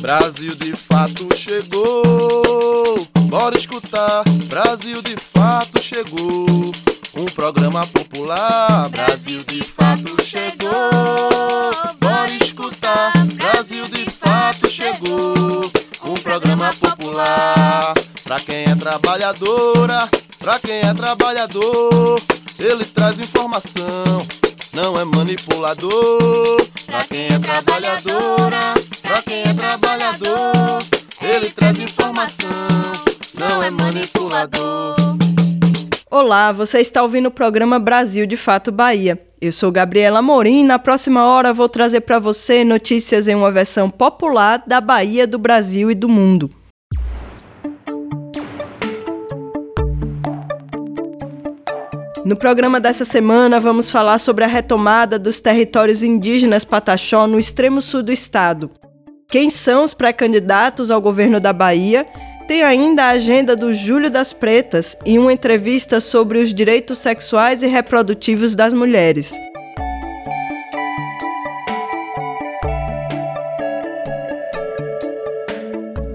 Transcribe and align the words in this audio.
Brasil 0.00 0.54
de 0.54 0.74
fato 0.74 1.28
chegou. 1.36 3.06
Bora 3.28 3.56
escutar, 3.56 4.22
Brasil 4.46 5.02
de 5.02 5.16
fato 5.16 5.80
chegou. 5.80 6.72
Um 7.16 7.26
programa 7.26 7.86
popular, 7.86 8.88
Brasil 8.90 9.42
de 9.44 9.62
fato 9.62 10.22
chegou. 10.24 10.70
Bora 12.00 12.30
escutar, 12.40 13.12
Brasil 13.34 13.86
de 13.88 14.10
fato 14.10 14.70
chegou. 14.70 15.70
Um 16.04 16.14
programa 16.14 16.72
popular, 16.74 17.94
pra 18.22 18.40
quem 18.40 18.64
é 18.64 18.74
trabalhadora, 18.74 20.08
pra 20.38 20.58
quem 20.58 20.80
é 20.80 20.92
trabalhador, 20.92 22.20
ele 22.58 22.84
traz 22.84 23.18
informação 23.18 24.26
não 24.74 24.98
é 24.98 25.04
manipulador. 25.04 26.66
Pra 26.86 27.04
quem 27.04 27.26
é 27.26 27.38
trabalhadora, 27.38 28.74
quem 29.24 29.42
é 29.42 29.54
trabalhador, 29.54 30.82
ele 31.20 31.50
traz 31.50 31.78
informação, 31.78 32.48
não 33.38 33.62
é 33.62 33.70
manipulador. 33.70 34.94
Olá, 36.10 36.52
você 36.52 36.78
está 36.78 37.02
ouvindo 37.02 37.26
o 37.26 37.30
programa 37.30 37.78
Brasil 37.78 38.26
de 38.26 38.36
Fato 38.36 38.70
Bahia. 38.70 39.20
Eu 39.40 39.50
sou 39.50 39.72
Gabriela 39.72 40.22
Morim 40.22 40.60
e 40.60 40.64
na 40.64 40.78
próxima 40.78 41.26
hora 41.26 41.52
vou 41.52 41.68
trazer 41.68 42.02
para 42.02 42.18
você 42.18 42.64
notícias 42.64 43.26
em 43.26 43.34
uma 43.34 43.50
versão 43.50 43.90
popular 43.90 44.62
da 44.66 44.80
Bahia, 44.80 45.26
do 45.26 45.38
Brasil 45.38 45.90
e 45.90 45.94
do 45.94 46.08
mundo. 46.08 46.50
No 52.24 52.36
programa 52.36 52.80
dessa 52.80 53.04
semana, 53.04 53.60
vamos 53.60 53.90
falar 53.90 54.18
sobre 54.18 54.44
a 54.44 54.46
retomada 54.46 55.18
dos 55.18 55.40
territórios 55.40 56.02
indígenas 56.02 56.64
Pataxó 56.64 57.26
no 57.26 57.38
extremo 57.38 57.82
sul 57.82 58.02
do 58.02 58.12
estado. 58.12 58.70
Quem 59.34 59.50
são 59.50 59.82
os 59.82 59.92
pré-candidatos 59.92 60.92
ao 60.92 61.00
governo 61.00 61.40
da 61.40 61.52
Bahia? 61.52 62.06
Tem 62.46 62.62
ainda 62.62 63.02
a 63.02 63.08
agenda 63.08 63.56
do 63.56 63.72
Júlio 63.72 64.08
das 64.08 64.32
Pretas 64.32 64.96
e 65.04 65.18
uma 65.18 65.32
entrevista 65.32 65.98
sobre 65.98 66.38
os 66.38 66.54
direitos 66.54 67.00
sexuais 67.00 67.60
e 67.60 67.66
reprodutivos 67.66 68.54
das 68.54 68.72
mulheres. 68.72 69.36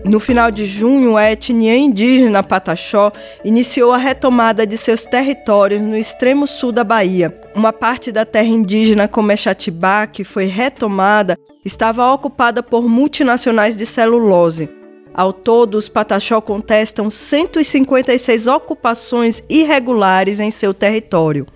No 0.06 0.22
final 0.22 0.50
de 0.50 0.64
junho, 0.64 1.18
a 1.18 1.30
etnia 1.30 1.76
indígena 1.76 2.42
Pataxó 2.42 3.12
iniciou 3.44 3.92
a 3.92 3.98
retomada 3.98 4.66
de 4.66 4.78
seus 4.78 5.04
territórios 5.04 5.82
no 5.82 5.98
extremo 5.98 6.48
sul 6.48 6.72
da 6.72 6.86
Bahia. 6.86 7.38
Uma 7.54 7.74
parte 7.74 8.14
da 8.14 8.24
terra 8.24 8.48
indígena 8.48 9.10
Comexatibá, 9.10 10.08
que 10.08 10.24
foi 10.24 10.46
retomada, 10.46 11.38
estava 11.64 12.12
ocupada 12.14 12.64
por 12.64 12.88
multinacionais 12.88 13.76
de 13.76 13.86
celulose. 13.86 14.70
Ao 15.14 15.34
todo, 15.34 15.76
os 15.76 15.90
Pataxó 15.90 16.40
contestam 16.40 17.10
156 17.10 18.48
ocupações 18.48 19.44
irregulares 19.50 20.40
em 20.40 20.52
seu 20.52 20.74
território. 20.74 21.48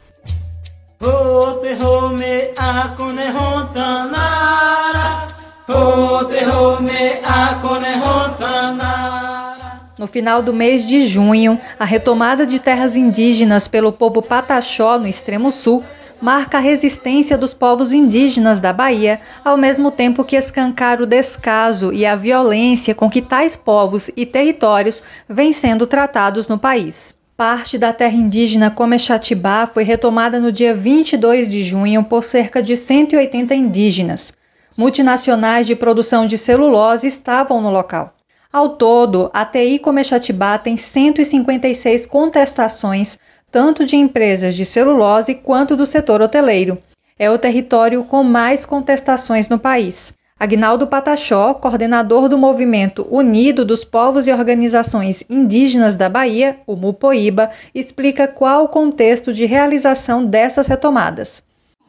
No 9.98 10.08
final 10.08 10.42
do 10.42 10.54
mês 10.54 10.86
de 10.86 11.06
junho, 11.06 11.60
a 11.80 11.86
retomada 11.86 12.46
de 12.46 12.60
terras 12.60 12.98
indígenas 12.98 13.68
pelo 13.68 13.94
povo 13.94 14.22
Pataxó 14.22 14.98
no 15.00 15.08
extremo 15.08 15.52
sul 15.52 15.84
marca 16.24 16.58
a 16.58 16.62
resistência 16.62 17.38
dos 17.38 17.54
povos 17.54 17.92
indígenas 17.92 18.58
da 18.58 18.72
Bahia, 18.72 19.20
ao 19.44 19.58
mesmo 19.58 19.92
tempo 19.92 20.24
que 20.24 20.38
escancara 20.38 21.04
o 21.04 21.06
descaso 21.06 21.92
e 21.92 22.06
a 22.06 22.16
violência 22.16 22.96
com 22.96 23.10
que 23.10 23.22
tais 23.22 23.58
povos 23.58 24.10
e 24.16 24.26
territórios 24.26 25.04
vêm 25.28 25.52
sendo 25.52 25.86
tratados 25.86 26.48
no 26.48 26.58
país. 26.58 27.14
Parte 27.36 27.78
da 27.78 27.92
terra 27.92 28.16
indígena 28.16 28.72
Comexatibá 28.72 29.68
foi 29.68 29.84
retomada 29.84 30.40
no 30.40 30.50
dia 30.50 30.74
22 30.74 31.50
de 31.50 31.62
junho 31.62 32.06
por 32.06 32.24
cerca 32.24 32.64
de 32.64 32.78
180 32.78 33.54
indígenas. 33.54 34.32
Multinacionais 34.78 35.68
de 35.68 35.76
produção 35.76 36.26
de 36.26 36.38
celulose 36.38 37.06
estavam 37.06 37.62
no 37.62 37.70
local. 37.70 38.16
Ao 38.54 38.70
todo, 38.70 39.30
a 39.34 39.44
TI 39.44 39.80
Comexatibá 39.80 40.58
tem 40.58 40.78
156 40.78 42.06
contestações, 42.06 43.18
tanto 43.54 43.86
de 43.86 43.96
empresas 43.96 44.56
de 44.56 44.66
celulose 44.66 45.36
quanto 45.36 45.76
do 45.76 45.86
setor 45.86 46.24
hoteleiro. 46.24 46.76
É 47.20 47.30
o 47.30 47.38
território 47.38 48.04
com 48.04 48.24
mais 48.24 48.66
contestações 48.66 49.48
no 49.48 49.60
país. 49.60 50.12
Agnaldo 50.40 50.88
Pataxó, 50.88 51.54
coordenador 51.54 52.28
do 52.28 52.36
movimento 52.36 53.08
Unido 53.12 53.64
dos 53.64 53.84
Povos 53.84 54.26
e 54.26 54.34
Organizações 54.34 55.24
Indígenas 55.30 55.96
da 55.96 56.10
Bahia, 56.10 56.58
o 56.66 56.76
Mupoíba, 56.76 57.52
explica 57.76 58.28
qual 58.28 58.66
o 58.66 58.70
contexto 58.70 59.32
de 59.32 59.46
realização 59.46 60.26
dessas 60.26 60.66
retomadas. 60.66 61.44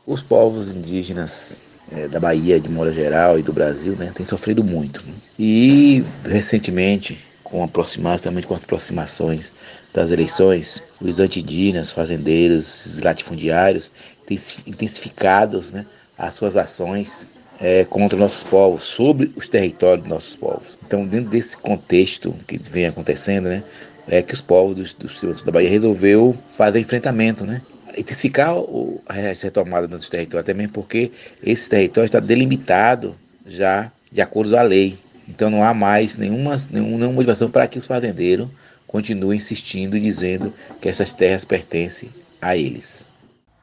Os 0.07 0.21
povos 0.21 0.69
indígenas 0.69 1.63
é, 1.91 2.09
da 2.09 2.21
Bahia, 2.21 2.61
de 2.61 2.69
modo 2.69 2.93
geral, 2.93 3.39
e 3.39 3.43
do 3.43 3.55
Brasil, 3.55 3.97
né, 3.97 4.13
têm 4.15 4.27
sofrido 4.27 4.63
muito. 4.63 5.03
E, 5.39 6.05
recentemente, 6.27 7.19
com 7.43 7.65
aproximação, 7.65 8.33
com 8.43 8.55
as 8.55 8.65
aproximações 8.65 9.54
das 9.95 10.11
eleições, 10.11 10.83
os 11.01 11.21
antindígenas, 11.21 11.93
fazendeiros, 11.93 13.01
latifundiários, 13.01 13.93
intensificados 14.67 15.71
né, 15.71 15.87
as 16.19 16.35
suas 16.35 16.57
ações 16.57 17.31
é, 17.61 17.85
contra 17.85 18.19
nossos 18.19 18.43
povos, 18.43 18.83
sobre 18.83 19.33
os 19.37 19.47
territórios 19.47 20.03
dos 20.03 20.13
nossos 20.13 20.37
povos. 20.37 20.77
Então, 20.85 21.07
dentro 21.07 21.31
desse 21.31 21.57
contexto 21.57 22.35
que 22.47 22.59
vem 22.59 22.87
acontecendo, 22.87 23.45
né, 23.45 23.63
é 24.09 24.21
que 24.21 24.35
os 24.35 24.41
povos 24.41 24.93
do, 24.93 25.07
do 25.07 25.45
da 25.45 25.53
Bahia 25.53 25.71
resolveu 25.71 26.37
fazer 26.57 26.81
enfrentamento, 26.81 27.45
né, 27.45 27.63
intensificar 27.97 28.59
o, 28.59 29.01
a 29.07 29.13
retomada 29.13 29.87
dos 29.87 30.09
territórios, 30.09 30.45
também 30.45 30.67
porque 30.67 31.13
esse 31.41 31.71
território 31.71 32.07
está 32.07 32.19
delimitado 32.19 33.15
já 33.47 33.91
de 34.11 34.21
acordo 34.21 34.51
com 34.51 34.59
a 34.59 34.63
lei. 34.63 34.99
Então 35.29 35.49
não 35.49 35.63
há 35.65 35.73
mais 35.73 36.17
nenhuma, 36.17 36.57
nenhuma 36.71 37.13
motivação 37.13 37.49
para 37.49 37.69
que 37.69 37.79
os 37.79 37.87
fazendeiros 37.87 38.49
continuem 38.95 39.39
insistindo 39.39 39.97
e 39.97 40.01
dizendo 40.01 40.53
que 40.81 40.89
essas 40.89 41.13
terras 41.13 41.45
pertencem 41.45 42.09
a 42.41 42.57
eles. 42.57 43.13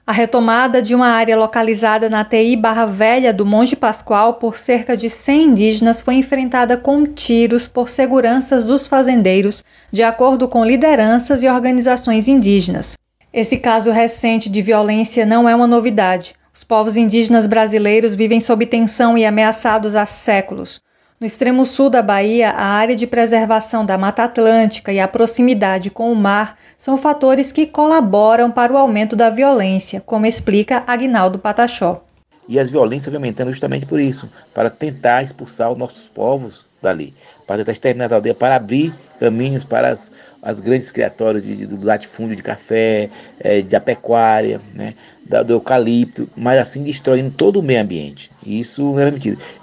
A 0.06 0.12
retomada 0.12 0.82
de 0.82 0.94
uma 0.94 1.08
área 1.08 1.38
localizada 1.38 2.10
na 2.10 2.26
TI 2.26 2.58
Barra 2.58 2.86
Velha 2.86 3.34
do 3.34 3.46
Monte 3.46 3.74
Pascoal 3.74 4.34
por 4.34 4.58
cerca 4.58 4.98
de 4.98 5.10
100 5.10 5.44
indígenas 5.44 6.02
foi 6.02 6.16
enfrentada 6.16 6.76
com 6.76 7.06
tiros 7.06 7.66
por 7.66 7.88
seguranças 7.88 8.66
dos 8.66 8.88
fazendeiros, 8.88 9.64
de 9.90 10.04
acordo 10.04 10.50
com 10.50 10.66
lideranças 10.66 11.42
e 11.42 11.48
organizações 11.48 12.28
indígenas. 12.28 12.98
Esse 13.32 13.56
caso 13.56 13.90
recente 13.90 14.50
de 14.50 14.62
violência 14.62 15.26
não 15.26 15.48
é 15.48 15.56
uma 15.56 15.66
novidade. 15.66 16.36
Os 16.54 16.66
povos 16.66 16.98
indígenas 16.98 17.48
brasileiros 17.48 18.14
vivem 18.14 18.42
sob 18.42 18.66
tensão 18.66 19.18
e 19.18 19.26
ameaçados 19.26 19.96
há 19.96 20.06
séculos. 20.06 20.82
No 21.22 21.28
extremo 21.28 21.64
sul 21.68 21.88
da 21.88 22.02
Bahia, 22.02 22.50
a 22.50 22.66
área 22.66 22.96
de 22.96 23.06
preservação 23.06 23.86
da 23.86 23.96
Mata 23.96 24.24
Atlântica 24.24 24.92
e 24.92 25.00
a 25.00 25.08
proximidade 25.08 25.92
com 25.92 26.12
o 26.12 26.16
mar 26.16 26.58
são 26.80 26.98
fatores 26.98 27.52
que 27.52 27.68
colaboram 27.68 28.50
para 28.50 28.74
o 28.74 28.78
aumento 28.78 29.16
da 29.16 29.30
violência, 29.30 30.02
como 30.04 30.26
explica 30.26 30.84
Agnaldo 30.88 31.38
Pataxó. 31.38 32.04
E 32.50 32.58
as 32.58 32.72
violências 32.72 33.14
aumentando 33.14 33.52
justamente 33.52 33.86
por 33.86 34.00
isso, 34.00 34.28
para 34.52 34.72
tentar 34.72 35.22
expulsar 35.22 35.72
os 35.72 35.78
nossos 35.78 36.10
povos 36.10 36.66
dali, 36.82 37.14
para 37.46 37.58
tentar 37.58 37.74
exterminar 37.74 38.12
a 38.12 38.16
aldeia, 38.16 38.34
para 38.34 38.56
abrir 38.56 38.92
caminhos 39.20 39.64
para 39.64 39.90
as, 39.90 40.12
as 40.42 40.60
grandes 40.60 40.92
criatórios 40.92 41.44
de, 41.44 41.56
de, 41.56 41.68
do 41.68 41.86
latifúndio 41.86 42.36
de 42.36 42.42
café, 42.42 43.12
é, 43.42 43.62
da 43.62 43.80
pecuária, 43.80 44.60
né, 44.74 44.96
da, 45.30 45.44
do 45.44 45.54
eucalipto, 45.54 46.28
mas 46.36 46.58
assim 46.58 46.82
destruindo 46.82 47.30
todo 47.30 47.60
o 47.60 47.64
meio 47.64 47.80
ambiente. 47.80 48.32
Isso 48.44 48.82
não 48.82 49.00
é. 49.00 49.14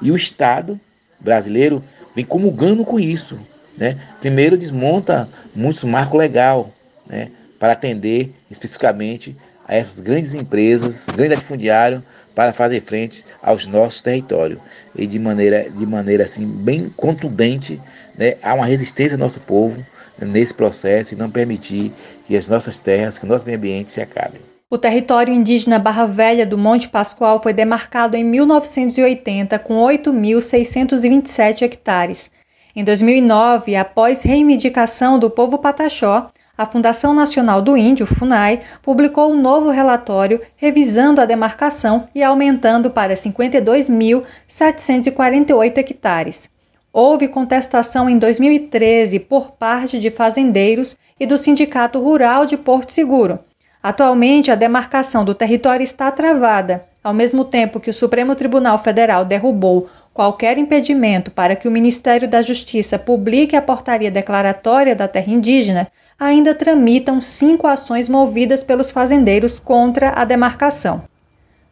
E 0.01 0.13
o 0.13 0.17
Estado 0.17 0.79
brasileiro 1.21 1.83
vem 2.15 2.25
comulgando 2.25 2.85
com 2.85 2.99
isso. 2.99 3.39
Né? 3.77 3.97
Primeiro 4.21 4.57
desmonta 4.57 5.29
muitos 5.55 5.85
marcos 5.85 6.19
legal 6.19 6.71
né, 7.07 7.31
para 7.59 7.73
atender 7.73 8.35
especificamente 8.51 9.37
a 9.67 9.77
essas 9.77 10.01
grandes 10.01 10.35
empresas, 10.35 11.07
grandes 11.07 11.37
latifundiários, 11.37 12.03
para 12.35 12.53
fazer 12.53 12.81
frente 12.81 13.25
aos 13.43 13.67
nossos 13.67 14.01
territórios. 14.01 14.61
E 14.95 15.07
de 15.07 15.19
maneira, 15.19 15.69
de 15.69 15.85
maneira 15.85 16.25
assim, 16.25 16.47
bem 16.63 16.89
contundente, 16.91 17.81
né, 18.17 18.37
há 18.43 18.55
uma 18.55 18.67
resistência 18.67 19.17
do 19.17 19.21
nosso 19.21 19.41
povo 19.41 19.85
nesse 20.21 20.55
processo 20.55 21.15
e 21.15 21.17
não 21.17 21.31
permitir 21.31 21.93
que 22.27 22.37
as 22.37 22.49
nossas 22.49 22.79
terras, 22.79 23.19
que 23.19 23.25
o 23.25 23.29
nosso 23.29 23.45
meio 23.45 23.59
ambiente 23.59 23.93
se 23.93 24.01
acabem. 24.01 24.41
O 24.71 24.77
território 24.77 25.33
indígena 25.33 25.79
Barra 25.79 26.05
Velha 26.05 26.45
do 26.45 26.59
Monte 26.59 26.91
Pascoal 26.91 27.41
foi 27.41 27.55
demarcado 27.55 28.19
em 28.19 28.23
1980 28.23 29.59
com 29.61 29.83
8.627 29.83 31.63
hectares. 31.63 32.31
Em 32.77 32.85
2009, 32.85 33.75
após 33.75 34.21
reivindicação 34.21 35.19
do 35.19 35.31
povo 35.31 35.57
pataxó, 35.57 36.31
a 36.57 36.65
Fundação 36.67 37.15
Nacional 37.15 37.63
do 37.63 37.79
Índio, 37.79 38.05
FUNAI, 38.05 38.61
publicou 38.83 39.33
um 39.33 39.41
novo 39.41 39.71
relatório 39.71 40.39
revisando 40.55 41.23
a 41.23 41.25
demarcação 41.25 42.07
e 42.15 42.23
aumentando 42.23 42.91
para 42.91 43.15
52.748 43.15 45.79
hectares. 45.79 46.47
Houve 46.93 47.29
contestação 47.29 48.07
em 48.07 48.19
2013 48.19 49.19
por 49.19 49.53
parte 49.53 49.99
de 49.99 50.11
fazendeiros 50.11 50.95
e 51.19 51.27
do 51.27 51.39
Sindicato 51.39 51.99
Rural 52.03 52.45
de 52.45 52.59
Porto 52.59 52.93
Seguro. 52.93 53.39
Atualmente, 53.83 54.51
a 54.51 54.57
demarcação 54.57 55.25
do 55.25 55.35
território 55.35 55.85
está 55.85 56.11
travada, 56.11 56.85
ao 57.03 57.15
mesmo 57.15 57.45
tempo 57.45 57.79
que 57.79 57.91
o 57.91 57.95
Supremo 57.95 58.35
Tribunal 58.35 58.79
Federal 58.79 59.25
derrubou 59.25 59.89
qualquer 60.13 60.59
impedimento 60.59 61.31
para 61.31 61.55
que 61.55 61.69
o 61.69 61.71
Ministério 61.71 62.29
da 62.29 62.43
Justiça 62.43 62.99
publique 62.99 63.55
a 63.55 63.63
portaria 63.63 64.11
declaratória 64.11 64.97
da 64.97 65.07
terra 65.07 65.33
indígena, 65.33 65.87
ainda 66.19 66.57
tramitam 66.57 67.21
cinco 67.21 67.69
ações 67.69 68.09
movidas 68.09 68.65
pelos 68.65 68.91
fazendeiros 68.91 69.61
contra 69.61 70.11
a 70.11 70.25
demarcação. 70.25 71.05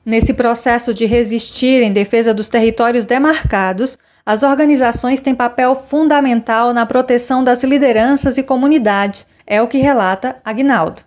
Nesse 0.04 0.32
processo 0.32 0.94
de 0.94 1.04
resistir 1.04 1.82
em 1.82 1.92
defesa 1.92 2.32
dos 2.32 2.48
territórios 2.48 3.04
demarcados, 3.04 3.98
as 4.24 4.44
organizações 4.44 5.20
têm 5.20 5.34
papel 5.34 5.74
fundamental 5.74 6.72
na 6.72 6.86
proteção 6.86 7.42
das 7.42 7.64
lideranças 7.64 8.38
e 8.38 8.44
comunidades, 8.44 9.26
é 9.44 9.60
o 9.60 9.66
que 9.66 9.78
relata 9.78 10.36
Agnaldo. 10.44 11.02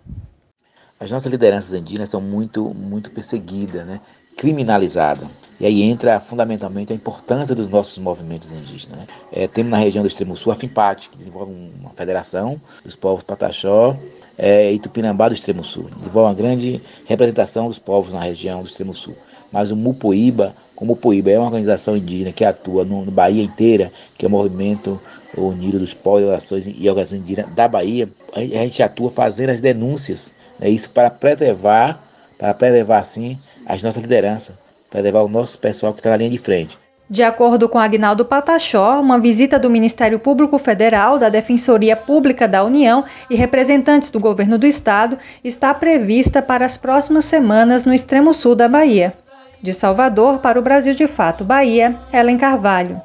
As 1.00 1.10
nossas 1.10 1.32
lideranças 1.32 1.72
indígenas 1.72 2.10
são 2.10 2.20
muito, 2.20 2.74
muito 2.74 3.10
perseguidas, 3.10 3.86
né? 3.86 3.98
criminalizadas. 4.36 5.26
E 5.58 5.64
aí 5.64 5.80
entra 5.80 6.20
fundamentalmente 6.20 6.92
a 6.92 6.96
importância 6.96 7.54
dos 7.54 7.70
nossos 7.70 7.96
movimentos 7.96 8.52
indígenas. 8.52 8.98
Né? 8.98 9.06
É, 9.32 9.48
temos 9.48 9.70
na 9.70 9.78
região 9.78 10.02
do 10.02 10.08
extremo 10.08 10.36
sul 10.36 10.52
a 10.52 10.54
FIMPAT, 10.54 11.08
que 11.08 11.16
desenvolve 11.16 11.52
uma 11.80 11.88
federação 11.88 12.60
dos 12.84 12.96
povos 12.96 13.24
Pataxó 13.24 13.96
é, 14.36 14.70
e 14.74 14.78
Tupinambá 14.78 15.28
do 15.28 15.34
extremo 15.34 15.64
sul. 15.64 15.84
Desenvolve 15.84 16.28
uma 16.28 16.34
grande 16.34 16.82
representação 17.06 17.66
dos 17.66 17.78
povos 17.78 18.12
na 18.12 18.20
região 18.20 18.62
do 18.62 18.68
extremo 18.68 18.94
sul. 18.94 19.16
Mas 19.50 19.70
o 19.70 19.76
Mupoíba, 19.76 20.54
como 20.76 20.92
o 20.92 20.96
Mupoíba 20.96 21.30
é 21.30 21.38
uma 21.38 21.46
organização 21.46 21.96
indígena 21.96 22.30
que 22.30 22.44
atua 22.44 22.84
no, 22.84 23.06
no 23.06 23.10
Bahia 23.10 23.42
inteira, 23.42 23.90
que 24.18 24.26
é 24.26 24.28
o 24.28 24.30
movimento 24.30 25.00
unido 25.34 25.78
dos 25.78 25.94
povos 25.94 26.20
e 26.20 26.24
organizações 26.26 26.66
indígenas 27.12 27.54
da 27.54 27.66
Bahia, 27.66 28.06
a 28.34 28.40
gente 28.40 28.82
atua 28.82 29.10
fazendo 29.10 29.48
as 29.48 29.62
denúncias, 29.62 30.39
né? 30.60 30.68
isso 30.68 30.90
para 30.90 31.10
preservar, 31.10 31.98
para 32.38 32.54
preservar 32.54 32.98
assim 32.98 33.38
as 33.66 33.82
nossas 33.82 34.02
lideranças 34.02 34.70
para 34.90 35.00
levar 35.00 35.22
o 35.22 35.28
nosso 35.28 35.58
pessoal 35.58 35.92
que 35.92 36.00
está 36.00 36.10
na 36.10 36.16
linha 36.16 36.30
de 36.30 36.38
frente. 36.38 36.76
De 37.08 37.22
acordo 37.24 37.68
com 37.68 37.78
Agnaldo 37.78 38.24
Patachó, 38.24 39.00
uma 39.00 39.18
visita 39.18 39.58
do 39.58 39.70
Ministério 39.70 40.18
Público 40.20 40.58
Federal, 40.58 41.18
da 41.18 41.28
Defensoria 41.28 41.96
Pública 41.96 42.46
da 42.46 42.62
União 42.62 43.04
e 43.28 43.34
representantes 43.34 44.10
do 44.10 44.20
governo 44.20 44.56
do 44.56 44.66
estado 44.66 45.18
está 45.42 45.74
prevista 45.74 46.40
para 46.40 46.64
as 46.64 46.76
próximas 46.76 47.24
semanas 47.24 47.84
no 47.84 47.92
extremo 47.92 48.32
sul 48.32 48.54
da 48.54 48.68
Bahia. 48.68 49.12
De 49.60 49.72
Salvador 49.72 50.38
para 50.38 50.58
o 50.58 50.62
Brasil 50.62 50.94
de 50.94 51.06
Fato, 51.08 51.44
Bahia, 51.44 51.98
Ellen 52.12 52.38
Carvalho. 52.38 53.00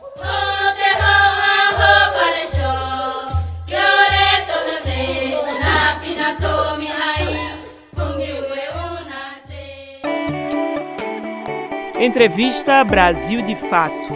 Entrevista 12.06 12.84
Brasil 12.84 13.42
de 13.42 13.56
Fato. 13.56 14.10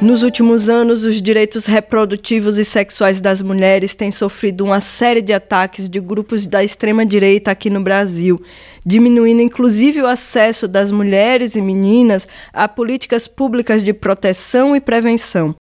Nos 0.00 0.22
últimos 0.22 0.68
anos, 0.68 1.02
os 1.02 1.20
direitos 1.20 1.66
reprodutivos 1.66 2.56
e 2.56 2.64
sexuais 2.64 3.20
das 3.20 3.42
mulheres 3.42 3.96
têm 3.96 4.12
sofrido 4.12 4.64
uma 4.64 4.80
série 4.80 5.20
de 5.20 5.32
ataques 5.32 5.90
de 5.90 5.98
grupos 5.98 6.46
da 6.46 6.62
extrema-direita 6.62 7.50
aqui 7.50 7.68
no 7.68 7.80
Brasil, 7.80 8.40
diminuindo 8.86 9.42
inclusive 9.42 10.00
o 10.02 10.06
acesso 10.06 10.68
das 10.68 10.92
mulheres 10.92 11.56
e 11.56 11.60
meninas 11.60 12.28
a 12.52 12.68
políticas 12.68 13.26
públicas 13.26 13.82
de 13.82 13.92
proteção 13.92 14.76
e 14.76 14.80
prevenção. 14.80 15.56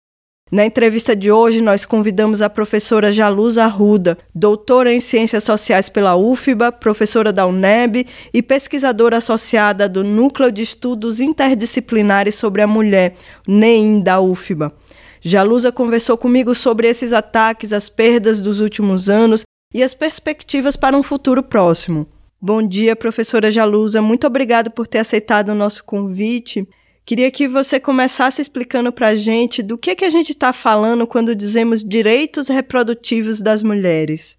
Na 0.52 0.66
entrevista 0.66 1.16
de 1.16 1.32
hoje, 1.32 1.62
nós 1.62 1.86
convidamos 1.86 2.42
a 2.42 2.50
professora 2.50 3.12
Jaluz 3.12 3.60
Arruda, 3.60 4.18
doutora 4.34 4.92
em 4.92 5.00
Ciências 5.00 5.44
Sociais 5.44 5.90
pela 5.90 6.16
UFBA, 6.16 6.72
professora 6.72 7.32
da 7.32 7.46
UNEB 7.46 8.08
e 8.34 8.42
pesquisadora 8.42 9.18
associada 9.18 9.88
do 9.88 10.04
Núcleo 10.04 10.52
de 10.52 10.64
Estudos 10.64 11.20
Interdisciplinares 11.20 12.34
sobre 12.34 12.64
a 12.64 12.68
Mulher, 12.68 13.14
NEIM, 13.48 14.02
da 14.02 14.20
UFBA. 14.20 14.74
Jalusa 15.22 15.72
conversou 15.72 16.18
comigo 16.18 16.56
sobre 16.56 16.88
esses 16.88 17.14
ataques, 17.14 17.72
as 17.72 17.88
perdas 17.88 18.42
dos 18.42 18.60
últimos 18.60 19.08
anos 19.08 19.44
e 19.72 19.84
as 19.84 19.94
perspectivas 19.94 20.76
para 20.76 20.98
um 20.98 21.04
futuro 21.04 21.44
próximo. 21.44 22.08
Bom 22.42 22.68
dia, 22.68 22.96
professora 22.96 23.52
Jalusa. 23.52 24.02
Muito 24.02 24.26
obrigada 24.26 24.72
por 24.72 24.88
ter 24.88 24.98
aceitado 24.98 25.50
o 25.50 25.56
nosso 25.56 25.84
convite. 25.84 26.68
Queria 27.10 27.32
que 27.32 27.48
você 27.48 27.80
começasse 27.80 28.40
explicando 28.40 28.92
para 28.92 29.08
a 29.08 29.16
gente 29.16 29.64
do 29.64 29.80
que, 29.80 29.96
que 29.96 30.06
a 30.06 30.12
gente 30.12 30.30
está 30.30 30.54
falando 30.54 31.08
quando 31.08 31.36
dizemos 31.36 31.84
direitos 31.84 32.50
reprodutivos 32.50 33.42
das 33.42 33.64
mulheres. 33.64 34.38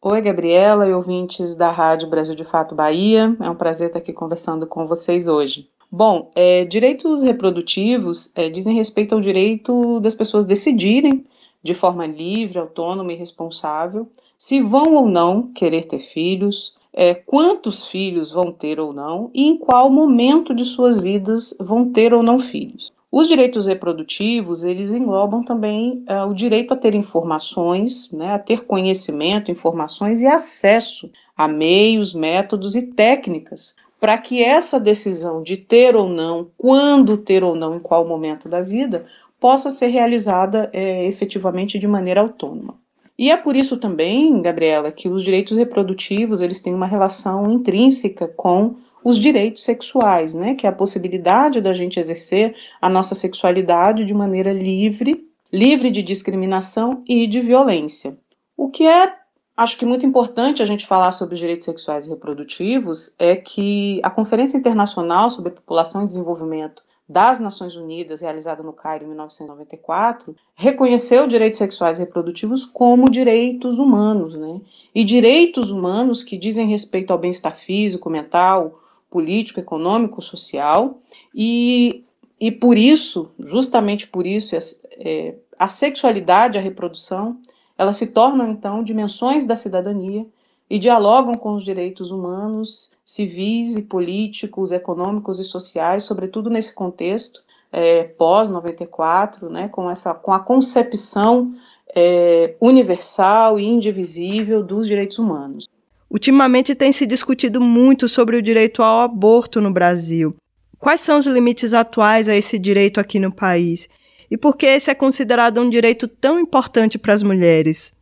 Oi, 0.00 0.22
Gabriela 0.22 0.88
e 0.88 0.94
ouvintes 0.94 1.54
da 1.54 1.70
Rádio 1.70 2.08
Brasil 2.08 2.34
de 2.34 2.42
Fato 2.46 2.74
Bahia. 2.74 3.36
É 3.38 3.50
um 3.50 3.54
prazer 3.54 3.88
estar 3.88 3.98
aqui 3.98 4.14
conversando 4.14 4.66
com 4.66 4.86
vocês 4.86 5.28
hoje. 5.28 5.68
Bom, 5.92 6.30
é, 6.34 6.64
direitos 6.64 7.22
reprodutivos 7.22 8.32
é, 8.34 8.48
dizem 8.48 8.74
respeito 8.74 9.14
ao 9.14 9.20
direito 9.20 10.00
das 10.00 10.14
pessoas 10.14 10.46
decidirem 10.46 11.22
de 11.62 11.74
forma 11.74 12.06
livre, 12.06 12.58
autônoma 12.58 13.12
e 13.12 13.16
responsável 13.16 14.08
se 14.38 14.60
vão 14.60 14.94
ou 14.94 15.06
não 15.06 15.52
querer 15.52 15.86
ter 15.86 16.00
filhos, 16.12 16.75
é, 16.96 17.14
quantos 17.14 17.86
filhos 17.86 18.30
vão 18.30 18.50
ter 18.50 18.80
ou 18.80 18.90
não 18.90 19.30
e 19.34 19.46
em 19.46 19.58
qual 19.58 19.90
momento 19.90 20.54
de 20.54 20.64
suas 20.64 20.98
vidas 20.98 21.54
vão 21.60 21.92
ter 21.92 22.14
ou 22.14 22.22
não 22.22 22.38
filhos. 22.38 22.90
Os 23.12 23.28
direitos 23.28 23.66
reprodutivos, 23.66 24.64
eles 24.64 24.90
englobam 24.90 25.44
também 25.44 26.02
é, 26.06 26.24
o 26.24 26.32
direito 26.32 26.72
a 26.72 26.76
ter 26.76 26.94
informações, 26.94 28.10
né, 28.10 28.32
a 28.32 28.38
ter 28.38 28.64
conhecimento, 28.64 29.50
informações 29.50 30.22
e 30.22 30.26
acesso 30.26 31.10
a 31.36 31.46
meios, 31.46 32.14
métodos 32.14 32.74
e 32.74 32.82
técnicas 32.82 33.74
para 34.00 34.18
que 34.18 34.42
essa 34.42 34.78
decisão 34.78 35.42
de 35.42 35.56
ter 35.56 35.96
ou 35.96 36.08
não, 36.08 36.50
quando 36.56 37.16
ter 37.16 37.42
ou 37.42 37.54
não, 37.54 37.76
em 37.76 37.80
qual 37.80 38.06
momento 38.06 38.48
da 38.48 38.60
vida, 38.60 39.06
possa 39.40 39.70
ser 39.70 39.88
realizada 39.88 40.70
é, 40.72 41.06
efetivamente 41.06 41.78
de 41.78 41.86
maneira 41.86 42.20
autônoma. 42.20 42.78
E 43.18 43.30
é 43.30 43.36
por 43.36 43.56
isso 43.56 43.78
também, 43.78 44.42
Gabriela, 44.42 44.92
que 44.92 45.08
os 45.08 45.24
direitos 45.24 45.56
reprodutivos 45.56 46.42
eles 46.42 46.60
têm 46.60 46.74
uma 46.74 46.86
relação 46.86 47.50
intrínseca 47.50 48.28
com 48.28 48.76
os 49.02 49.18
direitos 49.18 49.62
sexuais, 49.62 50.34
né? 50.34 50.54
Que 50.54 50.66
é 50.66 50.70
a 50.70 50.72
possibilidade 50.72 51.60
da 51.60 51.72
gente 51.72 51.98
exercer 51.98 52.54
a 52.80 52.88
nossa 52.88 53.14
sexualidade 53.14 54.04
de 54.04 54.12
maneira 54.12 54.52
livre, 54.52 55.24
livre 55.50 55.90
de 55.90 56.02
discriminação 56.02 57.02
e 57.06 57.26
de 57.26 57.40
violência. 57.40 58.18
O 58.56 58.68
que 58.68 58.86
é, 58.86 59.14
acho 59.56 59.78
que 59.78 59.86
muito 59.86 60.04
importante 60.04 60.62
a 60.62 60.66
gente 60.66 60.86
falar 60.86 61.12
sobre 61.12 61.34
os 61.34 61.40
direitos 61.40 61.64
sexuais 61.64 62.06
e 62.06 62.10
reprodutivos 62.10 63.14
é 63.18 63.34
que 63.36 63.98
a 64.02 64.10
Conferência 64.10 64.58
Internacional 64.58 65.30
sobre 65.30 65.52
População 65.52 66.02
e 66.02 66.06
Desenvolvimento 66.06 66.82
das 67.08 67.38
Nações 67.38 67.76
Unidas, 67.76 68.20
realizada 68.20 68.62
no 68.62 68.72
Cairo 68.72 69.04
em 69.04 69.08
1994, 69.08 70.34
reconheceu 70.54 71.28
direitos 71.28 71.58
sexuais 71.58 71.98
e 71.98 72.02
reprodutivos 72.02 72.64
como 72.64 73.08
direitos 73.08 73.78
humanos, 73.78 74.36
né? 74.36 74.60
E 74.94 75.04
direitos 75.04 75.70
humanos 75.70 76.24
que 76.24 76.36
dizem 76.36 76.66
respeito 76.66 77.12
ao 77.12 77.18
bem-estar 77.18 77.56
físico, 77.56 78.10
mental, 78.10 78.80
político, 79.08 79.60
econômico, 79.60 80.20
social, 80.20 80.98
e, 81.32 82.04
e 82.40 82.50
por 82.50 82.76
isso, 82.76 83.30
justamente 83.38 84.08
por 84.08 84.26
isso, 84.26 84.56
é, 84.98 85.34
a 85.58 85.68
sexualidade, 85.68 86.58
a 86.58 86.60
reprodução, 86.60 87.38
elas 87.78 87.96
se 87.96 88.06
tornam 88.08 88.50
então 88.50 88.82
dimensões 88.82 89.44
da 89.44 89.54
cidadania 89.54 90.26
e 90.68 90.78
dialogam 90.78 91.34
com 91.34 91.54
os 91.54 91.64
direitos 91.64 92.10
humanos, 92.10 92.90
civis 93.04 93.76
e 93.76 93.82
políticos, 93.82 94.72
econômicos 94.72 95.38
e 95.38 95.44
sociais, 95.44 96.04
sobretudo 96.04 96.50
nesse 96.50 96.72
contexto 96.72 97.40
é, 97.72 98.04
pós-94, 98.04 99.48
né, 99.48 99.68
com, 99.68 99.90
essa, 99.90 100.12
com 100.12 100.32
a 100.32 100.40
concepção 100.40 101.54
é, 101.94 102.54
universal 102.60 103.58
e 103.58 103.64
indivisível 103.64 104.62
dos 104.62 104.86
direitos 104.86 105.18
humanos. 105.18 105.68
Ultimamente 106.10 106.74
tem 106.74 106.92
se 106.92 107.06
discutido 107.06 107.60
muito 107.60 108.08
sobre 108.08 108.36
o 108.36 108.42
direito 108.42 108.82
ao 108.82 109.00
aborto 109.00 109.60
no 109.60 109.72
Brasil. 109.72 110.34
Quais 110.78 111.00
são 111.00 111.18
os 111.18 111.26
limites 111.26 111.74
atuais 111.74 112.28
a 112.28 112.36
esse 112.36 112.58
direito 112.58 113.00
aqui 113.00 113.18
no 113.18 113.32
país? 113.32 113.88
E 114.30 114.36
por 114.36 114.56
que 114.56 114.66
esse 114.66 114.90
é 114.90 114.94
considerado 114.94 115.60
um 115.60 115.68
direito 115.68 116.06
tão 116.06 116.38
importante 116.38 116.98
para 116.98 117.12
as 117.12 117.22
mulheres? 117.22 117.95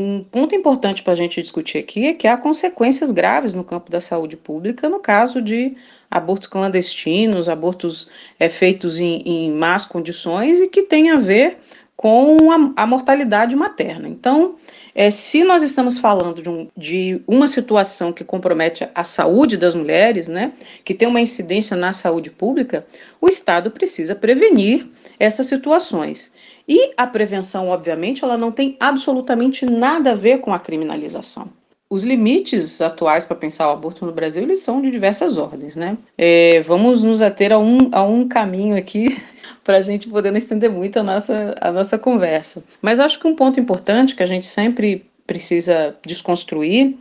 Um 0.00 0.24
ponto 0.24 0.54
importante 0.54 1.02
para 1.02 1.12
a 1.12 1.16
gente 1.16 1.42
discutir 1.42 1.76
aqui 1.76 2.06
é 2.06 2.14
que 2.14 2.26
há 2.26 2.34
consequências 2.34 3.12
graves 3.12 3.52
no 3.52 3.62
campo 3.62 3.90
da 3.90 4.00
saúde 4.00 4.34
pública 4.34 4.88
no 4.88 4.98
caso 4.98 5.42
de 5.42 5.76
abortos 6.10 6.48
clandestinos, 6.48 7.50
abortos 7.50 8.08
é, 8.38 8.48
feitos 8.48 8.98
em, 8.98 9.20
em 9.20 9.52
más 9.52 9.84
condições 9.84 10.58
e 10.58 10.68
que 10.68 10.84
tem 10.84 11.10
a 11.10 11.16
ver 11.16 11.58
com 11.94 12.50
a, 12.50 12.82
a 12.82 12.86
mortalidade 12.86 13.54
materna. 13.54 14.08
Então, 14.08 14.56
é, 14.94 15.10
se 15.10 15.44
nós 15.44 15.62
estamos 15.62 15.98
falando 15.98 16.42
de, 16.42 16.48
um, 16.48 16.68
de, 16.74 17.20
uma 17.26 17.46
situação 17.46 18.10
que 18.10 18.24
compromete 18.24 18.88
a 18.94 19.04
saúde 19.04 19.58
das 19.58 19.74
mulheres, 19.74 20.26
né, 20.26 20.54
que 20.82 20.94
tem 20.94 21.06
uma 21.06 21.20
incidência 21.20 21.76
na 21.76 21.92
saúde 21.92 22.30
pública, 22.30 22.86
o 23.20 23.28
Estado 23.28 23.70
precisa 23.70 24.14
prevenir 24.14 24.88
essas 25.18 25.46
situações. 25.46 26.32
E 26.70 26.92
a 26.96 27.04
prevenção, 27.04 27.66
obviamente, 27.66 28.22
ela 28.22 28.38
não 28.38 28.52
tem 28.52 28.76
absolutamente 28.78 29.66
nada 29.66 30.12
a 30.12 30.14
ver 30.14 30.38
com 30.38 30.54
a 30.54 30.60
criminalização. 30.60 31.48
Os 31.90 32.04
limites 32.04 32.80
atuais 32.80 33.24
para 33.24 33.34
pensar 33.34 33.66
o 33.66 33.72
aborto 33.72 34.06
no 34.06 34.12
Brasil 34.12 34.44
eles 34.44 34.60
são 34.60 34.80
de 34.80 34.88
diversas 34.88 35.36
ordens, 35.36 35.74
né? 35.74 35.98
É, 36.16 36.60
vamos 36.60 37.02
nos 37.02 37.20
ater 37.20 37.50
a 37.50 37.58
um, 37.58 37.78
a 37.90 38.04
um 38.04 38.28
caminho 38.28 38.76
aqui 38.76 39.20
para 39.64 39.78
a 39.78 39.82
gente 39.82 40.08
poder 40.08 40.30
não 40.30 40.38
estender 40.38 40.70
muito 40.70 40.96
a 41.00 41.02
nossa, 41.02 41.56
a 41.60 41.72
nossa 41.72 41.98
conversa. 41.98 42.62
Mas 42.80 43.00
acho 43.00 43.18
que 43.18 43.26
um 43.26 43.34
ponto 43.34 43.58
importante 43.58 44.14
que 44.14 44.22
a 44.22 44.26
gente 44.26 44.46
sempre 44.46 45.04
precisa 45.26 45.96
desconstruir 46.06 46.96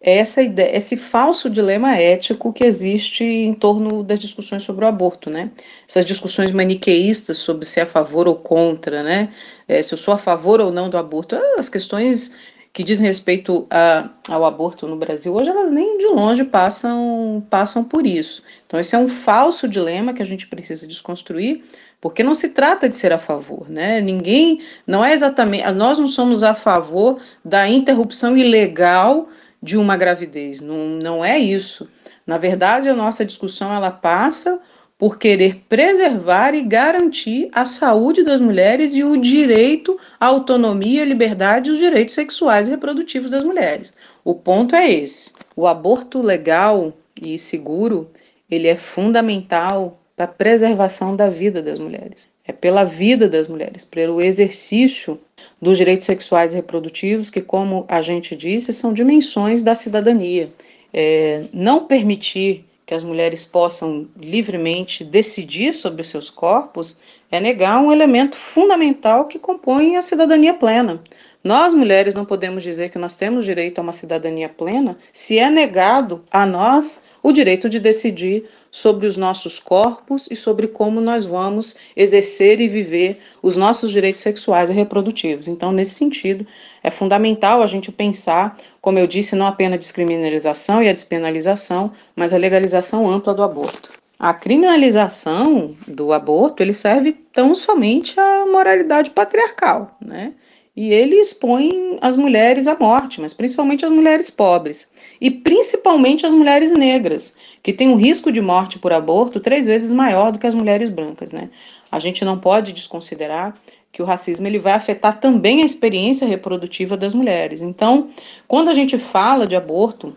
essa 0.00 0.40
ideia, 0.42 0.76
esse 0.76 0.96
falso 0.96 1.50
dilema 1.50 1.96
ético 1.96 2.52
que 2.52 2.64
existe 2.64 3.24
em 3.24 3.52
torno 3.52 4.02
das 4.04 4.20
discussões 4.20 4.62
sobre 4.62 4.84
o 4.84 4.88
aborto, 4.88 5.28
né? 5.28 5.50
Essas 5.88 6.06
discussões 6.06 6.52
maniqueístas 6.52 7.38
sobre 7.38 7.64
se 7.64 7.80
é 7.80 7.82
a 7.82 7.86
favor 7.86 8.28
ou 8.28 8.36
contra, 8.36 9.02
né? 9.02 9.32
É, 9.66 9.82
se 9.82 9.92
eu 9.92 9.98
sou 9.98 10.14
a 10.14 10.18
favor 10.18 10.60
ou 10.60 10.70
não 10.70 10.88
do 10.88 10.96
aborto, 10.96 11.36
as 11.58 11.68
questões 11.68 12.32
que 12.72 12.84
dizem 12.84 13.08
respeito 13.08 13.66
a, 13.70 14.10
ao 14.28 14.44
aborto 14.44 14.86
no 14.86 14.96
Brasil, 14.96 15.34
hoje 15.34 15.50
elas 15.50 15.70
nem 15.70 15.98
de 15.98 16.06
longe 16.06 16.44
passam, 16.44 17.44
passam 17.50 17.82
por 17.82 18.06
isso. 18.06 18.40
Então, 18.66 18.78
esse 18.78 18.94
é 18.94 18.98
um 18.98 19.08
falso 19.08 19.66
dilema 19.66 20.12
que 20.12 20.22
a 20.22 20.26
gente 20.26 20.46
precisa 20.46 20.86
desconstruir, 20.86 21.64
porque 22.00 22.22
não 22.22 22.34
se 22.34 22.50
trata 22.50 22.88
de 22.88 22.96
ser 22.96 23.12
a 23.12 23.18
favor, 23.18 23.68
né? 23.68 24.00
Ninguém, 24.00 24.60
não 24.86 25.04
é 25.04 25.12
exatamente, 25.12 25.68
nós 25.72 25.98
não 25.98 26.06
somos 26.06 26.44
a 26.44 26.54
favor 26.54 27.20
da 27.44 27.68
interrupção 27.68 28.36
ilegal 28.36 29.28
de 29.62 29.76
uma 29.76 29.96
gravidez, 29.96 30.60
não, 30.60 30.86
não 30.88 31.24
é 31.24 31.38
isso. 31.38 31.88
Na 32.26 32.38
verdade, 32.38 32.88
a 32.88 32.94
nossa 32.94 33.24
discussão 33.24 33.74
ela 33.74 33.90
passa 33.90 34.60
por 34.98 35.16
querer 35.16 35.62
preservar 35.68 36.54
e 36.54 36.62
garantir 36.62 37.48
a 37.52 37.64
saúde 37.64 38.24
das 38.24 38.40
mulheres 38.40 38.94
e 38.94 39.04
o 39.04 39.16
direito 39.16 39.98
à 40.18 40.26
autonomia, 40.26 41.04
liberdade 41.04 41.70
e 41.70 41.72
os 41.72 41.78
direitos 41.78 42.14
sexuais 42.14 42.66
e 42.66 42.72
reprodutivos 42.72 43.30
das 43.30 43.44
mulheres. 43.44 43.92
O 44.24 44.34
ponto 44.34 44.74
é 44.74 44.90
esse. 44.90 45.30
O 45.54 45.66
aborto 45.66 46.20
legal 46.20 46.92
e 47.20 47.38
seguro, 47.38 48.10
ele 48.50 48.66
é 48.66 48.76
fundamental 48.76 50.00
para 50.16 50.24
a 50.24 50.28
preservação 50.28 51.14
da 51.14 51.30
vida 51.30 51.62
das 51.62 51.78
mulheres. 51.78 52.28
É 52.44 52.52
pela 52.52 52.82
vida 52.82 53.28
das 53.28 53.46
mulheres, 53.46 53.84
pelo 53.84 54.20
exercício 54.20 55.20
dos 55.60 55.76
direitos 55.76 56.06
sexuais 56.06 56.52
e 56.52 56.56
reprodutivos, 56.56 57.30
que, 57.30 57.40
como 57.40 57.84
a 57.88 58.00
gente 58.00 58.36
disse, 58.36 58.72
são 58.72 58.92
dimensões 58.92 59.62
da 59.62 59.74
cidadania. 59.74 60.50
É, 60.92 61.44
não 61.52 61.86
permitir 61.86 62.64
que 62.86 62.94
as 62.94 63.04
mulheres 63.04 63.44
possam 63.44 64.08
livremente 64.16 65.04
decidir 65.04 65.74
sobre 65.74 66.02
seus 66.02 66.30
corpos 66.30 66.98
é 67.30 67.38
negar 67.38 67.82
um 67.82 67.92
elemento 67.92 68.36
fundamental 68.36 69.26
que 69.26 69.38
compõe 69.38 69.96
a 69.96 70.00
cidadania 70.02 70.54
plena. 70.54 71.02
Nós, 71.44 71.74
mulheres, 71.74 72.14
não 72.14 72.24
podemos 72.24 72.62
dizer 72.62 72.88
que 72.88 72.98
nós 72.98 73.14
temos 73.14 73.44
direito 73.44 73.78
a 73.78 73.82
uma 73.82 73.92
cidadania 73.92 74.48
plena 74.48 74.98
se 75.12 75.38
é 75.38 75.50
negado 75.50 76.24
a 76.30 76.46
nós 76.46 77.00
o 77.22 77.32
direito 77.32 77.68
de 77.68 77.78
decidir 77.78 78.44
sobre 78.70 79.06
os 79.06 79.16
nossos 79.16 79.58
corpos 79.58 80.28
e 80.30 80.36
sobre 80.36 80.68
como 80.68 81.00
nós 81.00 81.24
vamos 81.24 81.76
exercer 81.96 82.60
e 82.60 82.68
viver 82.68 83.18
os 83.42 83.56
nossos 83.56 83.90
direitos 83.90 84.22
sexuais 84.22 84.70
e 84.70 84.72
reprodutivos. 84.72 85.48
Então, 85.48 85.72
nesse 85.72 85.92
sentido, 85.92 86.46
é 86.82 86.90
fundamental 86.90 87.62
a 87.62 87.66
gente 87.66 87.90
pensar, 87.90 88.56
como 88.80 88.98
eu 88.98 89.06
disse, 89.06 89.34
não 89.34 89.46
apenas 89.46 89.74
a 89.74 89.78
descriminalização 89.78 90.82
e 90.82 90.88
a 90.88 90.92
despenalização, 90.92 91.92
mas 92.14 92.32
a 92.32 92.38
legalização 92.38 93.10
ampla 93.10 93.34
do 93.34 93.42
aborto. 93.42 93.90
A 94.18 94.34
criminalização 94.34 95.76
do 95.86 96.12
aborto 96.12 96.62
ele 96.62 96.74
serve 96.74 97.12
tão 97.32 97.54
somente 97.54 98.18
à 98.18 98.44
moralidade 98.46 99.10
patriarcal, 99.10 99.96
né? 100.00 100.32
E 100.74 100.92
ele 100.92 101.16
expõe 101.16 101.98
as 102.00 102.16
mulheres 102.16 102.68
à 102.68 102.76
morte, 102.78 103.20
mas 103.20 103.34
principalmente 103.34 103.84
as 103.84 103.90
mulheres 103.90 104.30
pobres 104.30 104.86
e 105.20 105.30
principalmente 105.30 106.24
as 106.24 106.32
mulheres 106.32 106.72
negras, 106.72 107.32
que 107.62 107.72
têm 107.72 107.88
um 107.88 107.96
risco 107.96 108.30
de 108.30 108.40
morte 108.40 108.78
por 108.78 108.92
aborto 108.92 109.40
três 109.40 109.66
vezes 109.66 109.90
maior 109.90 110.32
do 110.32 110.38
que 110.38 110.46
as 110.46 110.54
mulheres 110.54 110.90
brancas, 110.90 111.32
né? 111.32 111.50
A 111.90 111.98
gente 111.98 112.24
não 112.24 112.38
pode 112.38 112.72
desconsiderar 112.72 113.54
que 113.90 114.02
o 114.02 114.04
racismo 114.04 114.46
ele 114.46 114.58
vai 114.58 114.74
afetar 114.74 115.18
também 115.18 115.62
a 115.62 115.66
experiência 115.66 116.26
reprodutiva 116.26 116.96
das 116.96 117.14
mulheres. 117.14 117.60
Então, 117.60 118.10
quando 118.46 118.68
a 118.68 118.74
gente 118.74 118.98
fala 118.98 119.46
de 119.46 119.56
aborto, 119.56 120.14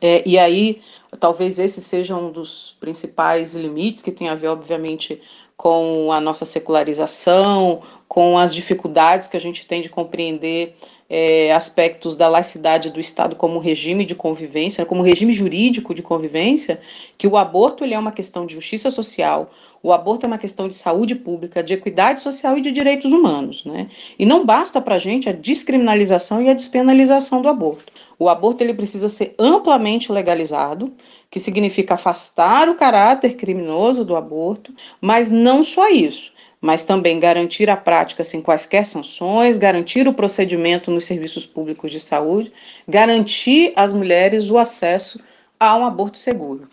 é, 0.00 0.22
e 0.26 0.38
aí 0.38 0.80
talvez 1.18 1.58
esse 1.58 1.80
seja 1.80 2.16
um 2.16 2.30
dos 2.30 2.76
principais 2.80 3.54
limites 3.54 4.02
que 4.02 4.12
tem 4.12 4.28
a 4.28 4.34
ver, 4.34 4.48
obviamente, 4.48 5.20
com 5.56 6.12
a 6.12 6.20
nossa 6.20 6.44
secularização, 6.44 7.82
com 8.08 8.36
as 8.38 8.54
dificuldades 8.54 9.28
que 9.28 9.36
a 9.36 9.40
gente 9.40 9.66
tem 9.66 9.80
de 9.80 9.88
compreender 9.88 10.76
é, 11.08 11.52
aspectos 11.52 12.16
da 12.16 12.28
laicidade 12.28 12.90
do 12.90 13.00
Estado 13.00 13.36
como 13.36 13.58
regime 13.58 14.04
de 14.04 14.14
convivência, 14.14 14.86
como 14.86 15.02
regime 15.02 15.32
jurídico 15.32 15.94
de 15.94 16.02
convivência, 16.02 16.80
que 17.18 17.26
o 17.26 17.36
aborto 17.36 17.84
ele 17.84 17.94
é 17.94 17.98
uma 17.98 18.12
questão 18.12 18.46
de 18.46 18.54
justiça 18.54 18.90
social, 18.90 19.50
o 19.82 19.92
aborto 19.92 20.24
é 20.24 20.26
uma 20.26 20.38
questão 20.38 20.66
de 20.66 20.74
saúde 20.74 21.14
pública, 21.14 21.62
de 21.62 21.74
equidade 21.74 22.20
social 22.20 22.56
e 22.56 22.62
de 22.62 22.72
direitos 22.72 23.12
humanos, 23.12 23.66
né? 23.66 23.88
E 24.18 24.24
não 24.24 24.46
basta 24.46 24.80
para 24.80 24.94
a 24.94 24.98
gente 24.98 25.28
a 25.28 25.32
descriminalização 25.32 26.40
e 26.40 26.48
a 26.48 26.54
despenalização 26.54 27.42
do 27.42 27.48
aborto. 27.48 27.92
O 28.18 28.30
aborto 28.30 28.64
ele 28.64 28.72
precisa 28.72 29.10
ser 29.10 29.34
amplamente 29.38 30.10
legalizado, 30.10 30.90
que 31.30 31.38
significa 31.38 31.94
afastar 31.94 32.66
o 32.70 32.76
caráter 32.76 33.34
criminoso 33.34 34.06
do 34.06 34.16
aborto, 34.16 34.72
mas 35.02 35.30
não 35.30 35.62
só 35.62 35.90
isso 35.90 36.32
mas 36.64 36.82
também 36.82 37.20
garantir 37.20 37.68
a 37.68 37.76
prática 37.76 38.24
sem 38.24 38.40
quaisquer 38.40 38.86
sanções, 38.86 39.58
garantir 39.58 40.08
o 40.08 40.14
procedimento 40.14 40.90
nos 40.90 41.04
serviços 41.04 41.44
públicos 41.44 41.90
de 41.90 42.00
saúde, 42.00 42.50
garantir 42.88 43.74
às 43.76 43.92
mulheres 43.92 44.48
o 44.48 44.56
acesso 44.56 45.20
a 45.60 45.76
um 45.76 45.84
aborto 45.84 46.16
seguro. 46.16 46.66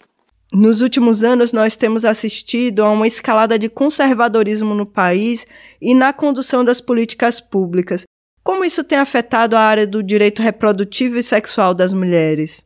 Nos 0.50 0.80
últimos 0.80 1.26
anos, 1.26 1.52
nós 1.52 1.76
temos 1.76 2.06
assistido 2.06 2.86
a 2.86 2.90
uma 2.90 3.06
escalada 3.06 3.60
de 3.60 3.68
conservadorismo 3.68 4.74
no 4.74 4.86
país 4.86 5.46
e 5.82 5.94
na 5.94 6.14
condução 6.14 6.64
das 6.64 6.80
políticas 6.80 7.42
públicas. 7.42 8.06
Como 8.42 8.64
isso 8.64 8.86
tem 8.86 8.98
afetado 8.98 9.58
a 9.58 9.62
área 9.62 9.86
do 9.86 10.02
direito 10.02 10.42
reprodutivo 10.42 11.18
e 11.18 11.24
sexual 11.24 11.74
das 11.74 11.92
mulheres? 11.92 12.64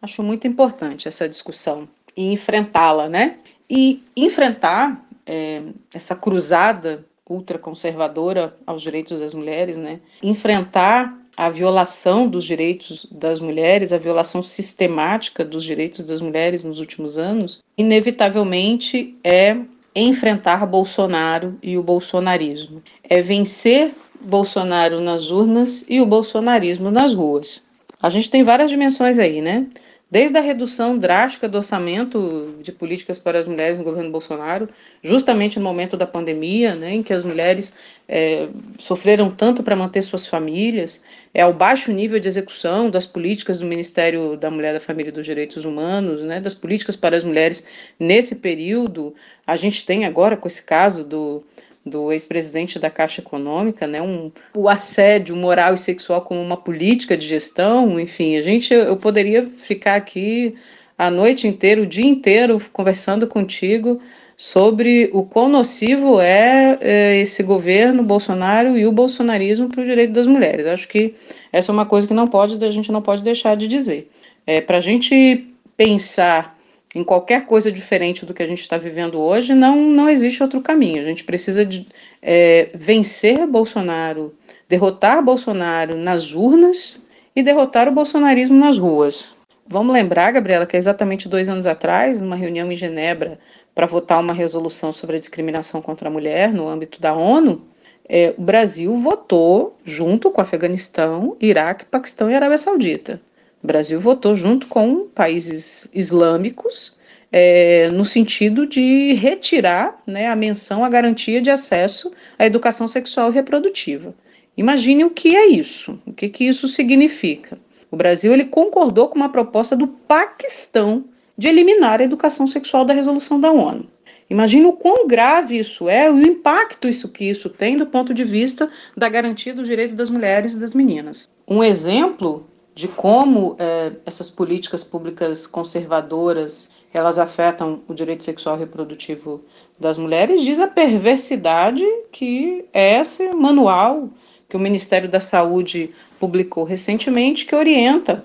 Acho 0.00 0.22
muito 0.22 0.46
importante 0.46 1.08
essa 1.08 1.28
discussão 1.28 1.86
e 2.16 2.32
enfrentá-la, 2.32 3.06
né? 3.06 3.36
E 3.68 4.02
enfrentar 4.16 5.06
é, 5.28 5.62
essa 5.92 6.16
cruzada 6.16 7.04
ultraconservadora 7.28 8.56
aos 8.66 8.80
direitos 8.80 9.20
das 9.20 9.34
mulheres, 9.34 9.76
né? 9.76 10.00
Enfrentar 10.22 11.14
a 11.36 11.50
violação 11.50 12.26
dos 12.26 12.42
direitos 12.42 13.06
das 13.12 13.38
mulheres, 13.38 13.92
a 13.92 13.98
violação 13.98 14.42
sistemática 14.42 15.44
dos 15.44 15.62
direitos 15.62 16.00
das 16.00 16.20
mulheres 16.20 16.64
nos 16.64 16.80
últimos 16.80 17.16
anos, 17.16 17.62
inevitavelmente 17.76 19.14
é 19.22 19.56
enfrentar 19.94 20.66
Bolsonaro 20.66 21.56
e 21.62 21.78
o 21.78 21.82
bolsonarismo. 21.82 22.82
É 23.04 23.22
vencer 23.22 23.94
Bolsonaro 24.20 25.00
nas 25.00 25.30
urnas 25.30 25.84
e 25.88 26.00
o 26.00 26.06
bolsonarismo 26.06 26.90
nas 26.90 27.14
ruas. 27.14 27.62
A 28.02 28.10
gente 28.10 28.30
tem 28.30 28.42
várias 28.42 28.70
dimensões 28.70 29.18
aí, 29.18 29.40
né? 29.40 29.66
Desde 30.10 30.38
a 30.38 30.40
redução 30.40 30.98
drástica 30.98 31.46
do 31.46 31.58
orçamento 31.58 32.54
de 32.62 32.72
políticas 32.72 33.18
para 33.18 33.38
as 33.38 33.46
mulheres 33.46 33.76
no 33.76 33.84
governo 33.84 34.10
Bolsonaro, 34.10 34.66
justamente 35.02 35.58
no 35.58 35.64
momento 35.66 35.98
da 35.98 36.06
pandemia, 36.06 36.74
né, 36.74 36.94
em 36.94 37.02
que 37.02 37.12
as 37.12 37.22
mulheres 37.22 37.74
é, 38.08 38.48
sofreram 38.78 39.30
tanto 39.30 39.62
para 39.62 39.76
manter 39.76 40.00
suas 40.00 40.26
famílias, 40.26 40.98
é 41.34 41.42
ao 41.42 41.52
baixo 41.52 41.92
nível 41.92 42.18
de 42.18 42.26
execução 42.26 42.88
das 42.88 43.04
políticas 43.04 43.58
do 43.58 43.66
Ministério 43.66 44.34
da 44.34 44.50
Mulher, 44.50 44.72
da 44.72 44.80
Família 44.80 45.10
e 45.10 45.12
dos 45.12 45.26
Direitos 45.26 45.66
Humanos, 45.66 46.22
né, 46.22 46.40
das 46.40 46.54
políticas 46.54 46.96
para 46.96 47.14
as 47.14 47.22
mulheres 47.22 47.62
nesse 48.00 48.34
período. 48.34 49.14
A 49.46 49.56
gente 49.56 49.84
tem 49.84 50.06
agora 50.06 50.38
com 50.38 50.48
esse 50.48 50.62
caso 50.62 51.04
do 51.04 51.44
do 51.88 52.12
ex-presidente 52.12 52.78
da 52.78 52.90
Caixa 52.90 53.20
Econômica, 53.20 53.86
né, 53.86 54.02
um, 54.02 54.30
o 54.54 54.68
assédio 54.68 55.34
moral 55.34 55.74
e 55.74 55.78
sexual 55.78 56.22
como 56.22 56.40
uma 56.40 56.56
política 56.56 57.16
de 57.16 57.26
gestão, 57.26 57.98
enfim, 57.98 58.36
a 58.36 58.42
gente, 58.42 58.72
eu 58.72 58.96
poderia 58.96 59.48
ficar 59.64 59.94
aqui 59.94 60.54
a 60.96 61.10
noite 61.10 61.46
inteira, 61.46 61.80
o 61.80 61.86
dia 61.86 62.06
inteiro 62.06 62.60
conversando 62.72 63.26
contigo 63.26 64.00
sobre 64.36 65.10
o 65.12 65.24
quão 65.24 65.48
nocivo 65.48 66.20
é, 66.20 66.78
é 66.80 67.16
esse 67.20 67.42
governo 67.42 68.02
Bolsonaro 68.02 68.76
e 68.76 68.86
o 68.86 68.92
bolsonarismo 68.92 69.68
para 69.68 69.82
o 69.82 69.84
direito 69.84 70.12
das 70.12 70.26
mulheres. 70.26 70.66
Acho 70.66 70.86
que 70.86 71.14
essa 71.52 71.72
é 71.72 71.74
uma 71.74 71.86
coisa 71.86 72.06
que 72.06 72.14
não 72.14 72.28
pode, 72.28 72.64
a 72.64 72.70
gente 72.70 72.92
não 72.92 73.02
pode 73.02 73.22
deixar 73.22 73.56
de 73.56 73.66
dizer. 73.66 74.10
É, 74.46 74.60
para 74.60 74.78
a 74.78 74.80
gente 74.80 75.46
pensar 75.76 76.57
em 76.94 77.04
qualquer 77.04 77.46
coisa 77.46 77.70
diferente 77.70 78.24
do 78.24 78.32
que 78.32 78.42
a 78.42 78.46
gente 78.46 78.60
está 78.60 78.78
vivendo 78.78 79.20
hoje, 79.20 79.54
não, 79.54 79.76
não 79.76 80.08
existe 80.08 80.42
outro 80.42 80.60
caminho. 80.60 81.00
A 81.00 81.04
gente 81.04 81.24
precisa 81.24 81.64
de 81.64 81.86
é, 82.22 82.70
vencer 82.74 83.46
Bolsonaro, 83.46 84.34
derrotar 84.68 85.22
Bolsonaro 85.22 85.96
nas 85.96 86.32
urnas 86.32 86.98
e 87.36 87.42
derrotar 87.42 87.88
o 87.88 87.92
bolsonarismo 87.92 88.56
nas 88.56 88.78
ruas. 88.78 89.36
Vamos 89.66 89.92
lembrar, 89.92 90.32
Gabriela, 90.32 90.66
que 90.66 90.76
exatamente 90.76 91.28
dois 91.28 91.48
anos 91.48 91.66
atrás, 91.66 92.20
numa 92.20 92.36
reunião 92.36 92.72
em 92.72 92.76
Genebra 92.76 93.38
para 93.74 93.86
votar 93.86 94.20
uma 94.20 94.32
resolução 94.32 94.92
sobre 94.92 95.16
a 95.16 95.20
discriminação 95.20 95.82
contra 95.82 96.08
a 96.08 96.12
mulher 96.12 96.52
no 96.52 96.66
âmbito 96.66 97.00
da 97.00 97.14
ONU, 97.14 97.62
é, 98.08 98.34
o 98.36 98.42
Brasil 98.42 98.96
votou 98.96 99.76
junto 99.84 100.30
com 100.30 100.40
Afeganistão, 100.40 101.36
Iraque, 101.38 101.84
Paquistão 101.84 102.30
e 102.30 102.34
Arábia 102.34 102.56
Saudita. 102.56 103.20
Brasil 103.68 104.00
votou 104.00 104.34
junto 104.34 104.66
com 104.66 105.06
países 105.06 105.88
islâmicos 105.92 106.96
é, 107.30 107.90
no 107.90 108.04
sentido 108.04 108.66
de 108.66 109.12
retirar 109.12 110.02
né, 110.06 110.26
a 110.26 110.34
menção 110.34 110.82
à 110.82 110.88
garantia 110.88 111.42
de 111.42 111.50
acesso 111.50 112.10
à 112.38 112.46
educação 112.46 112.88
sexual 112.88 113.30
e 113.30 113.34
reprodutiva. 113.34 114.14
Imagine 114.56 115.04
o 115.04 115.10
que 115.10 115.36
é 115.36 115.46
isso, 115.46 116.00
o 116.06 116.12
que, 116.12 116.30
que 116.30 116.44
isso 116.44 116.66
significa. 116.66 117.58
O 117.90 117.96
Brasil 117.96 118.32
ele 118.32 118.46
concordou 118.46 119.08
com 119.08 119.16
uma 119.16 119.28
proposta 119.28 119.76
do 119.76 119.86
Paquistão 119.86 121.04
de 121.36 121.46
eliminar 121.46 122.00
a 122.00 122.04
educação 122.04 122.46
sexual 122.46 122.86
da 122.86 122.94
resolução 122.94 123.38
da 123.38 123.52
ONU. 123.52 123.86
Imagine 124.30 124.66
o 124.66 124.72
quão 124.72 125.06
grave 125.06 125.58
isso 125.58 125.88
é, 125.88 126.10
o 126.10 126.20
impacto 126.20 126.88
isso 126.88 127.08
que 127.10 127.24
isso 127.24 127.48
tem 127.48 127.76
do 127.76 127.86
ponto 127.86 128.12
de 128.14 128.24
vista 128.24 128.70
da 128.96 129.08
garantia 129.08 129.54
do 129.54 129.62
direito 129.62 129.94
das 129.94 130.10
mulheres 130.10 130.54
e 130.54 130.58
das 130.58 130.74
meninas. 130.74 131.30
Um 131.46 131.62
exemplo 131.62 132.46
de 132.78 132.86
como 132.86 133.56
é, 133.58 133.90
essas 134.06 134.30
políticas 134.30 134.84
públicas 134.84 135.48
conservadoras 135.48 136.68
elas 136.94 137.18
afetam 137.18 137.82
o 137.88 137.92
direito 137.92 138.24
sexual 138.24 138.56
reprodutivo 138.56 139.42
das 139.80 139.98
mulheres, 139.98 140.42
diz 140.42 140.60
a 140.60 140.68
perversidade 140.68 141.82
que 142.12 142.64
é 142.72 143.00
esse 143.00 143.32
manual 143.32 144.08
que 144.48 144.56
o 144.56 144.60
Ministério 144.60 145.10
da 145.10 145.20
Saúde 145.20 145.90
publicou 146.20 146.62
recentemente, 146.62 147.46
que 147.46 147.56
orienta 147.56 148.24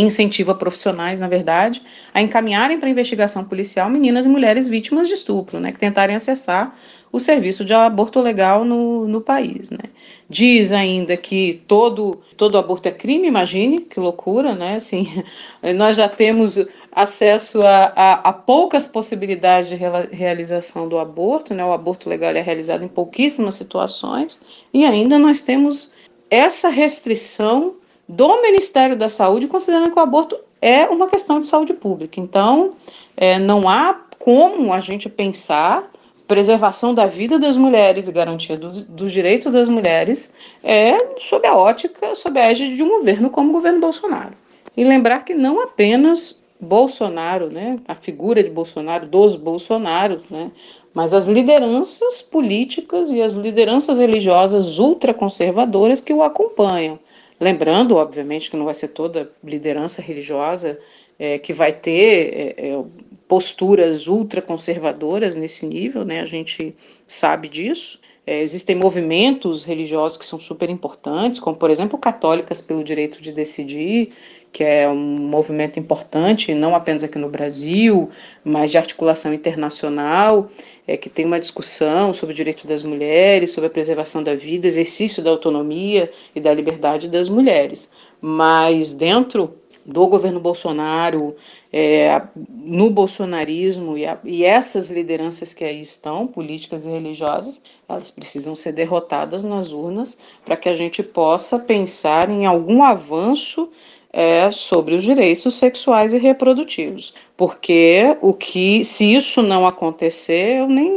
incentiva 0.00 0.54
profissionais, 0.54 1.20
na 1.20 1.28
verdade, 1.28 1.82
a 2.12 2.22
encaminharem 2.22 2.78
para 2.78 2.88
investigação 2.88 3.44
policial 3.44 3.90
meninas 3.90 4.26
e 4.26 4.28
mulheres 4.28 4.66
vítimas 4.66 5.08
de 5.08 5.14
estupro, 5.14 5.60
né, 5.60 5.72
que 5.72 5.78
tentarem 5.78 6.16
acessar 6.16 6.74
o 7.12 7.20
serviço 7.20 7.62
de 7.64 7.74
aborto 7.74 8.20
legal 8.20 8.64
no, 8.64 9.06
no 9.06 9.20
país. 9.20 9.68
Né. 9.68 9.90
Diz 10.28 10.72
ainda 10.72 11.14
que 11.16 11.62
todo, 11.68 12.22
todo 12.38 12.56
aborto 12.56 12.88
é 12.88 12.90
crime, 12.90 13.28
imagine, 13.28 13.80
que 13.80 14.00
loucura, 14.00 14.54
né? 14.54 14.76
Assim, 14.76 15.06
nós 15.76 15.98
já 15.98 16.08
temos 16.08 16.58
acesso 16.90 17.60
a, 17.60 17.92
a, 17.94 18.12
a 18.30 18.32
poucas 18.32 18.86
possibilidades 18.86 19.68
de 19.68 19.76
realização 19.76 20.88
do 20.88 20.98
aborto, 20.98 21.52
né? 21.52 21.62
O 21.62 21.72
aborto 21.72 22.08
legal 22.08 22.30
é 22.30 22.40
realizado 22.40 22.82
em 22.82 22.88
pouquíssimas 22.88 23.56
situações, 23.56 24.40
e 24.72 24.86
ainda 24.86 25.18
nós 25.18 25.42
temos 25.42 25.92
essa 26.30 26.70
restrição 26.70 27.74
do 28.12 28.42
Ministério 28.42 28.94
da 28.94 29.08
Saúde, 29.08 29.46
considerando 29.46 29.90
que 29.90 29.98
o 29.98 30.02
aborto 30.02 30.38
é 30.60 30.84
uma 30.86 31.08
questão 31.08 31.40
de 31.40 31.46
saúde 31.46 31.72
pública. 31.72 32.20
Então, 32.20 32.74
é, 33.16 33.38
não 33.38 33.66
há 33.66 33.98
como 34.18 34.70
a 34.70 34.80
gente 34.80 35.08
pensar 35.08 35.90
preservação 36.28 36.94
da 36.94 37.06
vida 37.06 37.38
das 37.38 37.56
mulheres 37.56 38.06
e 38.08 38.12
garantia 38.12 38.56
dos, 38.56 38.82
dos 38.82 39.12
direitos 39.12 39.50
das 39.50 39.68
mulheres 39.68 40.32
é 40.62 40.96
sob 41.18 41.46
a 41.46 41.56
ótica, 41.56 42.14
sob 42.14 42.38
a 42.38 42.50
égide 42.50 42.76
de 42.76 42.82
um 42.82 42.88
governo 42.88 43.30
como 43.30 43.48
o 43.48 43.52
governo 43.52 43.80
Bolsonaro. 43.80 44.34
E 44.76 44.84
lembrar 44.84 45.24
que 45.24 45.34
não 45.34 45.60
apenas 45.60 46.42
Bolsonaro, 46.60 47.50
né, 47.50 47.78
a 47.88 47.94
figura 47.94 48.42
de 48.42 48.50
Bolsonaro, 48.50 49.06
dos 49.06 49.36
Bolsonaros, 49.36 50.28
né, 50.28 50.50
mas 50.94 51.14
as 51.14 51.24
lideranças 51.24 52.20
políticas 52.20 53.10
e 53.10 53.22
as 53.22 53.32
lideranças 53.32 53.98
religiosas 53.98 54.78
ultraconservadoras 54.78 56.00
que 56.00 56.12
o 56.12 56.22
acompanham. 56.22 56.98
Lembrando, 57.42 57.96
obviamente, 57.96 58.48
que 58.48 58.56
não 58.56 58.66
vai 58.66 58.74
ser 58.74 58.86
toda 58.86 59.32
liderança 59.42 60.00
religiosa 60.00 60.78
é, 61.18 61.40
que 61.40 61.52
vai 61.52 61.72
ter 61.72 62.54
é, 62.56 62.68
é 62.68 62.84
posturas 63.26 64.06
ultraconservadoras 64.06 65.34
nesse 65.34 65.66
nível, 65.66 66.04
né? 66.04 66.20
A 66.20 66.24
gente 66.24 66.72
sabe 67.08 67.48
disso. 67.48 67.98
É, 68.24 68.42
existem 68.42 68.76
movimentos 68.76 69.64
religiosos 69.64 70.16
que 70.16 70.24
são 70.24 70.38
super 70.38 70.70
importantes, 70.70 71.40
como, 71.40 71.56
por 71.56 71.68
exemplo, 71.68 71.98
Católicas 71.98 72.60
pelo 72.60 72.84
Direito 72.84 73.20
de 73.20 73.32
Decidir, 73.32 74.10
que 74.52 74.62
é 74.62 74.88
um 74.88 74.94
movimento 74.94 75.80
importante, 75.80 76.54
não 76.54 76.76
apenas 76.76 77.02
aqui 77.02 77.18
no 77.18 77.28
Brasil, 77.28 78.08
mas 78.44 78.70
de 78.70 78.78
articulação 78.78 79.34
internacional, 79.34 80.48
é, 80.86 80.96
que 80.96 81.08
tem 81.08 81.24
uma 81.24 81.40
discussão 81.40 82.12
sobre 82.12 82.32
o 82.32 82.36
direito 82.36 82.66
das 82.66 82.82
mulheres, 82.82 83.52
sobre 83.52 83.68
a 83.68 83.70
preservação 83.70 84.22
da 84.22 84.34
vida, 84.34 84.66
exercício 84.66 85.22
da 85.22 85.30
autonomia 85.30 86.10
e 86.34 86.40
da 86.40 86.52
liberdade 86.52 87.08
das 87.08 87.28
mulheres. 87.28 87.88
Mas 88.20 88.92
dentro 88.92 89.54
do 89.84 90.06
governo 90.06 90.38
Bolsonaro, 90.38 91.34
é, 91.72 92.22
no 92.48 92.88
bolsonarismo 92.90 93.98
e, 93.98 94.06
a, 94.06 94.18
e, 94.24 94.44
essas 94.44 94.90
lideranças 94.90 95.52
que 95.52 95.64
aí 95.64 95.80
estão, 95.80 96.26
políticas 96.26 96.86
e 96.86 96.88
religiosas, 96.88 97.60
elas 97.88 98.10
precisam 98.10 98.54
ser 98.54 98.72
derrotadas 98.72 99.42
nas 99.42 99.72
urnas 99.72 100.16
para 100.44 100.56
que 100.56 100.68
a 100.68 100.74
gente 100.74 101.02
possa 101.02 101.58
pensar 101.58 102.30
em 102.30 102.46
algum 102.46 102.82
avanço 102.82 103.68
é, 104.12 104.50
sobre 104.50 104.94
os 104.94 105.02
direitos 105.02 105.54
sexuais 105.54 106.12
e 106.12 106.18
reprodutivos. 106.18 107.14
Porque 107.36 108.16
o 108.20 108.34
que, 108.34 108.84
se 108.84 109.14
isso 109.14 109.42
não 109.42 109.66
acontecer, 109.66 110.58
eu 110.58 110.68
nem. 110.68 110.96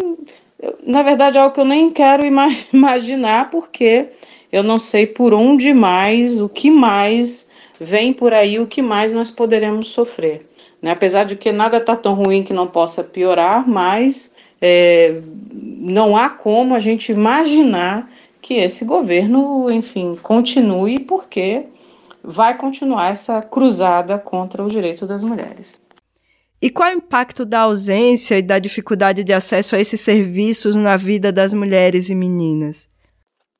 Eu, 0.62 0.78
na 0.86 1.02
verdade, 1.02 1.38
é 1.38 1.42
algo 1.42 1.54
que 1.54 1.62
eu 1.62 1.66
nem 1.66 1.90
quero 1.92 2.26
ima 2.26 2.48
imaginar, 2.74 3.50
porque 3.50 4.08
eu 4.52 4.64
não 4.64 4.78
sei 4.78 5.08
por 5.08 5.34
onde 5.34 5.74
mais, 5.74 6.42
o 6.42 6.50
que 6.50 6.70
mais 6.70 7.48
vem 7.80 8.14
por 8.14 8.34
aí, 8.34 8.60
o 8.60 8.68
que 8.68 8.82
mais 8.82 9.12
nós 9.12 9.32
poderemos 9.32 9.90
sofrer. 9.90 10.48
Né? 10.82 10.92
Apesar 10.92 11.26
de 11.26 11.36
que 11.36 11.52
nada 11.52 11.78
está 11.78 11.96
tão 11.96 12.14
ruim 12.14 12.44
que 12.44 12.54
não 12.54 12.68
possa 12.68 13.04
piorar, 13.04 13.68
mas 13.68 14.30
é, 14.62 15.22
não 15.52 16.16
há 16.16 16.30
como 16.30 16.74
a 16.74 16.80
gente 16.80 17.12
imaginar 17.12 18.10
que 18.42 18.56
esse 18.56 18.86
governo, 18.86 19.72
enfim, 19.72 20.18
continue, 20.22 21.00
porque 21.00 21.64
vai 22.26 22.58
continuar 22.58 23.12
essa 23.12 23.42
cruzada 23.42 24.18
contra 24.18 24.64
o 24.64 24.70
direito 24.70 25.06
das 25.06 25.22
mulheres. 25.22 25.76
E 26.62 26.70
qual 26.70 26.90
é 26.90 26.96
o 26.96 26.98
impacto 26.98 27.46
da 27.46 27.62
ausência 27.62 28.38
e 28.38 28.42
da 28.42 28.58
dificuldade 28.58 29.24
de 29.24 29.34
acesso 29.34 29.76
a 29.76 29.80
esses 29.80 30.02
serviços 30.02 30.76
na 30.76 30.98
vida 30.98 31.32
das 31.32 31.54
mulheres 31.54 32.10
e 32.10 32.16
meninas? 32.16 32.90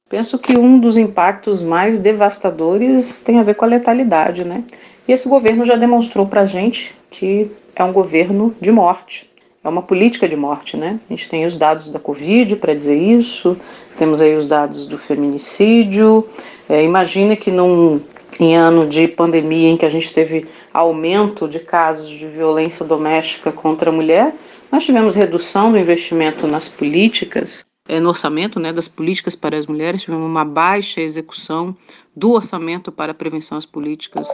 Penso 0.10 0.40
que 0.40 0.58
um 0.58 0.80
dos 0.80 0.98
impactos 0.98 1.62
mais 1.62 2.00
devastadores 2.00 3.18
tem 3.20 3.40
a 3.40 3.44
ver 3.44 3.56
com 3.56 3.66
a 3.66 3.68
letalidade, 3.68 4.44
né? 4.44 4.64
E 5.08 5.12
esse 5.12 5.28
governo 5.28 5.66
já 5.66 5.76
demonstrou 5.76 6.26
para 6.26 6.42
a 6.42 6.46
gente 6.46 6.96
que 7.12 7.52
é 7.76 7.84
um 7.84 7.94
governo 7.94 8.56
de 8.60 8.72
morte, 8.72 9.30
é 9.64 9.70
uma 9.70 9.82
política 9.82 10.28
de 10.28 10.36
morte, 10.36 10.78
né? 10.78 11.00
A 11.10 11.14
gente 11.14 11.30
tem 11.30 11.46
os 11.46 11.58
dados 11.58 11.88
da 11.88 12.00
Covid 12.00 12.56
para 12.56 12.74
dizer 12.74 12.96
isso, 12.96 13.58
temos 13.98 14.22
aí 14.22 14.36
os 14.36 14.46
dados 14.46 14.88
do 14.88 14.98
feminicídio. 14.98 16.28
É, 16.70 16.84
imagine 16.84 17.36
que 17.36 17.52
num 17.52 18.00
em 18.40 18.56
ano 18.56 18.88
de 18.88 19.08
pandemia 19.08 19.70
em 19.70 19.78
que 19.78 19.86
a 19.86 19.90
gente 19.90 20.14
teve 20.14 20.46
aumento 20.74 21.48
de 21.48 21.60
casos 21.60 22.10
de 22.10 22.28
violência 22.28 22.86
doméstica 22.86 23.52
contra 23.52 23.90
a 23.90 23.94
mulher, 23.94 24.36
nós 24.72 24.84
tivemos 24.84 25.16
redução 25.16 25.72
do 25.72 25.78
investimento 25.78 26.48
nas 26.48 26.68
políticas, 26.68 27.66
é, 27.88 28.00
no 28.00 28.10
orçamento 28.10 28.60
né, 28.60 28.74
das 28.74 28.88
políticas 28.88 29.36
para 29.36 29.58
as 29.58 29.68
mulheres, 29.68 30.02
tivemos 30.02 30.26
uma 30.26 30.44
baixa 30.44 31.02
execução 31.02 31.76
do 32.16 32.32
orçamento 32.32 32.92
para 32.92 33.12
a 33.12 33.16
prevenção 33.16 33.58
às 33.58 33.66
políticas 33.66 34.28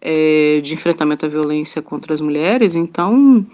é, 0.00 0.60
de 0.62 0.74
enfrentamento 0.74 1.26
à 1.26 1.28
violência 1.28 1.82
contra 1.82 2.14
as 2.14 2.20
mulheres. 2.20 2.74
Então, 2.74 3.44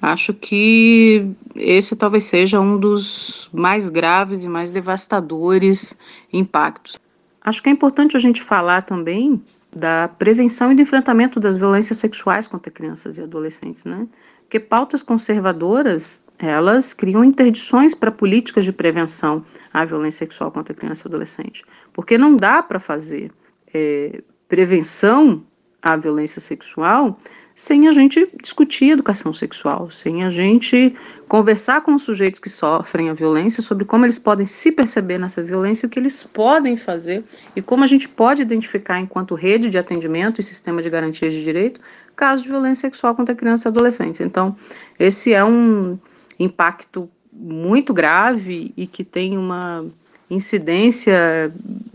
acho 0.00 0.34
que 0.34 1.26
esse 1.56 1.96
talvez 1.96 2.24
seja 2.24 2.60
um 2.60 2.78
dos 2.78 3.48
mais 3.52 3.88
graves 3.88 4.44
e 4.44 4.48
mais 4.48 4.70
devastadores 4.70 5.96
impactos. 6.32 6.98
Acho 7.44 7.62
que 7.62 7.68
é 7.68 7.72
importante 7.72 8.16
a 8.16 8.20
gente 8.20 8.42
falar 8.42 8.82
também 8.82 9.42
da 9.74 10.08
prevenção 10.08 10.70
e 10.70 10.74
do 10.74 10.82
enfrentamento 10.82 11.40
das 11.40 11.56
violências 11.56 11.98
sexuais 11.98 12.46
contra 12.46 12.70
crianças 12.70 13.16
e 13.16 13.22
adolescentes, 13.22 13.84
né? 13.84 14.06
Porque 14.42 14.60
pautas 14.60 15.02
conservadoras, 15.02 16.22
elas 16.38 16.92
criam 16.92 17.24
interdições 17.24 17.94
para 17.94 18.10
políticas 18.10 18.64
de 18.64 18.72
prevenção 18.72 19.44
à 19.72 19.84
violência 19.84 20.18
sexual 20.18 20.52
contra 20.52 20.74
criança 20.74 21.06
e 21.06 21.08
adolescente. 21.08 21.64
Porque 21.92 22.18
não 22.18 22.36
dá 22.36 22.62
para 22.62 22.78
fazer 22.78 23.32
é, 23.72 24.22
prevenção 24.46 25.42
à 25.80 25.96
violência 25.96 26.40
sexual 26.40 27.16
sem 27.54 27.88
a 27.88 27.92
gente 27.92 28.28
discutir 28.42 28.90
educação 28.90 29.32
sexual, 29.32 29.90
sem 29.90 30.24
a 30.24 30.28
gente 30.28 30.94
conversar 31.28 31.82
com 31.82 31.94
os 31.94 32.02
sujeitos 32.02 32.40
que 32.40 32.48
sofrem 32.48 33.08
a 33.08 33.14
violência 33.14 33.62
sobre 33.62 33.84
como 33.84 34.04
eles 34.04 34.18
podem 34.18 34.46
se 34.46 34.70
perceber 34.72 35.18
nessa 35.18 35.42
violência, 35.42 35.86
o 35.86 35.90
que 35.90 35.98
eles 35.98 36.22
podem 36.22 36.76
fazer 36.76 37.24
e 37.54 37.62
como 37.62 37.84
a 37.84 37.86
gente 37.86 38.08
pode 38.08 38.42
identificar 38.42 39.00
enquanto 39.00 39.34
rede 39.34 39.70
de 39.70 39.78
atendimento 39.78 40.40
e 40.40 40.44
sistema 40.44 40.82
de 40.82 40.90
garantias 40.90 41.32
de 41.32 41.42
direito 41.42 41.80
casos 42.14 42.42
de 42.42 42.48
violência 42.48 42.82
sexual 42.82 43.14
contra 43.14 43.34
crianças 43.34 43.64
e 43.64 43.68
adolescentes. 43.68 44.20
Então, 44.20 44.56
esse 44.98 45.32
é 45.32 45.44
um 45.44 45.98
impacto 46.38 47.08
muito 47.32 47.94
grave 47.94 48.72
e 48.76 48.86
que 48.86 49.04
tem 49.04 49.38
uma 49.38 49.86
incidência 50.30 51.52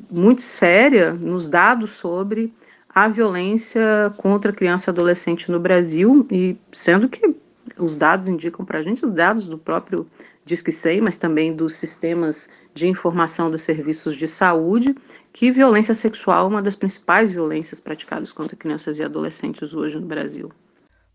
muito 0.09 0.41
séria 0.41 1.13
nos 1.13 1.47
dados 1.47 1.93
sobre 1.93 2.53
a 2.97 3.07
violência 3.07 4.11
contra 4.17 4.51
criança 4.51 4.89
e 4.89 4.91
adolescente 4.91 5.51
no 5.51 5.59
Brasil, 5.59 6.25
e 6.31 6.57
sendo 6.71 7.07
que 7.07 7.35
os 7.77 7.95
dados 7.95 8.27
indicam 8.27 8.65
para 8.65 8.79
a 8.79 8.81
gente, 8.81 9.05
os 9.05 9.11
dados 9.11 9.45
do 9.47 9.55
próprio 9.55 10.07
Disque 10.43 10.71
100, 10.71 11.01
mas 11.01 11.15
também 11.15 11.55
dos 11.55 11.75
sistemas 11.75 12.49
de 12.73 12.87
informação 12.87 13.51
dos 13.51 13.61
serviços 13.61 14.15
de 14.15 14.27
saúde, 14.27 14.95
que 15.31 15.51
violência 15.51 15.93
sexual 15.93 16.45
é 16.45 16.49
uma 16.49 16.61
das 16.61 16.75
principais 16.75 17.31
violências 17.31 17.79
praticadas 17.79 18.31
contra 18.31 18.57
crianças 18.57 18.97
e 18.97 19.03
adolescentes 19.03 19.75
hoje 19.75 19.99
no 19.99 20.07
Brasil. 20.07 20.51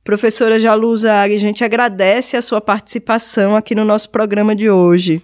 Professora 0.04 0.60
Jalusa 0.60 1.12
a 1.12 1.28
gente 1.36 1.64
agradece 1.64 2.36
a 2.36 2.42
sua 2.42 2.60
participação 2.60 3.56
aqui 3.56 3.74
no 3.74 3.84
nosso 3.84 4.08
programa 4.10 4.54
de 4.54 4.70
hoje. 4.70 5.20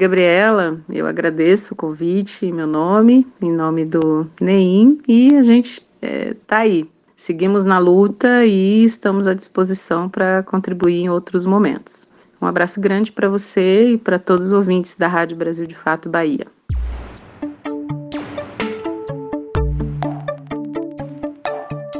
Gabriela, 0.00 0.80
eu 0.88 1.06
agradeço 1.06 1.74
o 1.74 1.76
convite 1.76 2.50
meu 2.50 2.66
nome, 2.66 3.26
em 3.38 3.52
nome 3.52 3.84
do 3.84 4.26
NEIM, 4.40 4.96
e 5.06 5.36
a 5.36 5.42
gente 5.42 5.86
está 6.00 6.56
é, 6.56 6.62
aí. 6.62 6.90
Seguimos 7.18 7.66
na 7.66 7.76
luta 7.76 8.46
e 8.46 8.82
estamos 8.82 9.26
à 9.26 9.34
disposição 9.34 10.08
para 10.08 10.42
contribuir 10.42 11.02
em 11.02 11.10
outros 11.10 11.44
momentos. 11.44 12.08
Um 12.40 12.46
abraço 12.46 12.80
grande 12.80 13.12
para 13.12 13.28
você 13.28 13.90
e 13.90 13.98
para 13.98 14.18
todos 14.18 14.46
os 14.46 14.52
ouvintes 14.54 14.96
da 14.96 15.06
Rádio 15.06 15.36
Brasil 15.36 15.66
de 15.66 15.74
Fato 15.74 16.08
Bahia. 16.08 16.46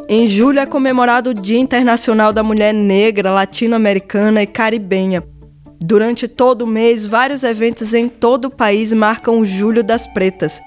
Em 0.08 0.26
julho 0.26 0.58
é 0.58 0.64
comemorado 0.64 1.30
o 1.30 1.34
Dia 1.34 1.58
Internacional 1.58 2.32
da 2.32 2.42
Mulher 2.42 2.72
Negra, 2.72 3.30
Latino-Americana 3.30 4.42
e 4.42 4.46
Caribenha. 4.46 5.22
Durante 5.82 6.28
todo 6.28 6.62
o 6.62 6.66
mês, 6.66 7.06
vários 7.06 7.42
eventos 7.42 7.94
em 7.94 8.06
todo 8.06 8.46
o 8.46 8.50
país 8.50 8.92
marcam 8.92 9.40
o 9.40 9.46
Julho 9.46 9.82
das 9.82 10.06
Pretas. 10.06 10.60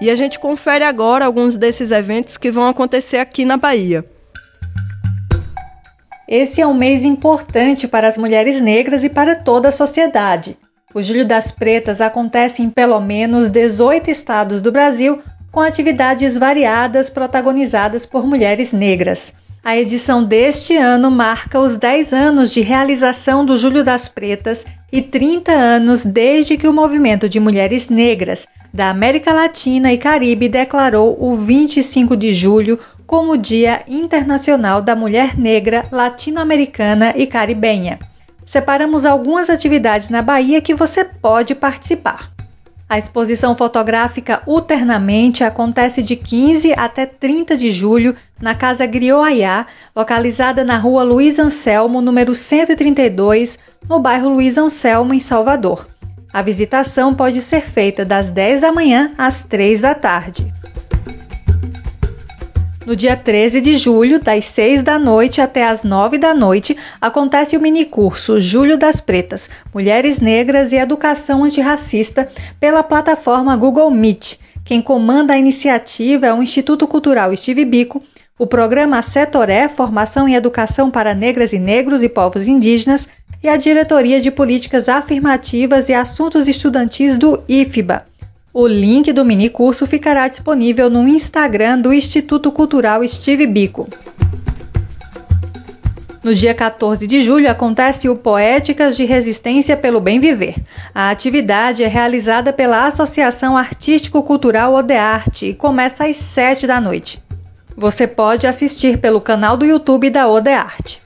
E 0.00 0.08
a 0.08 0.14
gente 0.14 0.38
confere 0.38 0.84
agora 0.84 1.24
alguns 1.24 1.56
desses 1.56 1.90
eventos 1.90 2.36
que 2.36 2.52
vão 2.52 2.68
acontecer 2.68 3.16
aqui 3.16 3.44
na 3.44 3.56
Bahia. 3.56 4.04
Esse 6.28 6.60
é 6.60 6.66
um 6.66 6.72
mês 6.72 7.04
importante 7.04 7.88
para 7.88 8.06
as 8.06 8.16
mulheres 8.16 8.60
negras 8.60 9.02
e 9.02 9.08
para 9.08 9.34
toda 9.34 9.70
a 9.70 9.72
sociedade. 9.72 10.56
O 10.94 11.02
Julho 11.02 11.26
das 11.26 11.50
Pretas 11.50 12.00
acontece 12.00 12.62
em 12.62 12.70
pelo 12.70 13.00
menos 13.00 13.48
18 13.48 14.08
estados 14.08 14.62
do 14.62 14.70
Brasil, 14.70 15.20
com 15.50 15.58
atividades 15.58 16.38
variadas 16.38 17.10
protagonizadas 17.10 18.06
por 18.06 18.24
mulheres 18.24 18.72
negras. 18.72 19.32
A 19.62 19.76
edição 19.76 20.24
deste 20.24 20.74
ano 20.74 21.10
marca 21.10 21.60
os 21.60 21.76
10 21.76 22.14
anos 22.14 22.50
de 22.50 22.62
realização 22.62 23.44
do 23.44 23.58
Julho 23.58 23.84
das 23.84 24.08
Pretas 24.08 24.64
e 24.90 25.02
30 25.02 25.52
anos 25.52 26.02
desde 26.02 26.56
que 26.56 26.66
o 26.66 26.72
movimento 26.72 27.28
de 27.28 27.38
mulheres 27.38 27.90
negras 27.90 28.46
da 28.72 28.88
América 28.88 29.34
Latina 29.34 29.92
e 29.92 29.98
Caribe 29.98 30.48
declarou 30.48 31.14
o 31.20 31.36
25 31.36 32.16
de 32.16 32.32
julho 32.32 32.78
como 33.06 33.36
Dia 33.36 33.82
Internacional 33.86 34.80
da 34.80 34.96
Mulher 34.96 35.36
Negra 35.36 35.82
Latino-Americana 35.92 37.12
e 37.14 37.26
Caribenha. 37.26 37.98
Separamos 38.46 39.04
algumas 39.04 39.50
atividades 39.50 40.08
na 40.08 40.22
Bahia 40.22 40.62
que 40.62 40.74
você 40.74 41.04
pode 41.04 41.54
participar. 41.54 42.30
A 42.90 42.98
exposição 42.98 43.54
fotográfica 43.54 44.42
Uternamente 44.48 45.44
acontece 45.44 46.02
de 46.02 46.16
15 46.16 46.72
até 46.76 47.06
30 47.06 47.56
de 47.56 47.70
julho 47.70 48.16
na 48.42 48.52
Casa 48.52 48.84
Grioaiá, 48.84 49.64
localizada 49.94 50.64
na 50.64 50.76
rua 50.76 51.04
Luiz 51.04 51.38
Anselmo, 51.38 52.00
número 52.00 52.34
132, 52.34 53.60
no 53.88 54.00
bairro 54.00 54.30
Luiz 54.30 54.58
Anselmo, 54.58 55.14
em 55.14 55.20
Salvador. 55.20 55.86
A 56.32 56.42
visitação 56.42 57.14
pode 57.14 57.40
ser 57.40 57.60
feita 57.60 58.04
das 58.04 58.32
10 58.32 58.60
da 58.60 58.72
manhã 58.72 59.08
às 59.16 59.44
3 59.44 59.80
da 59.80 59.94
tarde. 59.94 60.52
No 62.86 62.96
dia 62.96 63.14
13 63.14 63.60
de 63.60 63.76
julho, 63.76 64.18
das 64.18 64.46
6 64.46 64.82
da 64.82 64.98
noite 64.98 65.40
até 65.40 65.64
as 65.64 65.82
9 65.82 66.16
da 66.16 66.32
noite, 66.32 66.74
acontece 66.98 67.54
o 67.54 67.60
minicurso 67.60 68.40
Julho 68.40 68.78
das 68.78 69.02
Pretas, 69.02 69.50
Mulheres 69.74 70.18
Negras 70.18 70.72
e 70.72 70.76
Educação 70.76 71.44
Antirracista, 71.44 72.32
pela 72.58 72.82
plataforma 72.82 73.54
Google 73.54 73.90
Meet. 73.90 74.38
Quem 74.64 74.80
comanda 74.80 75.34
a 75.34 75.38
iniciativa 75.38 76.26
é 76.26 76.32
o 76.32 76.42
Instituto 76.42 76.88
Cultural 76.88 77.36
Steve 77.36 77.66
Bico, 77.66 78.02
o 78.38 78.46
programa 78.46 79.02
Setoré, 79.02 79.68
Formação 79.68 80.26
e 80.26 80.34
Educação 80.34 80.90
para 80.90 81.14
Negras 81.14 81.52
e 81.52 81.58
Negros 81.58 82.02
e 82.02 82.08
Povos 82.08 82.48
Indígenas, 82.48 83.06
e 83.42 83.48
a 83.48 83.58
Diretoria 83.58 84.22
de 84.22 84.30
Políticas 84.30 84.88
Afirmativas 84.88 85.90
e 85.90 85.94
Assuntos 85.94 86.48
Estudantis 86.48 87.18
do 87.18 87.42
IFBA. 87.46 88.09
O 88.52 88.66
link 88.66 89.12
do 89.12 89.24
minicurso 89.24 89.86
ficará 89.86 90.26
disponível 90.26 90.90
no 90.90 91.06
Instagram 91.06 91.80
do 91.80 91.94
Instituto 91.94 92.50
Cultural 92.50 93.06
Steve 93.06 93.46
Bico. 93.46 93.88
No 96.24 96.34
dia 96.34 96.52
14 96.52 97.06
de 97.06 97.20
julho 97.20 97.48
acontece 97.48 98.08
o 98.08 98.16
Poéticas 98.16 98.96
de 98.96 99.04
Resistência 99.04 99.76
pelo 99.76 100.00
Bem 100.00 100.18
Viver. 100.18 100.56
A 100.92 101.10
atividade 101.10 101.84
é 101.84 101.86
realizada 101.86 102.52
pela 102.52 102.88
Associação 102.88 103.56
Artístico-Cultural 103.56 104.74
Odearte 104.74 105.46
e 105.46 105.54
começa 105.54 106.06
às 106.06 106.16
7 106.16 106.66
da 106.66 106.80
noite. 106.80 107.22
Você 107.76 108.04
pode 108.04 108.48
assistir 108.48 108.98
pelo 108.98 109.20
canal 109.20 109.56
do 109.56 109.64
YouTube 109.64 110.10
da 110.10 110.26
Odearte. 110.26 111.00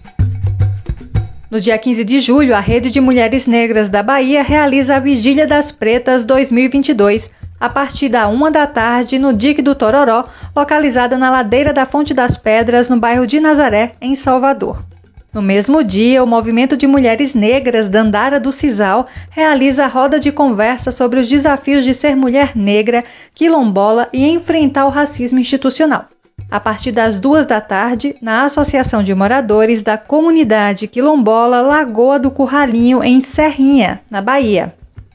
No 1.55 1.61
dia 1.61 1.79
15 1.79 2.03
de 2.03 2.19
julho, 2.19 2.53
a 2.53 2.59
Rede 2.59 2.91
de 2.91 3.01
Mulheres 3.01 3.47
Negras 3.47 3.89
da 3.89 4.03
Bahia 4.03 4.43
realiza 4.43 4.97
a 4.97 4.99
Vigília 4.99 5.47
das 5.47 5.71
Pretas 5.71 6.25
2022, 6.25 7.31
a 7.59 7.69
partir 7.69 8.09
da 8.09 8.29
uma 8.29 8.51
da 8.51 8.67
tarde, 8.67 9.19
no 9.19 9.33
Dique 9.33 9.63
do 9.63 9.75
Tororó, 9.75 10.25
localizada 10.55 11.17
na 11.17 11.31
ladeira 11.31 11.73
da 11.73 11.87
Fonte 11.87 12.13
das 12.13 12.37
Pedras, 12.37 12.89
no 12.89 12.99
bairro 12.99 13.27
de 13.27 13.41
Nazaré, 13.41 13.93
em 14.01 14.15
Salvador. 14.17 14.85
No 15.33 15.43
mesmo 15.43 15.83
dia, 15.83 16.23
o 16.23 16.27
Movimento 16.27 16.77
de 16.77 16.87
Mulheres 16.87 17.35
Negras 17.35 17.89
da 17.89 18.01
Andara 18.01 18.39
do 18.39 18.53
Cisal 18.53 19.07
realiza 19.31 19.85
a 19.85 19.89
roda 19.89 20.21
de 20.21 20.31
conversa 20.31 20.93
sobre 20.93 21.19
os 21.19 21.29
desafios 21.29 21.85
de 21.85 21.93
ser 21.93 22.15
mulher 22.15 22.53
negra, 22.55 23.03
quilombola 23.35 24.09
e 24.13 24.29
enfrentar 24.29 24.87
o 24.87 24.91
racismo 24.91 25.41
institucional 25.41 26.07
a 26.51 26.61
partir 26.61 26.93
das 26.93 27.19
duas 27.19 27.47
da 27.47 27.61
tarde, 27.61 28.17
na 28.21 28.45
Associação 28.45 29.03
de 29.03 29.15
Moradores 29.15 29.83
da 29.83 29.97
Comunidade 29.97 30.87
Quilombola 30.87 31.61
Lagoa 31.61 32.19
do 32.19 32.31
Curralinho, 32.31 33.03
em 33.03 33.21
Serrinha, 33.21 34.01
na 34.11 34.21
Bahia. 34.21 34.73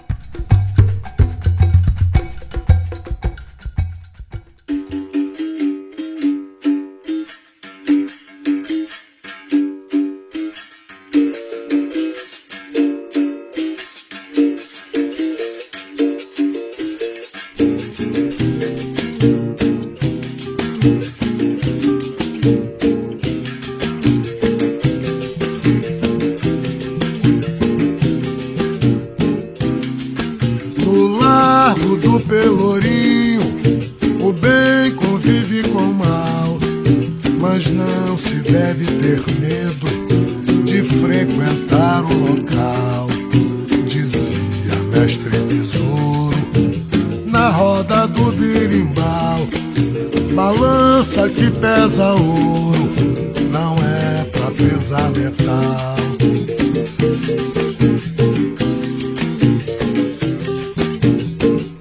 Pesa 54.88 55.10
metal. 55.10 55.98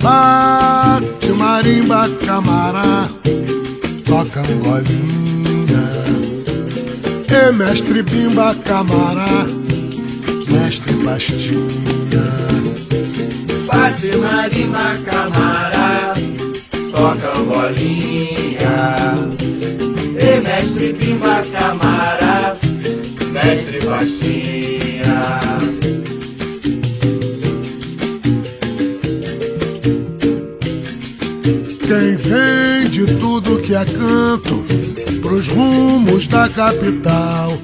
Bate 0.03 1.33
marimba, 1.33 2.09
camará, 2.27 3.09
toca 4.05 4.41
angolinha. 4.41 5.87
E 7.31 7.53
mestre 7.53 8.03
bimba, 8.03 8.55
camará, 8.65 9.47
mestre 10.49 10.95
pastinha. 11.05 12.27
Bate 13.67 14.17
marimba, 14.17 14.97
camará, 15.05 16.15
toca 16.93 17.39
bolinha. 17.45 19.15
E 20.19 20.41
mestre 20.41 20.93
bimba, 20.93 21.43
camará, 21.53 22.16
é 33.77 33.85
canto 33.85 34.65
pros 35.21 35.49
rumos 35.49 36.27
da 36.29 36.49
capital, 36.49 37.59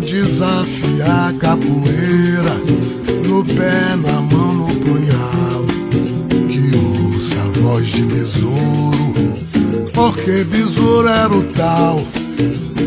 desafiar 0.00 1.28
a 1.28 1.32
capoeira 1.34 2.54
no 3.28 3.44
pé, 3.44 3.94
na 3.96 4.20
mão, 4.22 4.54
no 4.54 4.66
punhal. 4.66 5.66
Que 6.48 6.76
ouça 6.76 7.36
a 7.38 7.60
voz 7.60 7.86
de 7.86 8.02
besouro, 8.02 9.14
porque 9.94 10.42
besouro 10.42 11.08
era 11.08 11.32
o 11.32 11.44
tal. 11.44 12.00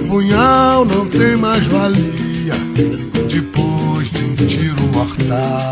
Punhal 0.10 0.84
não 0.84 1.08
tem 1.08 1.38
mais 1.38 1.66
valia 1.68 2.56
depois 3.30 4.12
de 4.12 4.24
um 4.26 4.36
tiro 4.48 4.82
mortal. 4.92 5.63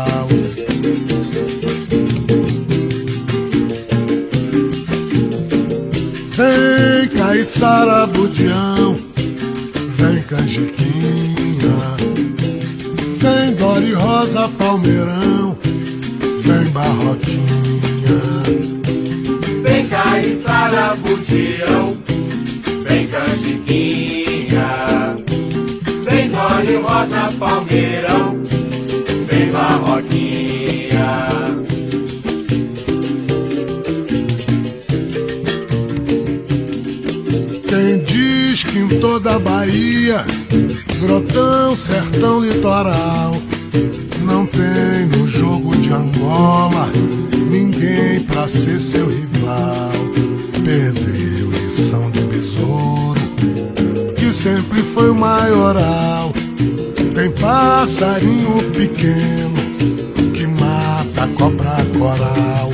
Vem 7.42 7.48
Caiçara 7.50 8.06
Budião, 8.06 8.96
vem 9.90 10.22
Canjiquinha, 10.22 11.74
vem 13.18 13.56
Dori 13.56 13.94
Rosa 13.94 14.48
Palmeirão, 14.50 15.58
vem 16.40 16.70
Barroquinha, 16.70 17.42
Vem 19.60 19.88
Caiçara 19.88 20.94
Budião, 20.94 21.96
vem 22.86 23.08
Canjiquinha, 23.08 24.68
vem 26.08 26.28
Dole 26.28 26.76
Rosa 26.76 27.32
Palmeirão, 27.40 27.91
toda 39.12 39.38
Bahia, 39.38 40.24
Grotão, 40.98 41.76
Sertão, 41.76 42.40
Litoral, 42.40 43.36
não 44.22 44.46
tem 44.46 45.04
no 45.06 45.28
jogo 45.28 45.76
de 45.76 45.92
Angola 45.92 46.88
ninguém 47.50 48.20
pra 48.20 48.48
ser 48.48 48.80
seu 48.80 49.06
rival. 49.06 49.90
Perdeu 50.64 51.50
lição 51.50 52.10
de 52.10 52.22
besouro, 52.22 53.20
que 54.16 54.32
sempre 54.32 54.82
foi 54.82 55.10
o 55.10 55.14
maioral. 55.14 56.32
Tem 57.14 57.30
passarinho 57.32 58.62
pequeno 58.70 60.32
que 60.32 60.46
mata 60.46 61.28
cobra 61.36 61.76
coral. 61.98 62.71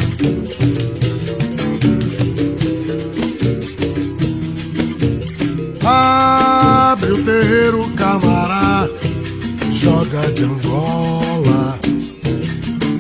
Joga 10.19 10.33
de 10.33 10.45
Angola. 10.45 11.79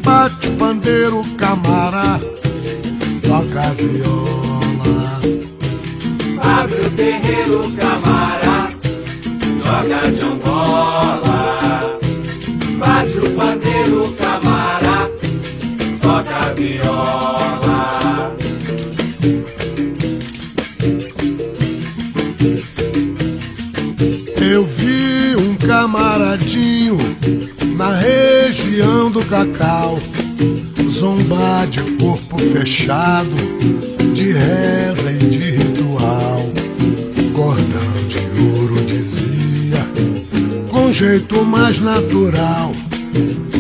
Bate 0.04 0.48
o 0.48 0.52
pandeiro, 0.52 1.24
camará, 1.37 2.20
toca 3.22 3.61
a 3.61 3.72
viola. 3.74 5.20
Abre 6.40 6.81
o 6.81 6.90
terreiro, 6.90 7.72
camará, 7.76 8.72
joga 9.64 10.11
de 10.12 10.20
Angola. 10.20 11.98
Bate 12.78 13.18
o 13.18 13.31
pandeiro, 13.35 14.14
camará, 14.18 15.09
toca 16.00 16.37
a 16.37 16.52
viola. 16.54 17.48
Eu 24.40 24.64
vi 24.64 25.37
um 25.37 25.54
camaradinho 25.57 27.08
do 28.79 29.25
cacau, 29.25 29.99
zombar 30.88 31.67
de 31.67 31.81
corpo 31.97 32.38
fechado, 32.38 33.35
de 34.14 34.31
reza 34.31 35.11
e 35.11 35.17
de 35.17 35.51
ritual. 35.51 36.49
Cordão 37.35 38.07
de 38.07 38.41
ouro 38.41 38.85
dizia, 38.85 39.85
com 40.71 40.93
jeito 40.93 41.45
mais 41.45 41.81
natural. 41.81 42.71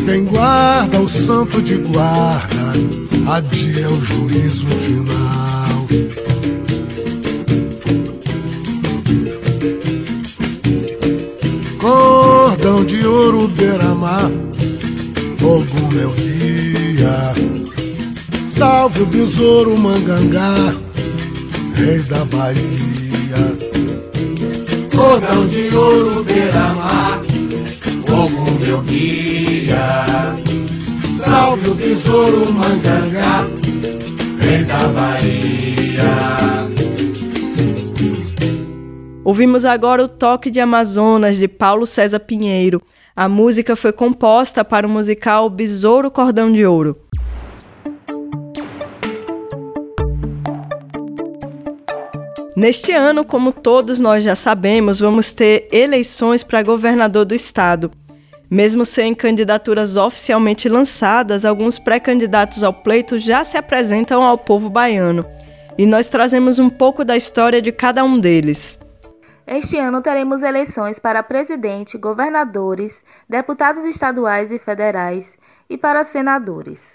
Quem 0.06 0.24
guarda 0.24 1.00
o 1.00 1.08
santo 1.08 1.60
de 1.62 1.74
guarda, 1.78 2.72
adia 3.26 3.90
o 3.90 4.00
juízo 4.00 4.68
final. 4.68 5.86
Cordão 11.80 12.84
de 12.84 13.04
ouro 13.04 13.48
beira-mar, 13.48 14.30
meu 15.98 16.10
guia. 16.12 17.34
Salve 18.48 19.02
o 19.02 19.06
besouro 19.06 19.76
mangangá, 19.76 20.74
rei 21.74 21.98
da 22.02 22.24
Bahia. 22.24 23.42
Cordão 24.94 25.46
de 25.48 25.74
ouro 25.74 26.22
beira-mar, 26.22 27.20
fogo 28.06 28.58
meu 28.60 28.80
guia. 28.82 30.36
Salve 31.18 31.70
o 31.70 31.74
besouro 31.74 32.52
mangangá, 32.52 33.48
rei 34.40 34.64
da 34.64 34.88
Bahia. 34.88 35.48
Ouvimos 39.24 39.64
agora 39.64 40.04
o 40.04 40.08
Toque 40.08 40.50
de 40.50 40.60
Amazonas, 40.60 41.36
de 41.36 41.48
Paulo 41.48 41.86
César 41.86 42.20
Pinheiro. 42.20 42.80
A 43.20 43.28
música 43.28 43.74
foi 43.74 43.90
composta 43.90 44.64
para 44.64 44.86
o 44.86 44.88
musical 44.88 45.50
Besouro 45.50 46.08
Cordão 46.08 46.52
de 46.52 46.64
Ouro. 46.64 46.96
Neste 52.54 52.92
ano, 52.92 53.24
como 53.24 53.50
todos 53.50 53.98
nós 53.98 54.22
já 54.22 54.36
sabemos, 54.36 55.00
vamos 55.00 55.34
ter 55.34 55.66
eleições 55.72 56.44
para 56.44 56.62
governador 56.62 57.24
do 57.24 57.34
estado. 57.34 57.90
Mesmo 58.48 58.84
sem 58.84 59.12
candidaturas 59.16 59.96
oficialmente 59.96 60.68
lançadas, 60.68 61.44
alguns 61.44 61.76
pré-candidatos 61.76 62.62
ao 62.62 62.72
pleito 62.72 63.18
já 63.18 63.42
se 63.42 63.56
apresentam 63.56 64.22
ao 64.22 64.38
povo 64.38 64.70
baiano. 64.70 65.26
E 65.76 65.86
nós 65.86 66.08
trazemos 66.08 66.60
um 66.60 66.70
pouco 66.70 67.04
da 67.04 67.16
história 67.16 67.60
de 67.60 67.72
cada 67.72 68.04
um 68.04 68.16
deles. 68.16 68.78
Este 69.50 69.78
ano 69.78 70.02
teremos 70.02 70.42
eleições 70.42 70.98
para 70.98 71.22
presidente, 71.22 71.96
governadores, 71.96 73.02
deputados 73.26 73.86
estaduais 73.86 74.52
e 74.52 74.58
federais 74.58 75.38
e 75.70 75.78
para 75.78 76.04
senadores. 76.04 76.94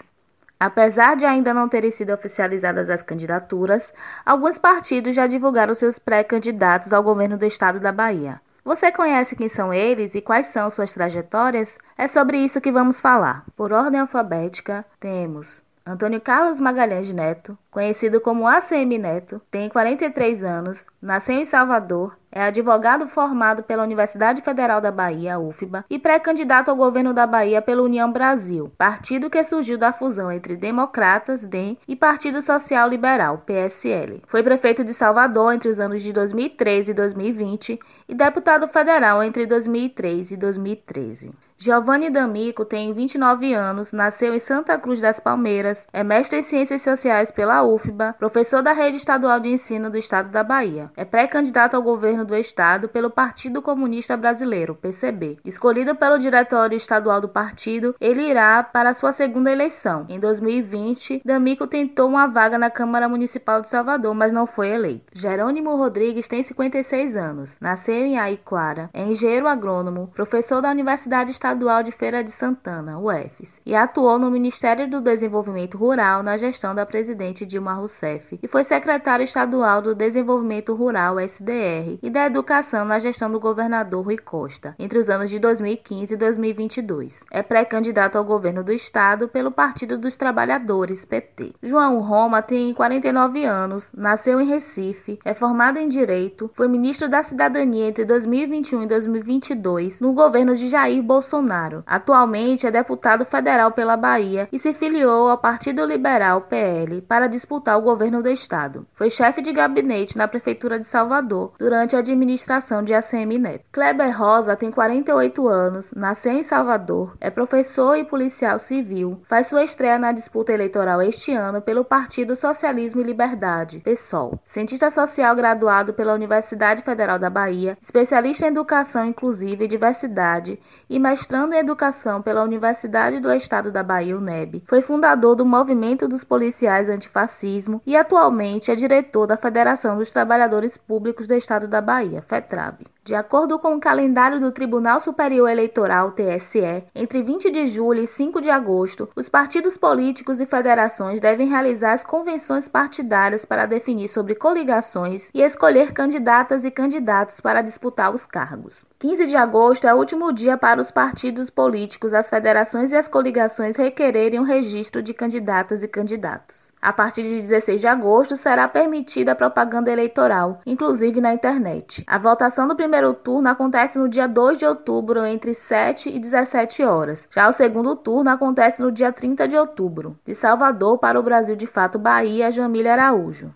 Apesar 0.58 1.16
de 1.16 1.24
ainda 1.24 1.52
não 1.52 1.68
terem 1.68 1.90
sido 1.90 2.12
oficializadas 2.14 2.88
as 2.88 3.02
candidaturas, 3.02 3.92
alguns 4.24 4.56
partidos 4.56 5.16
já 5.16 5.26
divulgaram 5.26 5.74
seus 5.74 5.98
pré-candidatos 5.98 6.92
ao 6.92 7.02
governo 7.02 7.36
do 7.36 7.44
estado 7.44 7.80
da 7.80 7.90
Bahia. 7.90 8.40
Você 8.64 8.92
conhece 8.92 9.34
quem 9.34 9.48
são 9.48 9.74
eles 9.74 10.14
e 10.14 10.20
quais 10.20 10.46
são 10.46 10.70
suas 10.70 10.92
trajetórias? 10.92 11.76
É 11.98 12.06
sobre 12.06 12.38
isso 12.38 12.60
que 12.60 12.70
vamos 12.70 13.00
falar. 13.00 13.44
Por 13.56 13.72
ordem 13.72 13.98
alfabética, 13.98 14.86
temos 15.00 15.60
Antônio 15.86 16.18
Carlos 16.18 16.58
Magalhães 16.60 17.12
Neto, 17.12 17.58
conhecido 17.70 18.18
como 18.18 18.48
ACM 18.48 18.96
Neto, 18.98 19.38
tem 19.50 19.68
43 19.68 20.42
anos, 20.42 20.86
nasceu 21.00 21.34
em 21.36 21.44
Salvador, 21.44 22.16
É 22.32 22.42
advogado 22.42 23.06
formado 23.06 23.62
pela 23.62 23.84
Universidade 23.84 24.40
Federal 24.40 24.80
da 24.80 24.90
Bahia, 24.90 25.38
UFBA, 25.38 25.84
e 25.88 26.00
pré-candidato 26.00 26.68
ao 26.68 26.76
governo 26.76 27.14
da 27.14 27.28
Bahia 27.28 27.62
pela 27.62 27.82
União 27.82 28.10
Brasil, 28.10 28.72
partido 28.76 29.30
que 29.30 29.44
surgiu 29.44 29.78
da 29.78 29.92
fusão 29.92 30.32
entre 30.32 30.56
Democratas, 30.56 31.44
DEM, 31.44 31.78
e 31.86 31.94
Partido 31.94 32.42
Social 32.42 32.88
Liberal, 32.88 33.44
PSL. 33.46 34.22
Foi 34.26 34.42
prefeito 34.42 34.82
de 34.82 34.92
Salvador 34.92 35.52
entre 35.52 35.68
os 35.68 35.78
anos 35.78 36.02
de 36.02 36.12
2013 36.12 36.90
e 36.90 36.94
2020 36.94 37.78
e 38.08 38.14
deputado 38.14 38.66
federal 38.66 39.22
entre 39.22 39.46
2003 39.46 40.32
e 40.32 40.36
2013. 40.36 41.32
Giovanni 41.64 42.10
D'Amico 42.10 42.62
tem 42.62 42.92
29 42.92 43.54
anos, 43.54 43.90
nasceu 43.90 44.34
em 44.34 44.38
Santa 44.38 44.78
Cruz 44.78 45.00
das 45.00 45.18
Palmeiras, 45.18 45.88
é 45.94 46.04
mestre 46.04 46.38
em 46.38 46.42
Ciências 46.42 46.82
Sociais 46.82 47.30
pela 47.30 47.62
UFBA, 47.62 48.14
professor 48.18 48.62
da 48.62 48.74
Rede 48.74 48.98
Estadual 48.98 49.40
de 49.40 49.48
Ensino 49.48 49.88
do 49.88 49.96
Estado 49.96 50.28
da 50.28 50.44
Bahia. 50.44 50.90
É 50.94 51.06
pré-candidato 51.06 51.74
ao 51.74 51.82
governo 51.82 52.22
do 52.22 52.36
estado 52.36 52.86
pelo 52.86 53.08
Partido 53.08 53.62
Comunista 53.62 54.14
Brasileiro, 54.14 54.74
PCB. 54.74 55.38
Escolhido 55.42 55.94
pelo 55.94 56.18
Diretório 56.18 56.76
Estadual 56.76 57.18
do 57.18 57.30
partido, 57.30 57.96
ele 57.98 58.28
irá 58.28 58.62
para 58.62 58.92
sua 58.92 59.10
segunda 59.10 59.50
eleição. 59.50 60.04
Em 60.10 60.20
2020, 60.20 61.22
D'Amico 61.24 61.66
tentou 61.66 62.10
uma 62.10 62.26
vaga 62.26 62.58
na 62.58 62.68
Câmara 62.68 63.08
Municipal 63.08 63.62
de 63.62 63.70
Salvador, 63.70 64.14
mas 64.14 64.34
não 64.34 64.46
foi 64.46 64.68
eleito. 64.68 65.14
Jerônimo 65.14 65.74
Rodrigues 65.76 66.28
tem 66.28 66.42
56 66.42 67.16
anos, 67.16 67.58
nasceu 67.58 68.04
em 68.04 68.18
Aiquara, 68.18 68.90
é 68.92 69.02
engenheiro 69.02 69.48
agrônomo, 69.48 70.10
professor 70.14 70.60
da 70.60 70.70
Universidade 70.70 71.30
Estadual 71.30 71.53
Estadual 71.54 71.84
de 71.84 71.92
Feira 71.92 72.24
de 72.24 72.32
Santana, 72.32 72.98
UFES, 72.98 73.60
e 73.64 73.76
atuou 73.76 74.18
no 74.18 74.28
Ministério 74.28 74.90
do 74.90 75.00
Desenvolvimento 75.00 75.78
Rural 75.78 76.20
na 76.20 76.36
gestão 76.36 76.74
da 76.74 76.84
presidente 76.84 77.46
Dilma 77.46 77.74
Rousseff 77.74 78.40
e 78.42 78.48
foi 78.48 78.64
secretário 78.64 79.22
estadual 79.22 79.80
do 79.80 79.94
Desenvolvimento 79.94 80.74
Rural, 80.74 81.20
SDR, 81.20 82.00
e 82.02 82.10
da 82.10 82.26
Educação 82.26 82.84
na 82.84 82.98
gestão 82.98 83.30
do 83.30 83.38
governador 83.38 84.04
Rui 84.04 84.18
Costa, 84.18 84.74
entre 84.80 84.98
os 84.98 85.08
anos 85.08 85.30
de 85.30 85.38
2015 85.38 86.14
e 86.14 86.16
2022. 86.16 87.24
É 87.30 87.40
pré-candidato 87.40 88.18
ao 88.18 88.24
governo 88.24 88.64
do 88.64 88.72
estado 88.72 89.28
pelo 89.28 89.52
Partido 89.52 89.96
dos 89.96 90.16
Trabalhadores, 90.16 91.04
PT. 91.04 91.52
João 91.62 92.00
Roma 92.00 92.42
tem 92.42 92.74
49 92.74 93.44
anos, 93.44 93.92
nasceu 93.96 94.40
em 94.40 94.48
Recife, 94.48 95.20
é 95.24 95.34
formado 95.34 95.78
em 95.78 95.88
Direito, 95.88 96.50
foi 96.52 96.66
ministro 96.66 97.08
da 97.08 97.22
Cidadania 97.22 97.86
entre 97.86 98.04
2021 98.04 98.82
e 98.82 98.86
2022 98.88 100.00
no 100.00 100.12
governo 100.12 100.56
de 100.56 100.68
Jair 100.68 101.00
Bolsonaro 101.00 101.33
Bolsonaro. 101.34 101.82
Atualmente 101.86 102.66
é 102.66 102.70
deputado 102.70 103.24
federal 103.24 103.72
pela 103.72 103.96
Bahia 103.96 104.48
e 104.52 104.58
se 104.58 104.72
filiou 104.72 105.28
ao 105.28 105.38
Partido 105.38 105.84
Liberal 105.84 106.42
PL 106.42 107.02
para 107.02 107.26
disputar 107.26 107.76
o 107.76 107.82
governo 107.82 108.22
do 108.22 108.28
estado. 108.28 108.86
Foi 108.94 109.10
chefe 109.10 109.42
de 109.42 109.52
gabinete 109.52 110.16
na 110.16 110.28
prefeitura 110.28 110.78
de 110.78 110.86
Salvador 110.86 111.52
durante 111.58 111.96
a 111.96 111.98
administração 111.98 112.82
de 112.82 112.94
ACM 112.94 113.38
Neto. 113.38 113.64
Kleber 113.72 114.16
Rosa 114.16 114.54
tem 114.54 114.70
48 114.70 115.48
anos, 115.48 115.92
nasceu 115.92 116.32
em 116.32 116.42
Salvador, 116.42 117.16
é 117.20 117.30
professor 117.30 117.96
e 117.96 118.04
policial 118.04 118.58
civil, 118.58 119.20
faz 119.24 119.48
sua 119.48 119.64
estreia 119.64 119.98
na 119.98 120.12
disputa 120.12 120.52
eleitoral 120.52 121.02
este 121.02 121.32
ano 121.32 121.60
pelo 121.60 121.84
Partido 121.84 122.36
Socialismo 122.36 123.00
e 123.00 123.04
Liberdade, 123.04 123.80
PSOL. 123.80 124.38
Cientista 124.44 124.88
social 124.90 125.34
graduado 125.34 125.92
pela 125.94 126.14
Universidade 126.14 126.82
Federal 126.82 127.18
da 127.18 127.30
Bahia, 127.30 127.76
especialista 127.80 128.46
em 128.46 128.50
educação 128.50 129.04
inclusiva 129.04 129.64
e 129.64 129.68
diversidade 129.68 130.60
e 130.88 130.98
mestrado 130.98 131.23
mestrando 131.24 131.54
em 131.54 131.58
Educação 131.58 132.20
pela 132.20 132.42
Universidade 132.42 133.18
do 133.18 133.32
Estado 133.32 133.72
da 133.72 133.82
Bahia, 133.82 134.14
UNEB. 134.14 134.62
Foi 134.66 134.82
fundador 134.82 135.34
do 135.34 135.46
Movimento 135.46 136.06
dos 136.06 136.22
Policiais 136.22 136.90
Antifascismo 136.90 137.80
e 137.86 137.96
atualmente 137.96 138.70
é 138.70 138.74
diretor 138.74 139.26
da 139.26 139.34
Federação 139.34 139.96
dos 139.96 140.12
Trabalhadores 140.12 140.76
Públicos 140.76 141.26
do 141.26 141.32
Estado 141.32 141.66
da 141.66 141.80
Bahia, 141.80 142.20
FETRAB. 142.20 142.93
De 143.04 143.14
acordo 143.14 143.58
com 143.58 143.74
o 143.74 143.80
calendário 143.80 144.40
do 144.40 144.50
Tribunal 144.50 144.98
Superior 144.98 145.50
Eleitoral, 145.50 146.12
TSE, 146.12 146.84
entre 146.94 147.22
20 147.22 147.50
de 147.50 147.66
julho 147.66 148.02
e 148.02 148.06
5 148.06 148.40
de 148.40 148.48
agosto, 148.48 149.10
os 149.14 149.28
partidos 149.28 149.76
políticos 149.76 150.40
e 150.40 150.46
federações 150.46 151.20
devem 151.20 151.46
realizar 151.46 151.92
as 151.92 152.02
convenções 152.02 152.66
partidárias 152.66 153.44
para 153.44 153.66
definir 153.66 154.08
sobre 154.08 154.34
coligações 154.34 155.30
e 155.34 155.42
escolher 155.42 155.92
candidatas 155.92 156.64
e 156.64 156.70
candidatos 156.70 157.42
para 157.42 157.60
disputar 157.60 158.10
os 158.10 158.24
cargos. 158.24 158.86
15 158.98 159.26
de 159.26 159.36
agosto 159.36 159.86
é 159.86 159.92
o 159.92 159.98
último 159.98 160.32
dia 160.32 160.56
para 160.56 160.80
os 160.80 160.90
partidos 160.90 161.50
políticos, 161.50 162.14
as 162.14 162.30
federações 162.30 162.90
e 162.90 162.96
as 162.96 163.06
coligações 163.06 163.76
requererem 163.76 164.40
o 164.40 164.44
registro 164.44 165.02
de 165.02 165.12
candidatas 165.12 165.82
e 165.82 165.88
candidatos. 165.88 166.72
A 166.80 166.90
partir 166.90 167.22
de 167.22 167.38
16 167.38 167.82
de 167.82 167.86
agosto 167.86 168.34
será 168.34 168.66
permitida 168.66 169.32
a 169.32 169.36
propaganda 169.36 169.92
eleitoral, 169.92 170.62
inclusive 170.64 171.20
na 171.20 171.34
internet. 171.34 172.02
A 172.06 172.16
votação 172.16 172.66
do 172.66 172.74
primeiro 172.74 172.93
primeiro 172.94 173.12
turno 173.12 173.48
acontece 173.48 173.98
no 173.98 174.08
dia 174.08 174.28
2 174.28 174.56
de 174.56 174.64
outubro, 174.64 175.26
entre 175.26 175.52
7 175.52 176.08
e 176.08 176.16
17 176.16 176.84
horas. 176.84 177.26
Já 177.28 177.48
o 177.48 177.52
segundo 177.52 177.96
turno 177.96 178.30
acontece 178.30 178.80
no 178.80 178.92
dia 178.92 179.10
30 179.10 179.48
de 179.48 179.56
outubro. 179.56 180.16
De 180.24 180.32
Salvador 180.32 180.98
para 180.98 181.18
o 181.18 181.22
Brasil 181.22 181.56
de 181.56 181.66
Fato 181.66 181.98
Bahia, 181.98 182.52
Jamília 182.52 182.92
Araújo. 182.92 183.50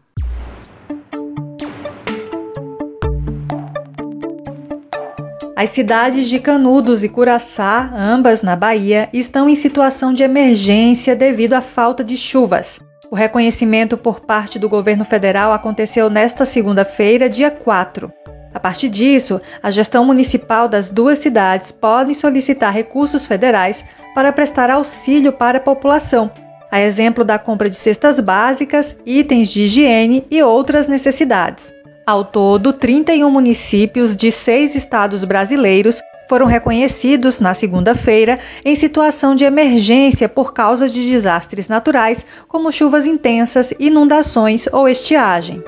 As 5.55 5.71
cidades 5.71 6.29
de 6.29 6.41
Canudos 6.41 7.05
e 7.05 7.09
Curaçá, 7.09 7.93
ambas 7.95 8.43
na 8.43 8.57
Bahia, 8.57 9.09
estão 9.13 9.49
em 9.49 9.55
situação 9.55 10.13
de 10.13 10.25
emergência 10.25 11.15
devido 11.15 11.55
à 11.55 11.61
falta 11.61 12.03
de 12.03 12.17
chuvas. 12.17 12.81
O 13.09 13.15
reconhecimento 13.15 13.97
por 13.97 14.19
parte 14.19 14.59
do 14.59 14.69
governo 14.69 15.05
federal 15.05 15.53
aconteceu 15.53 16.11
nesta 16.11 16.45
segunda-feira, 16.45 17.29
dia 17.29 17.53
4. 17.53 18.13
A 18.59 18.61
partir 18.61 18.89
disso, 18.89 19.41
a 19.63 19.71
gestão 19.71 20.05
municipal 20.05 20.69
das 20.69 20.91
duas 20.91 21.19
cidades 21.19 21.71
pode 21.71 22.13
solicitar 22.13 22.75
recursos 22.75 23.25
federais 23.25 23.85
para 24.17 24.33
prestar 24.33 24.69
auxílio 24.69 25.33
para 25.33 25.59
a 25.59 25.61
população, 25.61 26.29
a 26.69 26.81
exemplo 26.81 27.23
da 27.25 27.39
compra 27.39 27.71
de 27.71 27.77
cestas 27.77 28.19
básicas, 28.19 28.99
itens 29.07 29.53
de 29.53 29.63
higiene 29.63 30.27
e 30.29 30.43
outras 30.43 30.89
necessidades. 30.89 31.73
Ao 32.05 32.25
todo, 32.25 32.73
31 32.73 33.31
municípios 33.31 34.17
de 34.17 34.33
seis 34.33 34.75
estados 34.75 35.23
brasileiros 35.23 36.03
foram 36.29 36.47
reconhecidos 36.47 37.39
na 37.39 37.55
segunda-feira 37.55 38.41
em 38.65 38.75
situação 38.75 39.37
de 39.37 39.45
emergência 39.45 40.29
por 40.29 40.53
causa 40.53 40.89
de 40.89 41.09
desastres 41.09 41.69
naturais, 41.69 42.27
como 42.49 42.73
chuvas 42.73 43.07
intensas, 43.07 43.73
inundações 43.79 44.67
ou 44.73 44.89
estiagem. 44.89 45.63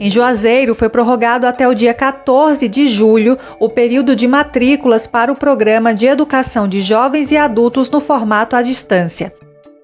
Em 0.00 0.08
Juazeiro, 0.08 0.76
foi 0.76 0.88
prorrogado 0.88 1.46
até 1.46 1.66
o 1.66 1.74
dia 1.74 1.92
14 1.92 2.68
de 2.68 2.86
julho 2.86 3.36
o 3.58 3.68
período 3.68 4.14
de 4.14 4.28
matrículas 4.28 5.08
para 5.08 5.32
o 5.32 5.36
programa 5.36 5.92
de 5.92 6.06
educação 6.06 6.68
de 6.68 6.80
jovens 6.80 7.32
e 7.32 7.36
adultos 7.36 7.90
no 7.90 8.00
formato 8.00 8.54
à 8.54 8.62
distância. 8.62 9.32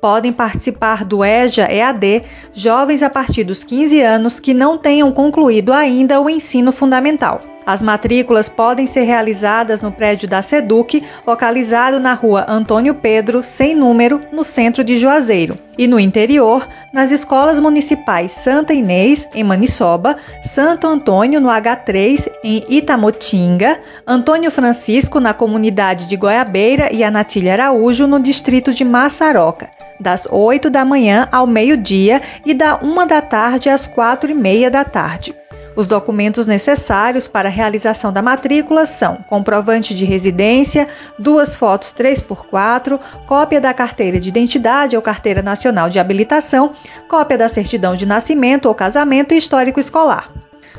Podem 0.01 0.33
participar 0.33 1.05
do 1.05 1.25
EJA 1.25 1.65
EAD 1.65 2.23
jovens 2.53 3.03
a 3.03 3.11
partir 3.11 3.43
dos 3.43 3.65
15 3.65 4.01
anos 4.03 4.39
que 4.39 4.55
não 4.55 4.79
tenham 4.79 5.11
concluído 5.11 5.73
ainda 5.73 6.21
o 6.21 6.31
ensino 6.31 6.71
fundamental. 6.71 7.41
As 7.67 7.83
matrículas 7.83 8.49
podem 8.49 8.85
ser 8.85 9.03
realizadas 9.03 9.81
no 9.81 9.91
prédio 9.91 10.29
da 10.29 10.43
SEDUC, 10.43 11.03
localizado 11.27 11.99
na 11.99 12.13
rua 12.13 12.45
Antônio 12.47 12.95
Pedro, 12.95 13.43
sem 13.43 13.75
número, 13.75 14.21
no 14.31 14.45
centro 14.45 14.85
de 14.85 14.99
Juazeiro, 14.99 15.59
e 15.79 15.87
no 15.87 15.99
interior, 15.99 16.69
nas 16.93 17.11
escolas 17.11 17.59
municipais 17.59 18.33
Santa 18.33 18.75
Inês, 18.75 19.29
em 19.35 19.43
Maniçoba, 19.43 20.17
Santo 20.43 20.87
Antônio, 20.87 21.41
no 21.41 21.49
H3, 21.49 22.31
em 22.45 22.63
Itamotinga, 22.69 23.81
Antônio 24.07 24.51
Francisco, 24.51 25.19
na 25.19 25.33
comunidade 25.33 26.07
de 26.07 26.17
Goiabeira 26.17 26.93
e 26.93 27.03
Anatília 27.03 27.55
Araújo, 27.55 28.07
no 28.07 28.21
distrito 28.21 28.73
de 28.73 28.85
Maçaroca, 28.85 29.71
das 29.99 30.29
8 30.31 30.69
da 30.69 30.85
manhã 30.85 31.29
ao 31.33 31.47
meio-dia 31.47 32.21
e 32.45 32.53
da 32.53 32.79
1 32.83 33.07
da 33.07 33.23
tarde 33.23 33.71
às 33.71 33.87
4 33.87 34.31
e 34.31 34.35
meia 34.35 34.71
da 34.71 34.85
tarde. 34.85 35.35
Os 35.77 35.89
documentos 35.89 36.47
necessários 36.47 37.27
para 37.27 37.49
a 37.49 37.53
realização 37.53 38.13
da 38.13 38.23
matrícula 38.23 38.87
são 38.87 39.17
comprovante 39.27 39.95
de 39.95 40.05
residência, 40.05 40.89
duas 41.19 41.57
fotos 41.57 41.93
3x4, 41.93 43.01
cópia 43.27 43.61
da 43.61 43.75
carteira 43.75 44.21
de 44.21 44.29
identidade 44.29 44.95
ou 44.95 45.03
carteira 45.03 45.43
nacional 45.43 45.89
de 45.89 45.99
habilitação, 45.99 46.73
cópia 47.09 47.37
da 47.37 47.49
certidão 47.49 47.97
de 47.97 48.07
nascimento 48.07 48.67
ou 48.67 48.75
casamento 48.75 49.35
e 49.35 49.37
histórico 49.37 49.81
escolar. 49.81 50.31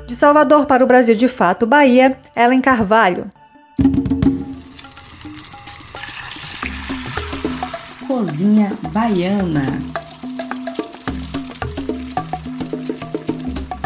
De 0.07 0.15
Salvador 0.15 0.65
para 0.65 0.83
o 0.83 0.87
Brasil 0.87 1.15
de 1.15 1.27
Fato, 1.27 1.65
Bahia, 1.65 2.17
Ellen 2.35 2.61
Carvalho. 2.61 3.29
Cozinha 8.07 8.71
Baiana. 8.91 10.04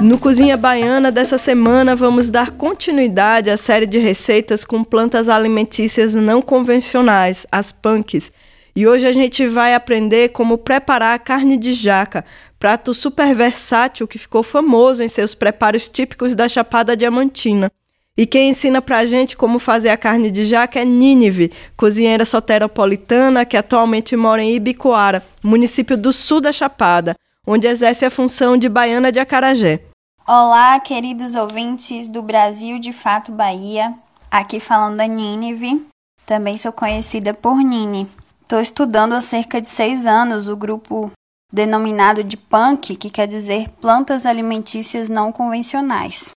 No 0.02 0.18
Cozinha 0.18 0.56
Baiana 0.56 1.12
dessa 1.12 1.38
semana, 1.38 1.94
vamos 1.94 2.30
dar 2.30 2.52
continuidade 2.52 3.50
à 3.50 3.58
série 3.58 3.86
de 3.86 3.98
receitas 3.98 4.64
com 4.64 4.82
plantas 4.82 5.28
alimentícias 5.28 6.16
não 6.16 6.42
convencionais, 6.42 7.46
as 7.52 7.74
punks. 7.74 8.32
E 8.74 8.88
hoje 8.88 9.06
a 9.06 9.12
gente 9.12 9.46
vai 9.46 9.76
aprender 9.76 10.30
como 10.30 10.58
preparar 10.58 11.16
a 11.16 11.20
carne 11.20 11.58
de 11.58 11.74
jaca, 11.74 12.24
prato 12.58 12.94
super 12.94 13.36
versátil 13.36 14.08
que 14.08 14.18
ficou 14.18 14.42
famoso 14.42 15.04
em 15.04 15.08
seus 15.10 15.36
preparos 15.36 15.90
típicos 15.90 16.34
da 16.34 16.48
Chapada 16.48 16.96
Diamantina. 16.96 17.70
E 18.18 18.26
quem 18.26 18.52
ensina 18.52 18.82
pra 18.82 19.06
gente 19.06 19.36
como 19.36 19.60
fazer 19.60 19.90
a 19.90 19.98
carne 19.98 20.32
de 20.32 20.46
jaca 20.46 20.80
é 20.80 20.86
Nínive, 20.86 21.52
cozinheira 21.76 22.24
soteropolitana 22.24 23.46
que 23.46 23.58
atualmente 23.58 24.16
mora 24.16 24.42
em 24.42 24.56
Ibicoara, 24.56 25.22
município 25.44 25.98
do 25.98 26.14
sul 26.14 26.40
da 26.40 26.54
Chapada, 26.54 27.16
onde 27.46 27.68
exerce 27.68 28.06
a 28.06 28.10
função 28.10 28.58
de 28.58 28.70
baiana 28.70 29.12
de 29.12 29.20
acarajé. 29.20 29.89
Olá, 30.32 30.80
queridos 30.80 31.34
ouvintes 31.34 32.08
do 32.08 32.22
Brasil 32.22 32.78
de 32.78 32.94
Fato 32.94 33.32
Bahia. 33.32 33.98
Aqui 34.30 34.60
falando 34.60 34.98
da 34.98 35.08
Nínive. 35.08 35.88
Também 36.24 36.56
sou 36.56 36.72
conhecida 36.72 37.34
por 37.34 37.58
Nini. 37.58 38.08
Estou 38.44 38.62
estudando 38.62 39.14
há 39.14 39.22
cerca 39.22 39.60
de 39.60 39.68
seis 39.68 40.06
anos 40.06 40.48
o 40.48 40.56
grupo 40.56 41.12
denominado 41.52 42.24
de 42.24 42.38
PUNK, 42.38 42.96
que 42.96 43.10
quer 43.10 43.26
dizer 43.26 43.70
Plantas 43.82 44.28
Alimentícias 44.28 45.10
Não 45.10 45.32
Convencionais. 45.32 46.30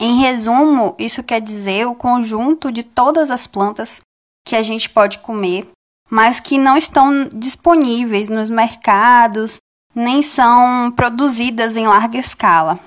Em 0.00 0.20
resumo, 0.20 0.94
isso 0.96 1.20
quer 1.24 1.40
dizer 1.40 1.88
o 1.88 1.94
conjunto 1.96 2.70
de 2.70 2.84
todas 2.84 3.32
as 3.32 3.48
plantas 3.48 4.00
que 4.46 4.54
a 4.54 4.62
gente 4.62 4.88
pode 4.88 5.18
comer, 5.18 5.68
mas 6.08 6.38
que 6.38 6.56
não 6.56 6.76
estão 6.76 7.28
disponíveis 7.34 8.28
nos 8.28 8.48
mercados, 8.48 9.56
nem 9.92 10.22
são 10.22 10.92
produzidas 10.92 11.76
em 11.76 11.88
larga 11.88 12.16
escala 12.16 12.78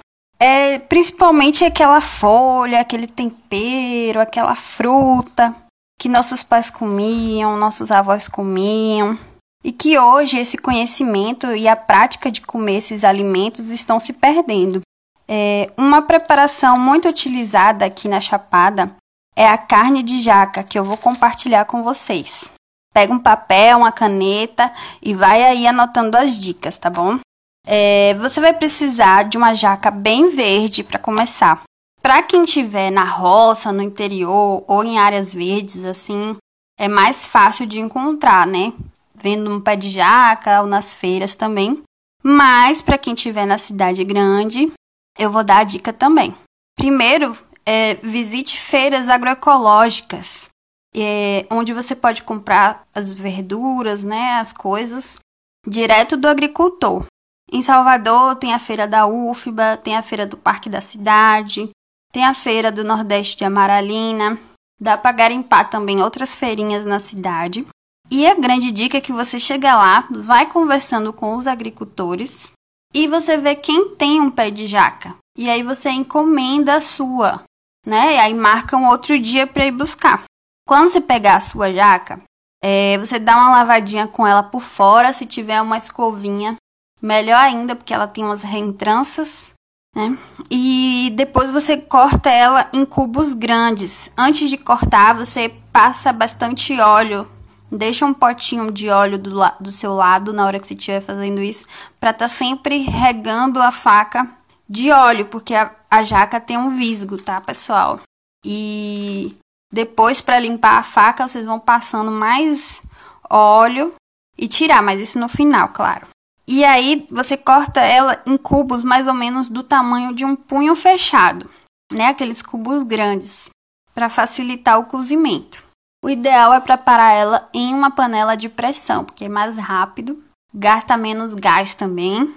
é 0.43 0.77
principalmente 0.77 1.63
aquela 1.63 2.01
folha, 2.01 2.81
aquele 2.81 3.07
tempero, 3.07 4.19
aquela 4.19 4.57
fruta 4.57 5.53
que 5.97 6.09
nossos 6.09 6.43
pais 6.43 6.69
comiam, 6.69 7.55
nossos 7.55 7.91
avós 7.91 8.27
comiam. 8.27 9.17
E 9.63 9.71
que 9.71 9.97
hoje 9.97 10.37
esse 10.37 10.57
conhecimento 10.57 11.55
e 11.55 11.65
a 11.65 11.77
prática 11.77 12.29
de 12.29 12.41
comer 12.41 12.79
esses 12.79 13.05
alimentos 13.05 13.69
estão 13.69 13.97
se 14.01 14.11
perdendo. 14.11 14.81
É, 15.25 15.71
uma 15.77 16.01
preparação 16.01 16.77
muito 16.77 17.07
utilizada 17.07 17.85
aqui 17.85 18.09
na 18.09 18.19
Chapada 18.19 18.93
é 19.37 19.47
a 19.47 19.57
carne 19.57 20.03
de 20.03 20.19
jaca, 20.19 20.61
que 20.61 20.77
eu 20.77 20.83
vou 20.83 20.97
compartilhar 20.97 21.63
com 21.63 21.81
vocês. 21.83 22.51
Pega 22.93 23.13
um 23.13 23.19
papel, 23.19 23.77
uma 23.77 23.93
caneta 23.93 24.69
e 25.01 25.13
vai 25.13 25.41
aí 25.41 25.65
anotando 25.65 26.17
as 26.17 26.37
dicas, 26.37 26.77
tá 26.77 26.89
bom? 26.89 27.17
É, 27.65 28.13
você 28.15 28.41
vai 28.41 28.53
precisar 28.53 29.23
de 29.23 29.37
uma 29.37 29.53
jaca 29.53 29.89
bem 29.89 30.29
verde 30.29 30.83
para 30.83 30.99
começar. 30.99 31.63
Para 32.01 32.21
quem 32.21 32.43
estiver 32.43 32.91
na 32.91 33.05
roça, 33.05 33.71
no 33.71 33.81
interior 33.81 34.63
ou 34.67 34.83
em 34.83 34.99
áreas 34.99 35.33
verdes, 35.33 35.85
assim, 35.85 36.35
é 36.77 36.87
mais 36.87 37.25
fácil 37.25 37.65
de 37.65 37.79
encontrar, 37.79 38.45
né? 38.45 38.73
Vendo 39.15 39.49
um 39.49 39.61
pé 39.61 39.75
de 39.75 39.89
jaca 39.89 40.61
ou 40.61 40.67
nas 40.67 40.93
feiras 40.93 41.33
também. 41.33 41.81
Mas 42.21 42.81
para 42.81 42.97
quem 42.97 43.13
estiver 43.13 43.45
na 43.45 43.57
cidade 43.57 44.03
grande, 44.03 44.71
eu 45.17 45.31
vou 45.31 45.43
dar 45.43 45.59
a 45.59 45.63
dica 45.63 45.93
também. 45.93 46.35
Primeiro, 46.77 47.37
é, 47.65 47.95
visite 47.95 48.57
feiras 48.59 49.07
agroecológicas, 49.07 50.49
é, 50.95 51.45
onde 51.49 51.73
você 51.73 51.95
pode 51.95 52.23
comprar 52.23 52.85
as 52.93 53.13
verduras, 53.13 54.03
né, 54.03 54.39
as 54.39 54.51
coisas, 54.51 55.19
direto 55.67 56.17
do 56.17 56.27
agricultor. 56.27 57.05
Em 57.53 57.61
Salvador 57.61 58.35
tem 58.35 58.51
a 58.51 58.57
feira 58.57 58.87
da 58.87 59.05
UFBA, 59.05 59.77
tem 59.77 59.95
a 59.95 60.01
feira 60.01 60.25
do 60.25 60.35
Parque 60.35 60.71
da 60.71 60.81
Cidade, 60.81 61.69
tem 62.11 62.25
a 62.25 62.33
feira 62.33 62.71
do 62.71 62.83
Nordeste 62.83 63.37
de 63.37 63.45
Amaralina. 63.45 64.39
Dá 64.81 64.97
para 64.97 65.11
garimpar 65.11 65.69
também 65.69 66.01
outras 66.01 66.35
feirinhas 66.35 66.83
na 66.83 66.99
cidade. 66.99 67.63
E 68.09 68.25
a 68.25 68.33
grande 68.33 68.71
dica 68.71 68.97
é 68.97 69.01
que 69.01 69.13
você 69.13 69.37
chega 69.37 69.75
lá, 69.75 70.03
vai 70.09 70.47
conversando 70.49 71.13
com 71.13 71.35
os 71.35 71.45
agricultores 71.45 72.51
e 72.91 73.07
você 73.07 73.37
vê 73.37 73.53
quem 73.53 73.95
tem 73.95 74.19
um 74.19 74.31
pé 74.31 74.49
de 74.49 74.65
jaca. 74.65 75.15
E 75.37 75.47
aí 75.47 75.61
você 75.61 75.91
encomenda 75.91 76.73
a 76.73 76.81
sua, 76.81 77.43
né? 77.85 78.15
E 78.15 78.17
aí 78.17 78.33
marca 78.33 78.75
um 78.75 78.87
outro 78.87 79.19
dia 79.19 79.45
para 79.45 79.67
ir 79.67 79.71
buscar. 79.71 80.23
Quando 80.67 80.89
você 80.89 80.99
pegar 80.99 81.35
a 81.35 81.39
sua 81.39 81.71
jaca, 81.71 82.19
é, 82.63 82.97
você 82.97 83.19
dá 83.19 83.35
uma 83.35 83.51
lavadinha 83.51 84.07
com 84.07 84.25
ela 84.25 84.41
por 84.41 84.61
fora, 84.61 85.13
se 85.13 85.27
tiver 85.27 85.61
uma 85.61 85.77
escovinha, 85.77 86.55
melhor 87.03 87.39
ainda, 87.39 87.75
porque 87.75 87.93
ela 87.93 88.07
tem 88.07 88.23
umas 88.23 88.43
reentranças, 88.43 89.51
né? 89.93 90.17
E 90.49 91.11
depois 91.15 91.51
você 91.51 91.77
corta 91.77 92.29
ela 92.29 92.69
em 92.71 92.85
cubos 92.85 93.33
grandes. 93.33 94.09
Antes 94.17 94.49
de 94.49 94.57
cortar, 94.57 95.13
você 95.13 95.49
passa 95.71 96.13
bastante 96.13 96.79
óleo. 96.79 97.27
Deixa 97.69 98.05
um 98.05 98.13
potinho 98.13 98.71
de 98.71 98.89
óleo 98.89 99.17
do, 99.19 99.31
do 99.59 99.71
seu 99.71 99.93
lado 99.93 100.31
na 100.31 100.45
hora 100.45 100.59
que 100.59 100.67
você 100.67 100.75
estiver 100.75 101.01
fazendo 101.01 101.41
isso, 101.41 101.65
para 101.99 102.11
estar 102.11 102.25
tá 102.25 102.29
sempre 102.29 102.77
regando 102.83 103.61
a 103.61 103.71
faca 103.71 104.29
de 104.69 104.91
óleo, 104.91 105.25
porque 105.25 105.55
a, 105.55 105.71
a 105.89 106.03
jaca 106.03 106.39
tem 106.39 106.57
um 106.57 106.75
visgo, 106.75 107.17
tá, 107.17 107.41
pessoal? 107.41 107.99
E 108.45 109.35
depois, 109.71 110.21
para 110.21 110.39
limpar 110.39 110.77
a 110.77 110.83
faca, 110.83 111.27
vocês 111.27 111.47
vão 111.47 111.59
passando 111.59 112.11
mais 112.11 112.81
óleo 113.27 113.91
e 114.37 114.47
tirar, 114.47 114.83
mas 114.83 115.01
isso 115.01 115.17
no 115.17 115.27
final, 115.27 115.69
claro. 115.69 116.05
E 116.47 116.63
aí 116.65 117.07
você 117.09 117.37
corta 117.37 117.79
ela 117.81 118.21
em 118.25 118.37
cubos 118.37 118.83
mais 118.83 119.07
ou 119.07 119.13
menos 119.13 119.49
do 119.49 119.63
tamanho 119.63 120.13
de 120.13 120.25
um 120.25 120.35
punho 120.35 120.75
fechado, 120.75 121.49
né? 121.91 122.07
Aqueles 122.07 122.41
cubos 122.41 122.83
grandes, 122.83 123.49
para 123.93 124.09
facilitar 124.09 124.79
o 124.79 124.85
cozimento. 124.85 125.63
O 126.03 126.09
ideal 126.09 126.53
é 126.53 126.59
preparar 126.59 127.13
ela 127.13 127.49
em 127.53 127.73
uma 127.73 127.89
panela 127.89 128.35
de 128.35 128.49
pressão, 128.49 129.05
porque 129.05 129.25
é 129.25 129.29
mais 129.29 129.57
rápido, 129.57 130.21
gasta 130.53 130.97
menos 130.97 131.33
gás 131.33 131.75
também, 131.75 132.33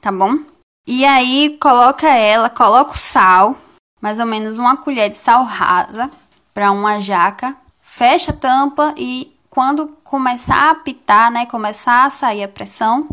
tá 0.00 0.10
bom? 0.10 0.38
E 0.86 1.04
aí 1.04 1.58
coloca 1.60 2.08
ela, 2.08 2.48
coloca 2.48 2.92
o 2.92 2.96
sal, 2.96 3.54
mais 4.00 4.18
ou 4.18 4.26
menos 4.26 4.56
uma 4.56 4.76
colher 4.76 5.10
de 5.10 5.18
sal 5.18 5.44
rasa 5.44 6.10
para 6.54 6.72
uma 6.72 6.98
jaca, 7.00 7.54
fecha 7.82 8.30
a 8.30 8.36
tampa 8.36 8.94
e 8.96 9.36
quando 9.50 9.88
começar 10.02 10.68
a 10.68 10.70
apitar, 10.70 11.30
né, 11.30 11.44
começar 11.44 12.06
a 12.06 12.10
sair 12.10 12.42
a 12.42 12.48
pressão, 12.48 13.06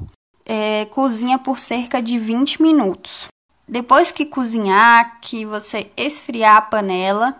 é, 0.47 0.85
cozinha 0.85 1.37
por 1.37 1.59
cerca 1.59 2.01
de 2.01 2.17
20 2.17 2.61
minutos. 2.61 3.27
Depois 3.67 4.11
que 4.11 4.25
cozinhar, 4.25 5.19
que 5.19 5.45
você 5.45 5.91
esfriar 5.97 6.55
a 6.55 6.61
panela, 6.61 7.35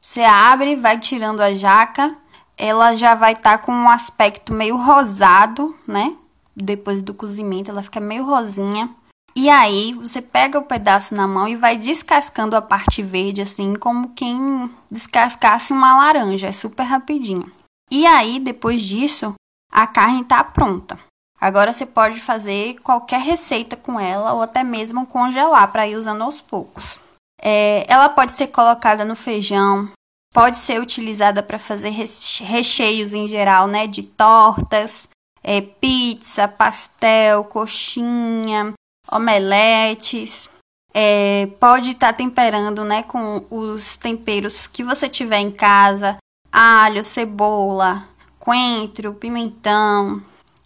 você 0.00 0.22
abre, 0.22 0.76
vai 0.76 0.98
tirando 0.98 1.40
a 1.40 1.54
jaca, 1.54 2.16
ela 2.56 2.94
já 2.94 3.16
vai 3.16 3.32
estar 3.32 3.58
tá 3.58 3.64
com 3.64 3.72
um 3.72 3.88
aspecto 3.88 4.54
meio 4.54 4.76
rosado, 4.76 5.74
né? 5.86 6.14
Depois 6.54 7.02
do 7.02 7.12
cozimento, 7.12 7.70
ela 7.70 7.82
fica 7.82 7.98
meio 7.98 8.24
rosinha. 8.24 8.88
E 9.34 9.48
aí, 9.48 9.94
você 9.94 10.20
pega 10.20 10.58
o 10.58 10.64
pedaço 10.64 11.14
na 11.14 11.26
mão 11.26 11.48
e 11.48 11.56
vai 11.56 11.76
descascando 11.76 12.54
a 12.54 12.62
parte 12.62 13.02
verde, 13.02 13.40
assim, 13.40 13.74
como 13.74 14.10
quem 14.10 14.70
descascasse 14.90 15.72
uma 15.72 15.96
laranja. 15.96 16.48
É 16.48 16.52
super 16.52 16.84
rapidinho. 16.84 17.50
E 17.90 18.06
aí, 18.06 18.38
depois 18.38 18.82
disso, 18.82 19.34
a 19.70 19.86
carne 19.86 20.22
tá 20.22 20.44
pronta. 20.44 20.98
Agora 21.42 21.72
você 21.72 21.84
pode 21.84 22.20
fazer 22.20 22.78
qualquer 22.84 23.20
receita 23.20 23.76
com 23.76 23.98
ela 23.98 24.32
ou 24.32 24.42
até 24.42 24.62
mesmo 24.62 25.04
congelar 25.04 25.72
para 25.72 25.88
ir 25.88 25.96
usando 25.96 26.22
aos 26.22 26.40
poucos. 26.40 27.00
É, 27.42 27.84
ela 27.88 28.08
pode 28.08 28.32
ser 28.32 28.46
colocada 28.46 29.04
no 29.04 29.16
feijão, 29.16 29.90
pode 30.32 30.56
ser 30.56 30.80
utilizada 30.80 31.42
para 31.42 31.58
fazer 31.58 31.90
recheios 31.90 33.12
em 33.12 33.26
geral, 33.26 33.66
né? 33.66 33.88
De 33.88 34.04
tortas, 34.04 35.08
é, 35.42 35.60
pizza, 35.60 36.46
pastel, 36.46 37.42
coxinha, 37.42 38.72
omeletes. 39.10 40.48
É, 40.94 41.48
pode 41.58 41.90
estar 41.90 42.12
tá 42.12 42.18
temperando, 42.18 42.84
né? 42.84 43.02
Com 43.02 43.44
os 43.50 43.96
temperos 43.96 44.68
que 44.68 44.84
você 44.84 45.08
tiver 45.08 45.40
em 45.40 45.50
casa: 45.50 46.18
alho, 46.52 47.02
cebola, 47.02 48.06
coentro, 48.38 49.12
pimentão, 49.14 50.22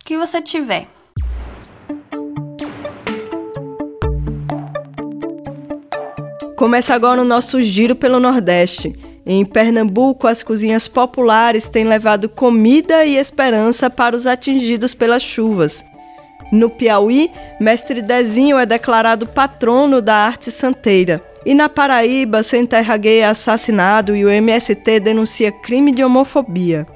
que 0.07 0.16
você 0.16 0.40
tiver. 0.40 0.86
Começa 6.57 6.94
agora 6.94 7.20
o 7.20 7.24
nosso 7.24 7.61
giro 7.61 7.96
pelo 7.96 8.20
Nordeste. 8.20 8.96
Em 9.26 9.44
Pernambuco, 9.44 10.28
as 10.28 10.44
cozinhas 10.44 10.86
populares 10.86 11.68
têm 11.68 11.82
levado 11.82 12.28
comida 12.28 13.04
e 13.04 13.16
esperança 13.16 13.90
para 13.90 14.14
os 14.14 14.28
atingidos 14.28 14.94
pelas 14.94 15.22
chuvas. 15.22 15.84
No 16.52 16.70
Piauí, 16.70 17.28
Mestre 17.61 18.00
Dezinho 18.00 18.57
é 18.57 18.64
declarado 18.64 19.26
patrono 19.26 20.00
da 20.00 20.14
arte 20.14 20.52
santeira. 20.52 21.20
E 21.44 21.52
na 21.52 21.68
Paraíba, 21.68 22.44
sem 22.44 22.64
terra 22.64 22.96
gay 22.96 23.18
é 23.18 23.26
assassinado 23.26 24.14
e 24.14 24.24
o 24.24 24.30
MST 24.30 25.00
denuncia 25.00 25.50
crime 25.50 25.90
de 25.90 26.04
homofobia. 26.04 26.86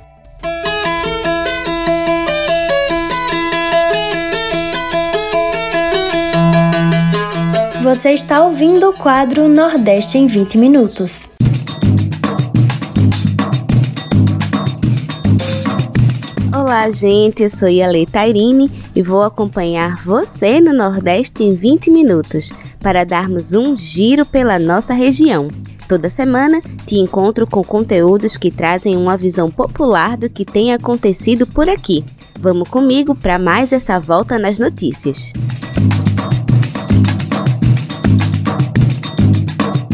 Você 7.82 8.10
está 8.10 8.44
ouvindo 8.44 8.90
o 8.90 8.92
quadro 8.92 9.48
Nordeste 9.48 10.18
em 10.18 10.26
20 10.26 10.58
Minutos. 10.58 11.30
Olá, 16.54 16.90
gente, 16.90 17.42
eu 17.42 17.48
sou 17.48 17.70
Yale 17.70 18.04
Tairine 18.04 18.70
e 18.94 19.02
vou 19.02 19.22
acompanhar 19.22 19.96
você 20.04 20.60
no 20.60 20.74
Nordeste 20.74 21.42
em 21.42 21.54
20 21.54 21.90
minutos 21.90 22.50
para 22.80 23.02
darmos 23.02 23.54
um 23.54 23.74
giro 23.74 24.26
pela 24.26 24.58
nossa 24.58 24.92
região. 24.92 25.48
Toda 25.88 26.10
semana 26.10 26.60
te 26.84 26.96
encontro 26.96 27.46
com 27.46 27.64
conteúdos 27.64 28.36
que 28.36 28.50
trazem 28.50 28.98
uma 28.98 29.16
visão 29.16 29.50
popular 29.50 30.18
do 30.18 30.28
que 30.28 30.44
tem 30.44 30.74
acontecido 30.74 31.46
por 31.46 31.66
aqui. 31.66 32.04
Vamos 32.38 32.68
comigo 32.68 33.14
para 33.14 33.38
mais 33.38 33.72
essa 33.72 33.98
volta 33.98 34.38
nas 34.38 34.58
notícias. 34.58 35.32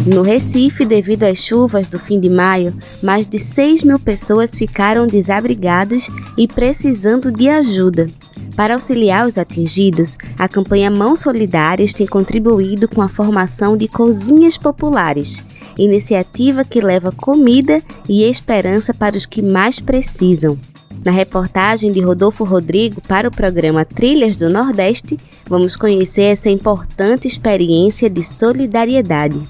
No 0.07 0.23
Recife, 0.23 0.85
devido 0.85 1.25
às 1.25 1.39
chuvas 1.39 1.89
do 1.89 1.99
fim 1.99 2.21
de 2.21 2.31
maio, 2.31 2.73
mais 3.03 3.27
de 3.27 3.41
6 3.41 3.83
mil 3.83 3.99
pessoas 3.99 4.55
ficaram 4.55 5.05
desabrigadas 5.05 6.09
e 6.39 6.47
precisando 6.47 7.33
de 7.33 7.49
ajuda. 7.49 8.07
Para 8.55 8.75
auxiliar 8.75 9.27
os 9.27 9.37
atingidos, 9.37 10.17
a 10.39 10.49
campanha 10.49 10.93
Mãos 10.93 11.21
Solidárias 11.21 11.93
tem 11.93 12.07
contribuído 12.07 12.87
com 12.87 13.03
a 13.03 13.09
formação 13.09 13.77
de 13.77 13.89
cozinhas 13.89 14.57
populares, 14.57 15.43
iniciativa 15.77 16.65
que 16.65 16.81
leva 16.81 17.11
comida 17.11 17.83
e 18.09 18.23
esperança 18.23 18.95
para 18.95 19.17
os 19.17 19.27
que 19.27 19.43
mais 19.43 19.81
precisam. 19.81 20.57
Na 21.05 21.11
reportagem 21.11 21.93
de 21.93 22.01
Rodolfo 22.01 22.45
Rodrigo 22.45 23.01
para 23.09 23.27
o 23.27 23.33
programa 23.33 23.85
Trilhas 23.85 24.37
do 24.37 24.49
Nordeste, 24.49 25.19
vamos 25.49 25.75
conhecer 25.75 26.23
essa 26.23 26.49
importante 26.49 27.27
experiência 27.27 28.09
de 28.09 28.23
solidariedade. 28.23 29.43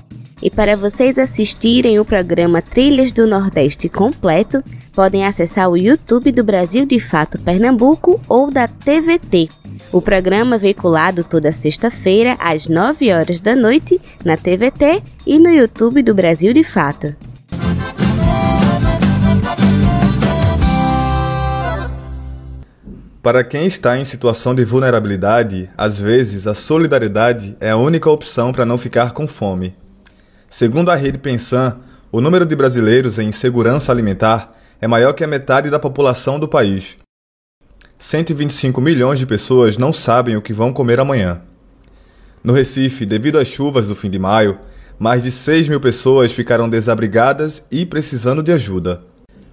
E 0.42 0.50
para 0.50 0.76
vocês 0.76 1.18
assistirem 1.18 1.98
o 1.98 2.04
programa 2.04 2.60
Trilhas 2.60 3.10
do 3.10 3.26
Nordeste 3.26 3.88
completo, 3.88 4.62
podem 4.94 5.24
acessar 5.24 5.70
o 5.70 5.78
YouTube 5.78 6.30
do 6.30 6.44
Brasil 6.44 6.84
de 6.84 7.00
Fato 7.00 7.38
Pernambuco 7.38 8.20
ou 8.28 8.50
da 8.50 8.68
TVT. 8.68 9.48
O 9.90 10.02
programa 10.02 10.56
é 10.56 10.58
veiculado 10.58 11.24
toda 11.24 11.50
sexta-feira 11.52 12.36
às 12.38 12.68
9 12.68 13.10
horas 13.12 13.40
da 13.40 13.56
noite 13.56 13.98
na 14.24 14.36
TVT 14.36 15.02
e 15.26 15.38
no 15.38 15.48
YouTube 15.48 16.02
do 16.02 16.14
Brasil 16.14 16.52
de 16.52 16.62
Fato. 16.62 17.16
Para 23.22 23.42
quem 23.42 23.66
está 23.66 23.98
em 23.98 24.04
situação 24.04 24.54
de 24.54 24.64
vulnerabilidade, 24.64 25.68
às 25.76 25.98
vezes 25.98 26.46
a 26.46 26.54
solidariedade 26.54 27.56
é 27.58 27.70
a 27.70 27.76
única 27.76 28.10
opção 28.10 28.52
para 28.52 28.66
não 28.66 28.76
ficar 28.76 29.12
com 29.12 29.26
fome. 29.26 29.74
Segundo 30.58 30.90
a 30.90 30.94
rede 30.94 31.18
Pensan, 31.18 31.80
o 32.10 32.18
número 32.18 32.46
de 32.46 32.56
brasileiros 32.56 33.18
em 33.18 33.28
insegurança 33.28 33.92
alimentar 33.92 34.56
é 34.80 34.86
maior 34.86 35.12
que 35.12 35.22
a 35.22 35.26
metade 35.26 35.68
da 35.68 35.78
população 35.78 36.40
do 36.40 36.48
país. 36.48 36.96
125 37.98 38.80
milhões 38.80 39.18
de 39.18 39.26
pessoas 39.26 39.76
não 39.76 39.92
sabem 39.92 40.34
o 40.34 40.40
que 40.40 40.54
vão 40.54 40.72
comer 40.72 40.98
amanhã. 40.98 41.42
No 42.42 42.54
Recife, 42.54 43.04
devido 43.04 43.38
às 43.38 43.48
chuvas 43.48 43.88
do 43.88 43.94
fim 43.94 44.08
de 44.08 44.18
maio, 44.18 44.58
mais 44.98 45.24
de 45.24 45.30
6 45.30 45.68
mil 45.68 45.78
pessoas 45.78 46.32
ficaram 46.32 46.70
desabrigadas 46.70 47.62
e 47.70 47.84
precisando 47.84 48.42
de 48.42 48.50
ajuda. 48.50 49.02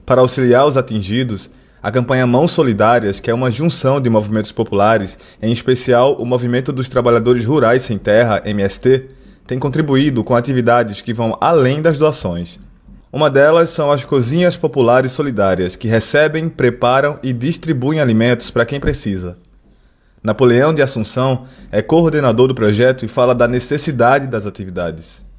Para 0.05 0.21
auxiliar 0.21 0.65
os 0.65 0.77
atingidos, 0.77 1.49
a 1.81 1.91
campanha 1.91 2.25
Mãos 2.25 2.51
Solidárias, 2.51 3.19
que 3.19 3.29
é 3.29 3.33
uma 3.33 3.51
junção 3.51 3.99
de 3.99 4.09
movimentos 4.09 4.53
populares, 4.53 5.19
em 5.41 5.51
especial 5.51 6.15
o 6.15 6.25
Movimento 6.25 6.71
dos 6.71 6.87
Trabalhadores 6.87 7.43
Rurais 7.43 7.81
Sem 7.81 7.97
Terra, 7.97 8.41
MST, 8.45 9.09
tem 9.45 9.59
contribuído 9.59 10.23
com 10.23 10.35
atividades 10.35 11.01
que 11.01 11.13
vão 11.13 11.37
além 11.41 11.81
das 11.81 11.99
doações. 11.99 12.59
Uma 13.11 13.29
delas 13.29 13.69
são 13.69 13.91
as 13.91 14.03
cozinhas 14.03 14.57
populares 14.57 15.11
solidárias, 15.11 15.75
que 15.75 15.87
recebem, 15.87 16.49
preparam 16.49 17.19
e 17.21 17.31
distribuem 17.31 17.99
alimentos 17.99 18.49
para 18.49 18.65
quem 18.65 18.79
precisa. 18.79 19.37
Napoleão 20.23 20.73
de 20.73 20.81
Assunção 20.81 21.45
é 21.71 21.81
coordenador 21.81 22.47
do 22.47 22.55
projeto 22.55 23.03
e 23.03 23.07
fala 23.09 23.35
da 23.35 23.47
necessidade 23.47 24.25
das 24.25 24.45
atividades. 24.45 25.29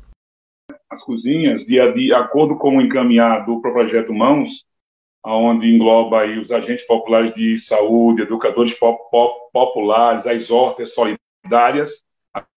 As 0.90 1.02
cozinhas, 1.02 1.64
de, 1.64 1.92
de 1.94 2.12
acordo 2.12 2.56
com 2.56 2.76
o 2.76 2.80
encaminhado 2.80 3.60
para 3.60 3.70
o 3.70 3.72
projeto 3.72 4.12
Mãos, 4.12 4.64
onde 5.26 5.66
engloba 5.66 6.20
aí 6.20 6.38
os 6.38 6.52
agentes 6.52 6.86
populares 6.86 7.34
de 7.34 7.58
saúde, 7.58 8.22
educadores 8.22 8.78
pop, 8.78 8.98
pop, 9.10 9.50
populares, 9.52 10.26
as 10.26 10.50
hortas 10.50 10.92
solidárias, 10.92 12.04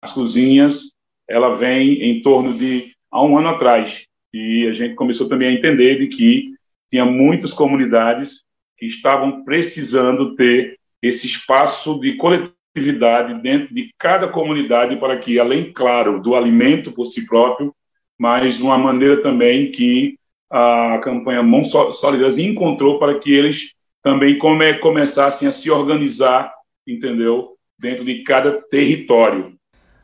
as 0.01 0.11
cozinhas 0.11 0.96
ela 1.29 1.55
vem 1.55 2.01
em 2.03 2.21
torno 2.21 2.53
de 2.53 2.93
há 3.11 3.23
um 3.23 3.37
ano 3.37 3.49
atrás 3.49 4.05
e 4.33 4.67
a 4.67 4.73
gente 4.73 4.95
começou 4.95 5.27
também 5.27 5.49
a 5.49 5.53
entender 5.53 5.99
de 5.99 6.07
que 6.07 6.53
tinha 6.89 7.05
muitas 7.05 7.53
comunidades 7.53 8.43
que 8.77 8.85
estavam 8.85 9.43
precisando 9.43 10.35
ter 10.35 10.77
esse 11.01 11.25
espaço 11.27 11.99
de 11.99 12.15
coletividade 12.15 13.41
dentro 13.41 13.73
de 13.73 13.89
cada 13.97 14.27
comunidade 14.27 14.95
para 14.97 15.17
que, 15.17 15.39
além, 15.39 15.71
claro, 15.71 16.21
do 16.21 16.35
alimento 16.35 16.91
por 16.91 17.07
si 17.07 17.25
próprio, 17.25 17.73
mas 18.17 18.61
uma 18.61 18.77
maneira 18.77 19.21
também 19.21 19.71
que 19.71 20.17
a 20.49 20.99
campanha 21.03 21.43
Mãos 21.43 21.69
Solidárias 21.69 22.37
encontrou 22.37 22.99
para 22.99 23.19
que 23.19 23.31
eles 23.31 23.75
também 24.01 24.37
come, 24.37 24.75
começassem 24.75 25.47
a 25.47 25.51
se 25.51 25.69
organizar, 25.69 26.53
entendeu, 26.87 27.55
dentro 27.77 28.05
de 28.05 28.23
cada 28.23 28.61
território. 28.69 29.56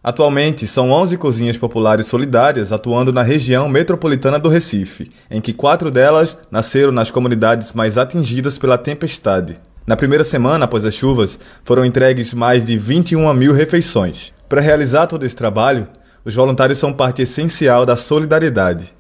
Atualmente, 0.04 0.68
são 0.68 0.92
11 0.92 1.18
cozinhas 1.18 1.58
populares 1.58 2.08
solidárias 2.08 2.74
atuando 2.74 3.14
na 3.14 3.24
região 3.24 3.70
metropolitana 3.70 4.38
do 4.38 4.50
Recife, 4.50 5.10
em 5.32 5.40
que 5.40 5.54
quatro 5.54 5.90
delas 5.90 6.38
nasceram 6.52 6.92
nas 6.92 7.10
comunidades 7.10 7.72
mais 7.72 7.98
atingidas 7.98 8.58
pela 8.58 8.78
tempestade. 8.78 9.56
Na 9.88 9.96
primeira 9.96 10.26
semana 10.26 10.66
após 10.66 10.84
as 10.84 10.94
chuvas, 10.94 11.40
foram 11.64 11.86
entregues 11.86 12.34
mais 12.34 12.66
de 12.66 12.78
21 12.78 13.34
mil 13.34 13.54
refeições. 13.54 14.34
Para 14.50 14.60
realizar 14.60 15.08
todo 15.08 15.26
esse 15.26 15.36
trabalho, 15.38 15.88
os 16.26 16.36
voluntários 16.36 16.80
são 16.80 16.92
parte 16.92 17.22
essencial 17.22 17.86
da 17.86 17.96
solidariedade. 17.96 18.94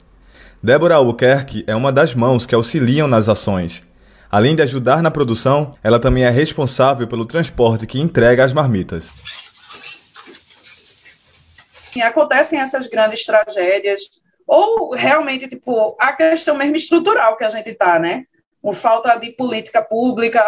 Débora 0.62 0.96
Albuquerque 0.96 1.66
é 1.68 1.76
uma 1.76 1.92
das 1.92 2.16
mãos 2.16 2.46
que 2.46 2.56
auxiliam 2.56 3.10
nas 3.10 3.28
ações. 3.28 3.84
Além 4.32 4.56
de 4.56 4.62
ajudar 4.62 5.04
na 5.04 5.12
produção, 5.12 5.74
ela 5.84 6.00
também 6.00 6.24
é 6.24 6.30
responsável 6.30 7.08
pelo 7.08 7.26
transporte 7.26 7.86
que 7.86 8.00
entrega 8.00 8.46
as 8.46 8.54
marmitas 8.54 9.43
acontecem 12.02 12.60
essas 12.60 12.88
grandes 12.88 13.26
tragédias, 13.26 14.02
ou 14.48 14.94
realmente, 14.94 15.48
tipo, 15.48 15.96
a 16.00 16.14
questão 16.14 16.56
mesmo 16.56 16.76
estrutural 16.76 17.38
que 17.38 17.44
a 17.44 17.50
gente 17.50 17.70
está, 17.70 18.00
né? 18.00 18.26
Com 18.62 18.74
falta 18.74 19.16
de 19.16 19.32
política 19.32 19.82
pública, 19.82 20.44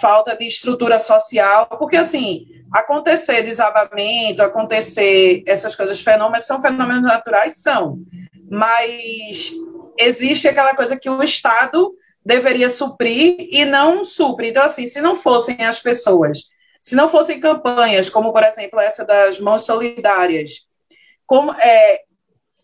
falta 0.00 0.36
de 0.36 0.46
estrutura 0.46 0.98
social, 0.98 1.66
porque, 1.78 1.96
assim, 1.96 2.46
acontecer 2.72 3.42
desabamento, 3.42 4.42
acontecer 4.42 5.42
essas 5.46 5.74
coisas, 5.74 6.00
fenômenos, 6.00 6.46
são 6.46 6.60
fenômenos 6.60 7.02
naturais? 7.02 7.58
São, 7.58 7.98
mas 8.50 9.52
existe 9.98 10.48
aquela 10.48 10.74
coisa 10.74 10.98
que 10.98 11.08
o 11.08 11.22
Estado 11.22 11.94
deveria 12.24 12.68
suprir 12.68 13.48
e 13.50 13.64
não 13.64 14.04
supre. 14.04 14.48
Então, 14.48 14.64
assim, 14.64 14.86
se 14.86 15.00
não 15.00 15.14
fossem 15.14 15.62
as 15.64 15.80
pessoas 15.80 16.53
se 16.84 16.94
não 16.94 17.08
fossem 17.08 17.40
campanhas, 17.40 18.10
como, 18.10 18.30
por 18.30 18.42
exemplo, 18.42 18.78
essa 18.78 19.06
das 19.06 19.40
mãos 19.40 19.64
solidárias, 19.64 20.66
como 21.26 21.52
é, 21.54 22.00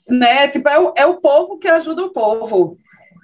né, 0.06 0.46
tipo, 0.48 0.68
é, 0.68 0.78
o, 0.78 0.92
é 0.94 1.06
o 1.06 1.14
povo 1.14 1.58
que 1.58 1.66
ajuda 1.66 2.02
o 2.04 2.12
povo. 2.12 2.76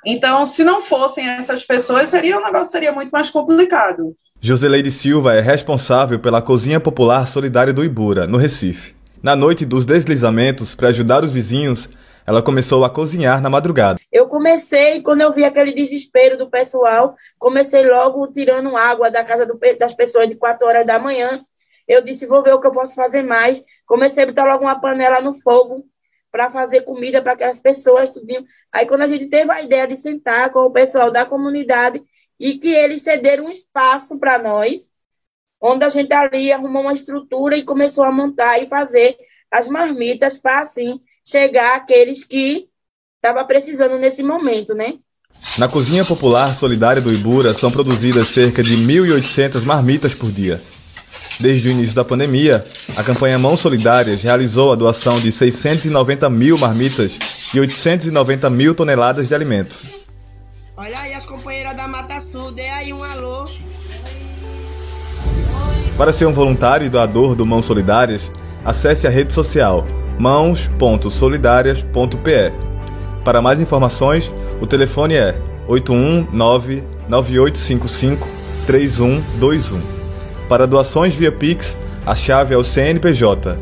Então, 0.06 0.46
se 0.46 0.64
não 0.64 0.80
fossem 0.80 1.28
essas 1.28 1.64
pessoas, 1.64 2.08
seria 2.08 2.38
o 2.38 2.42
negócio 2.42 2.72
seria 2.72 2.92
muito 2.92 3.10
mais 3.10 3.28
complicado. 3.28 4.16
Joseleide 4.40 4.90
Silva 4.90 5.34
é 5.34 5.40
responsável 5.40 6.18
pela 6.18 6.40
Cozinha 6.40 6.80
Popular 6.80 7.26
Solidária 7.26 7.74
do 7.74 7.84
Ibura, 7.84 8.26
no 8.26 8.38
Recife. 8.38 8.94
Na 9.22 9.36
noite 9.36 9.66
dos 9.66 9.84
deslizamentos, 9.84 10.74
para 10.74 10.88
ajudar 10.88 11.24
os 11.24 11.32
vizinhos, 11.32 11.90
ela 12.26 12.42
começou 12.42 12.84
a 12.84 12.90
cozinhar 12.90 13.40
na 13.40 13.48
madrugada. 13.48 14.00
Eu 14.10 14.26
comecei, 14.26 15.00
quando 15.00 15.20
eu 15.20 15.32
vi 15.32 15.44
aquele 15.44 15.72
desespero 15.72 16.36
do 16.36 16.50
pessoal, 16.50 17.14
comecei 17.38 17.86
logo 17.86 18.26
tirando 18.32 18.76
água 18.76 19.10
da 19.10 19.22
casa 19.22 19.46
do, 19.46 19.58
das 19.78 19.94
pessoas 19.94 20.28
de 20.28 20.34
4 20.34 20.66
horas 20.66 20.86
da 20.86 20.98
manhã. 20.98 21.40
Eu 21.86 22.02
disse, 22.02 22.26
vou 22.26 22.42
ver 22.42 22.52
o 22.52 22.60
que 22.60 22.66
eu 22.66 22.72
posso 22.72 22.96
fazer 22.96 23.22
mais. 23.22 23.62
Comecei 23.86 24.24
a 24.24 24.26
botar 24.26 24.44
logo 24.44 24.64
uma 24.64 24.80
panela 24.80 25.20
no 25.20 25.34
fogo 25.40 25.86
para 26.32 26.50
fazer 26.50 26.82
comida 26.82 27.22
para 27.22 27.32
aquelas 27.32 27.60
pessoas, 27.60 28.10
tudinho. 28.10 28.44
Aí, 28.72 28.84
quando 28.86 29.02
a 29.02 29.06
gente 29.06 29.28
teve 29.28 29.50
a 29.52 29.62
ideia 29.62 29.86
de 29.86 29.94
sentar 29.96 30.50
com 30.50 30.58
o 30.60 30.72
pessoal 30.72 31.12
da 31.12 31.24
comunidade 31.24 32.02
e 32.40 32.58
que 32.58 32.68
eles 32.68 33.02
cederam 33.02 33.46
um 33.46 33.50
espaço 33.50 34.18
para 34.18 34.36
nós, 34.36 34.90
onde 35.60 35.84
a 35.84 35.88
gente 35.88 36.12
ali 36.12 36.52
arrumou 36.52 36.82
uma 36.82 36.92
estrutura 36.92 37.56
e 37.56 37.64
começou 37.64 38.02
a 38.02 38.10
montar 38.10 38.58
e 38.58 38.68
fazer 38.68 39.16
as 39.50 39.68
marmitas 39.68 40.38
para, 40.38 40.60
assim, 40.60 41.00
chegar 41.26 41.76
àqueles 41.76 42.24
que 42.24 42.68
estavam 43.16 43.46
precisando 43.46 43.98
nesse 43.98 44.22
momento, 44.22 44.74
né? 44.74 44.94
Na 45.58 45.68
Cozinha 45.68 46.04
Popular 46.04 46.54
Solidária 46.54 47.02
do 47.02 47.12
Ibura 47.12 47.52
são 47.52 47.70
produzidas 47.70 48.28
cerca 48.28 48.62
de 48.62 48.76
1.800 48.76 49.62
marmitas 49.62 50.14
por 50.14 50.30
dia. 50.30 50.60
Desde 51.40 51.68
o 51.68 51.70
início 51.70 51.94
da 51.94 52.04
pandemia, 52.04 52.62
a 52.96 53.02
campanha 53.02 53.38
Mãos 53.38 53.60
Solidárias 53.60 54.22
realizou 54.22 54.72
a 54.72 54.76
doação 54.76 55.18
de 55.20 55.30
690 55.30 56.30
mil 56.30 56.56
marmitas 56.56 57.18
e 57.52 57.60
890 57.60 58.48
mil 58.48 58.74
toneladas 58.74 59.28
de 59.28 59.34
alimento. 59.34 59.76
Olha 60.76 60.98
aí 61.00 61.12
as 61.12 61.26
companheiras 61.26 61.76
da 61.76 61.88
Mata 61.88 62.20
Sul, 62.20 62.52
dê 62.52 62.68
aí 62.68 62.92
um 62.92 63.02
alô. 63.02 63.44
Para 65.98 66.12
ser 66.12 66.26
um 66.26 66.32
voluntário 66.32 66.86
e 66.86 66.90
doador 66.90 67.34
do 67.34 67.44
Mãos 67.44 67.64
Solidárias, 67.64 68.30
acesse 68.64 69.06
a 69.06 69.10
rede 69.10 69.32
social 69.32 69.86
mãos.solidarias.pe. 70.18 72.52
Para 73.24 73.42
mais 73.42 73.60
informações, 73.60 74.32
o 74.60 74.66
telefone 74.66 75.14
é 75.14 75.36
819 75.68 76.82
9855 77.08 78.28
3121. 78.66 79.80
Para 80.48 80.66
doações 80.66 81.14
via 81.14 81.30
Pix, 81.32 81.78
a 82.04 82.14
chave 82.14 82.54
é 82.54 82.56
o 82.56 82.64
CNPJ 82.64 83.58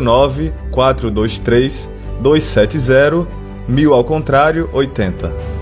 09 0.00 0.52
423 0.70 1.88
270 2.20 3.26
1000 3.66 3.94
ao 3.94 4.04
contrário 4.04 4.68
80. 4.72 5.57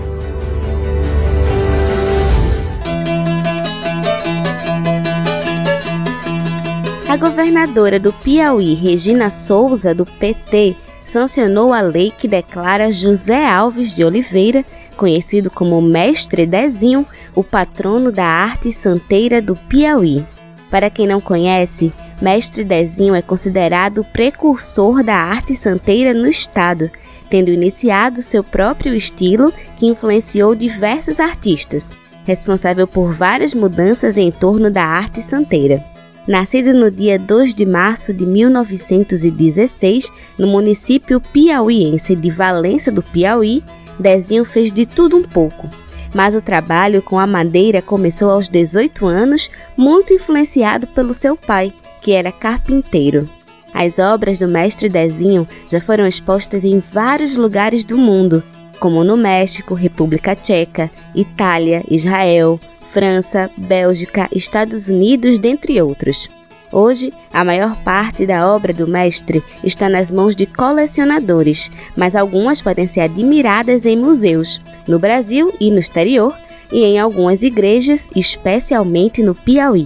A 7.09 7.15
governadora 7.15 7.97
do 7.97 8.11
Piauí, 8.11 8.73
Regina 8.73 9.29
Souza, 9.29 9.95
do 9.95 10.05
PT, 10.05 10.75
sancionou 11.05 11.71
a 11.71 11.79
lei 11.79 12.11
que 12.11 12.27
declara 12.27 12.91
José 12.91 13.47
Alves 13.47 13.95
de 13.95 14.03
Oliveira, 14.03 14.65
conhecido 14.97 15.49
como 15.49 15.81
Mestre 15.81 16.45
Dezinho, 16.45 17.07
o 17.33 17.45
patrono 17.45 18.11
da 18.11 18.25
arte 18.25 18.73
santeira 18.73 19.41
do 19.41 19.55
Piauí. 19.55 20.25
Para 20.69 20.89
quem 20.89 21.07
não 21.07 21.21
conhece, 21.21 21.93
Mestre 22.21 22.65
Dezinho 22.65 23.15
é 23.15 23.21
considerado 23.21 23.99
o 23.99 24.05
precursor 24.05 25.01
da 25.01 25.15
arte 25.15 25.55
santeira 25.55 26.13
no 26.13 26.27
estado, 26.27 26.91
tendo 27.29 27.49
iniciado 27.49 28.21
seu 28.21 28.43
próprio 28.43 28.93
estilo 28.93 29.53
que 29.77 29.87
influenciou 29.87 30.53
diversos 30.53 31.21
artistas, 31.21 31.89
responsável 32.25 32.85
por 32.85 33.13
várias 33.13 33.53
mudanças 33.53 34.17
em 34.17 34.29
torno 34.29 34.69
da 34.69 34.83
arte 34.83 35.21
santeira. 35.21 35.81
Nascido 36.27 36.73
no 36.73 36.91
dia 36.91 37.17
2 37.17 37.55
de 37.55 37.65
março 37.65 38.13
de 38.13 38.25
1916, 38.25 40.11
no 40.37 40.45
município 40.45 41.21
piauiense 41.21 42.17
de 42.17 42.29
Valença 42.29 42.91
do 42.91 43.01
Piauí, 43.01 43.63
Dezinho 43.97 44.43
fez 44.43 44.69
de 44.73 44.85
tudo 44.85 45.15
um 45.15 45.23
pouco. 45.23 45.69
Mas 46.13 46.35
o 46.35 46.41
trabalho 46.41 47.01
com 47.01 47.17
a 47.17 47.25
madeira 47.25 47.81
começou 47.81 48.29
aos 48.29 48.49
18 48.49 49.05
anos, 49.05 49.49
muito 49.77 50.13
influenciado 50.13 50.85
pelo 50.87 51.13
seu 51.13 51.37
pai, 51.37 51.71
que 52.01 52.11
era 52.11 52.29
carpinteiro. 52.29 53.29
As 53.73 53.97
obras 53.97 54.39
do 54.39 54.49
mestre 54.49 54.89
Dezinho 54.89 55.47
já 55.65 55.79
foram 55.79 56.05
expostas 56.05 56.65
em 56.65 56.79
vários 56.79 57.35
lugares 57.35 57.85
do 57.85 57.97
mundo, 57.97 58.43
como 58.81 59.01
no 59.01 59.15
México, 59.15 59.73
República 59.73 60.35
Tcheca, 60.35 60.91
Itália, 61.15 61.83
Israel, 61.89 62.59
França, 62.97 63.47
Bélgica, 63.55 64.27
Estados 64.33 64.87
Unidos, 64.87 65.37
dentre 65.37 65.79
outros. 65.79 66.27
Hoje, 66.71 67.13
a 67.31 67.43
maior 67.43 67.75
parte 67.83 68.25
da 68.25 68.51
obra 68.51 68.73
do 68.73 68.87
mestre 68.87 69.43
está 69.63 69.87
nas 69.87 70.09
mãos 70.09 70.35
de 70.35 70.47
colecionadores, 70.47 71.69
mas 71.95 72.15
algumas 72.15 72.59
podem 72.59 72.87
ser 72.87 73.01
admiradas 73.01 73.85
em 73.85 73.95
museus, 73.95 74.59
no 74.87 74.97
Brasil 74.97 75.53
e 75.59 75.69
no 75.69 75.77
exterior, 75.77 76.35
e 76.71 76.83
em 76.83 76.97
algumas 76.97 77.43
igrejas, 77.43 78.09
especialmente 78.15 79.21
no 79.21 79.35
Piauí. 79.35 79.85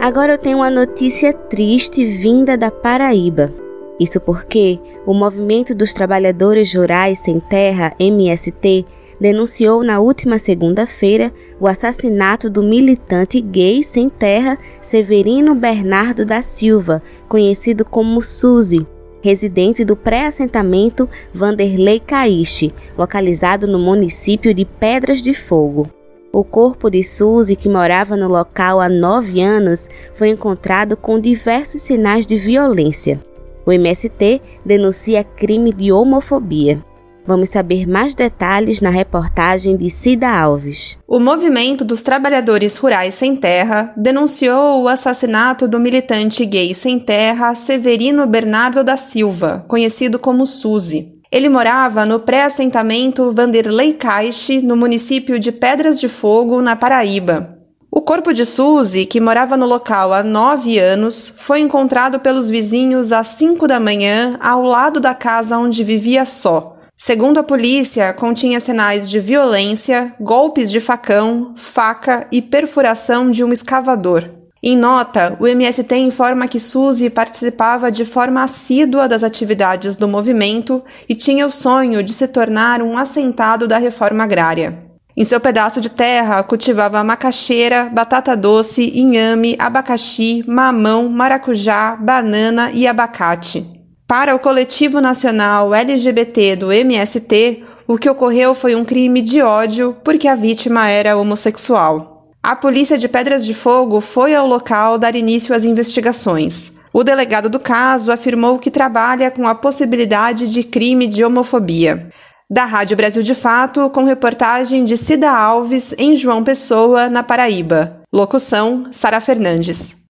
Agora 0.00 0.32
eu 0.32 0.38
tenho 0.38 0.56
uma 0.56 0.70
notícia 0.70 1.34
triste 1.34 2.06
vinda 2.06 2.56
da 2.56 2.70
Paraíba. 2.70 3.52
Isso 4.00 4.18
porque 4.18 4.80
o 5.04 5.12
Movimento 5.12 5.74
dos 5.74 5.92
Trabalhadores 5.92 6.74
Rurais 6.74 7.18
Sem 7.18 7.38
Terra, 7.38 7.94
MST, 7.98 8.86
denunciou 9.22 9.84
na 9.84 10.00
última 10.00 10.36
segunda-feira 10.36 11.32
o 11.60 11.68
assassinato 11.68 12.50
do 12.50 12.60
militante 12.60 13.40
gay 13.40 13.80
sem 13.84 14.08
terra 14.08 14.58
Severino 14.82 15.54
Bernardo 15.54 16.26
da 16.26 16.42
Silva, 16.42 17.00
conhecido 17.28 17.84
como 17.84 18.20
Suzy, 18.20 18.84
residente 19.22 19.84
do 19.84 19.94
pré-assentamento 19.94 21.08
Vanderlei 21.32 22.00
Caixe, 22.00 22.72
localizado 22.98 23.68
no 23.68 23.78
município 23.78 24.52
de 24.52 24.64
Pedras 24.64 25.22
de 25.22 25.32
Fogo. 25.32 25.88
O 26.32 26.42
corpo 26.42 26.90
de 26.90 27.04
Suzy, 27.04 27.54
que 27.54 27.68
morava 27.68 28.16
no 28.16 28.26
local 28.26 28.80
há 28.80 28.88
nove 28.88 29.40
anos, 29.40 29.88
foi 30.14 30.30
encontrado 30.30 30.96
com 30.96 31.20
diversos 31.20 31.80
sinais 31.80 32.26
de 32.26 32.36
violência. 32.36 33.24
O 33.64 33.70
MST 33.70 34.42
denuncia 34.64 35.22
crime 35.22 35.72
de 35.72 35.92
homofobia. 35.92 36.82
Vamos 37.24 37.50
saber 37.50 37.86
mais 37.86 38.16
detalhes 38.16 38.80
na 38.80 38.90
reportagem 38.90 39.76
de 39.76 39.88
Cida 39.88 40.28
Alves. 40.28 40.98
O 41.06 41.20
Movimento 41.20 41.84
dos 41.84 42.02
Trabalhadores 42.02 42.76
Rurais 42.78 43.14
Sem 43.14 43.36
Terra 43.36 43.92
denunciou 43.96 44.82
o 44.82 44.88
assassinato 44.88 45.68
do 45.68 45.78
militante 45.78 46.44
gay 46.44 46.74
sem 46.74 46.98
terra 46.98 47.54
Severino 47.54 48.26
Bernardo 48.26 48.82
da 48.82 48.96
Silva, 48.96 49.64
conhecido 49.68 50.18
como 50.18 50.46
Suzy. 50.46 51.12
Ele 51.30 51.48
morava 51.48 52.04
no 52.04 52.18
pré-assentamento 52.18 53.32
Vanderlei 53.32 53.94
Caixe, 53.94 54.60
no 54.60 54.76
município 54.76 55.38
de 55.38 55.52
Pedras 55.52 56.00
de 56.00 56.08
Fogo, 56.08 56.60
na 56.60 56.74
Paraíba. 56.74 57.56
O 57.94 58.00
corpo 58.00 58.32
de 58.32 58.44
Suzy, 58.44 59.06
que 59.06 59.20
morava 59.20 59.56
no 59.56 59.66
local 59.66 60.12
há 60.12 60.22
nove 60.22 60.78
anos, 60.78 61.32
foi 61.36 61.60
encontrado 61.60 62.18
pelos 62.20 62.50
vizinhos 62.50 63.12
às 63.12 63.28
cinco 63.28 63.68
da 63.68 63.78
manhã, 63.78 64.36
ao 64.40 64.62
lado 64.62 64.98
da 64.98 65.14
casa 65.14 65.58
onde 65.58 65.84
vivia 65.84 66.24
só. 66.24 66.71
Segundo 67.04 67.38
a 67.38 67.42
polícia, 67.42 68.12
continha 68.12 68.60
sinais 68.60 69.10
de 69.10 69.18
violência, 69.18 70.14
golpes 70.20 70.70
de 70.70 70.78
facão, 70.78 71.52
faca 71.56 72.28
e 72.30 72.40
perfuração 72.40 73.28
de 73.28 73.42
um 73.42 73.52
escavador. 73.52 74.30
Em 74.62 74.76
nota, 74.76 75.36
o 75.40 75.48
MST 75.48 75.96
informa 75.96 76.46
que 76.46 76.60
Suzy 76.60 77.10
participava 77.10 77.90
de 77.90 78.04
forma 78.04 78.44
assídua 78.44 79.08
das 79.08 79.24
atividades 79.24 79.96
do 79.96 80.06
movimento 80.06 80.80
e 81.08 81.16
tinha 81.16 81.44
o 81.44 81.50
sonho 81.50 82.04
de 82.04 82.12
se 82.12 82.28
tornar 82.28 82.80
um 82.80 82.96
assentado 82.96 83.66
da 83.66 83.78
reforma 83.78 84.22
agrária. 84.22 84.78
Em 85.16 85.24
seu 85.24 85.40
pedaço 85.40 85.80
de 85.80 85.90
terra, 85.90 86.40
cultivava 86.44 87.02
macaxeira, 87.02 87.90
batata 87.92 88.36
doce, 88.36 88.96
inhame, 88.96 89.56
abacaxi, 89.58 90.44
mamão, 90.46 91.08
maracujá, 91.08 91.96
banana 91.96 92.70
e 92.72 92.86
abacate. 92.86 93.81
Para 94.12 94.34
o 94.34 94.38
coletivo 94.38 95.00
nacional 95.00 95.74
LGBT 95.74 96.54
do 96.56 96.70
MST, 96.70 97.64
o 97.88 97.96
que 97.96 98.10
ocorreu 98.10 98.54
foi 98.54 98.74
um 98.74 98.84
crime 98.84 99.22
de 99.22 99.40
ódio 99.40 99.96
porque 100.04 100.28
a 100.28 100.34
vítima 100.34 100.86
era 100.86 101.16
homossexual. 101.16 102.26
A 102.42 102.54
polícia 102.54 102.98
de 102.98 103.08
Pedras 103.08 103.42
de 103.42 103.54
Fogo 103.54 104.02
foi 104.02 104.34
ao 104.34 104.46
local 104.46 104.98
dar 104.98 105.16
início 105.16 105.54
às 105.54 105.64
investigações. 105.64 106.72
O 106.92 107.02
delegado 107.02 107.48
do 107.48 107.58
caso 107.58 108.12
afirmou 108.12 108.58
que 108.58 108.70
trabalha 108.70 109.30
com 109.30 109.48
a 109.48 109.54
possibilidade 109.54 110.50
de 110.50 110.62
crime 110.62 111.06
de 111.06 111.24
homofobia. 111.24 112.10
Da 112.50 112.66
Rádio 112.66 112.98
Brasil 112.98 113.22
de 113.22 113.34
Fato, 113.34 113.88
com 113.88 114.04
reportagem 114.04 114.84
de 114.84 114.98
Cida 114.98 115.30
Alves 115.30 115.94
em 115.96 116.14
João 116.14 116.44
Pessoa, 116.44 117.08
na 117.08 117.22
Paraíba. 117.22 118.02
Locução: 118.12 118.88
Sara 118.92 119.22
Fernandes. 119.22 120.01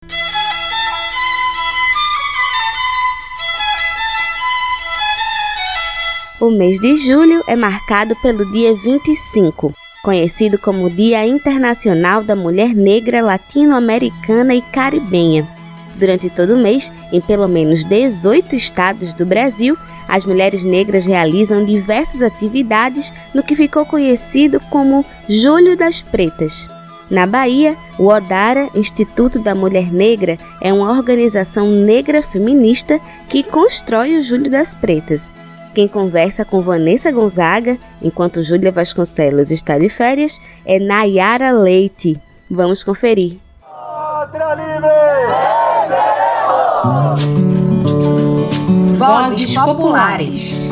O 6.43 6.51
mês 6.51 6.80
de 6.80 6.97
julho 6.97 7.40
é 7.47 7.55
marcado 7.55 8.16
pelo 8.16 8.45
dia 8.51 8.74
25, 8.74 9.72
conhecido 10.03 10.59
como 10.59 10.90
Dia 10.90 11.24
Internacional 11.24 12.24
da 12.24 12.34
Mulher 12.34 12.74
Negra 12.74 13.22
Latino-Americana 13.22 14.53
e 14.53 14.61
Caribenha. 14.61 15.49
Durante 15.95 16.28
todo 16.28 16.57
o 16.57 16.59
mês, 16.59 16.90
em 17.12 17.20
pelo 17.20 17.47
menos 17.47 17.84
18 17.84 18.57
estados 18.57 19.14
do 19.14 19.24
Brasil, 19.24 19.78
as 20.09 20.26
mulheres 20.26 20.64
negras 20.64 21.07
realizam 21.07 21.64
diversas 21.64 22.22
atividades 22.22 23.14
no 23.32 23.45
que 23.45 23.55
ficou 23.55 23.86
conhecido 23.86 24.59
como 24.68 25.07
Julho 25.28 25.76
das 25.76 26.03
Pretas. 26.03 26.68
Na 27.09 27.24
Bahia, 27.24 27.76
o 27.97 28.09
Odara, 28.09 28.68
Instituto 28.74 29.38
da 29.38 29.55
Mulher 29.55 29.93
Negra, 29.93 30.36
é 30.61 30.72
uma 30.72 30.90
organização 30.90 31.70
negra 31.70 32.20
feminista 32.20 32.99
que 33.28 33.45
constrói 33.45 34.18
o 34.18 34.22
Julho 34.22 34.51
das 34.51 34.74
Pretas 34.74 35.32
quem 35.75 35.89
conversa 35.89 36.45
com 36.45 36.62
Vanessa 36.62 37.11
Gonzaga, 37.11 37.79
enquanto 38.01 38.43
Júlia 38.43 38.70
Vasconcelos 38.70 39.51
está 39.51 39.79
de 39.79 39.89
férias, 39.89 40.39
é 40.64 40.79
Nayara 40.79 41.51
Leite. 41.53 42.20
Vamos 42.51 42.85
conferir. 42.85 43.39
Vozes 48.93 49.55
Populares. 49.55 50.68